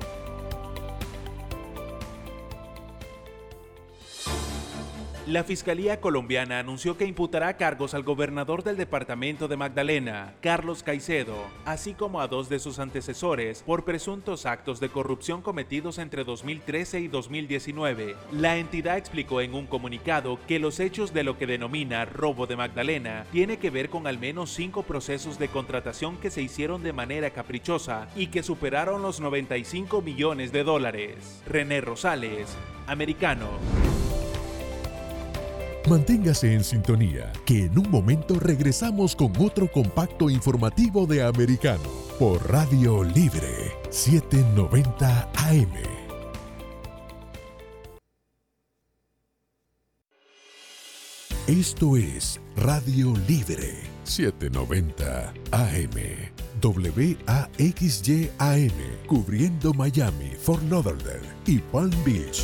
La 5.28 5.44
Fiscalía 5.44 6.02
colombiana 6.02 6.58
anunció 6.58 6.98
que 6.98 7.06
imputará 7.06 7.56
cargos 7.56 7.94
al 7.94 8.02
gobernador 8.02 8.64
del 8.64 8.76
departamento 8.76 9.48
de 9.48 9.56
Magdalena, 9.56 10.34
Carlos 10.42 10.82
Caicedo, 10.82 11.36
así 11.64 11.94
como 11.94 12.22
a 12.22 12.28
dos 12.28 12.50
de 12.50 12.58
sus 12.58 12.80
antecesores 12.80 13.62
por 13.62 13.86
presuntos 13.86 14.48
actos 14.48 14.80
de 14.80 14.90
corrupción 14.90 15.44
cometidos 15.44 16.00
entre 16.00 16.24
2013 16.24 17.02
y 17.02 17.08
2019. 17.08 18.16
La 18.32 18.58
entidad 18.58 18.98
explicó 18.98 19.42
en 19.42 19.54
un 19.54 19.68
comunicado 19.68 20.40
que 20.48 20.58
los 20.58 20.80
hechos 20.80 21.14
de 21.14 21.24
lo 21.24 21.38
que 21.38 21.46
denomina 21.46 22.04
robo 22.06 22.48
de 22.48 22.56
Magdalena 22.56 23.28
tiene 23.32 23.58
que 23.58 23.70
ver 23.70 23.92
con 23.92 24.08
al 24.08 24.18
menos 24.18 24.50
cinco 24.50 24.82
procesos 24.82 25.38
de 25.38 25.50
contratación 25.50 26.18
que 26.18 26.32
se 26.32 26.42
hicieron 26.42 26.82
de 26.82 26.94
manera 26.94 27.30
caprichosa 27.30 28.08
y 28.16 28.28
que 28.28 28.42
superaron 28.42 29.04
los 29.04 29.20
95 29.20 30.02
millones 30.02 30.52
de 30.52 30.64
dólares. 30.64 31.44
René 31.46 31.80
Rosales, 31.80 32.58
americano. 32.88 33.91
Manténgase 35.90 36.54
en 36.54 36.64
sintonía, 36.64 37.34
que 37.44 37.66
en 37.66 37.78
un 37.78 37.90
momento 37.90 38.40
regresamos 38.40 39.16
con 39.16 39.34
otro 39.38 39.70
compacto 39.72 40.30
informativo 40.30 41.08
de 41.08 41.24
Americano 41.24 41.90
por 42.20 42.50
Radio 42.52 43.04
Libre 43.04 43.74
790 43.90 45.30
AM. 45.34 45.74
Esto 51.48 51.98
es 51.98 52.40
Radio 52.56 53.14
Libre 53.28 53.82
790 54.04 55.34
AM. 55.52 56.32
WAXYAM, 57.58 58.38
cubriendo 59.08 59.74
Miami, 59.74 60.32
Fort 60.40 60.62
Lauderdale 60.70 61.28
y 61.48 61.58
Palm 61.58 61.92
Beach. 62.06 62.44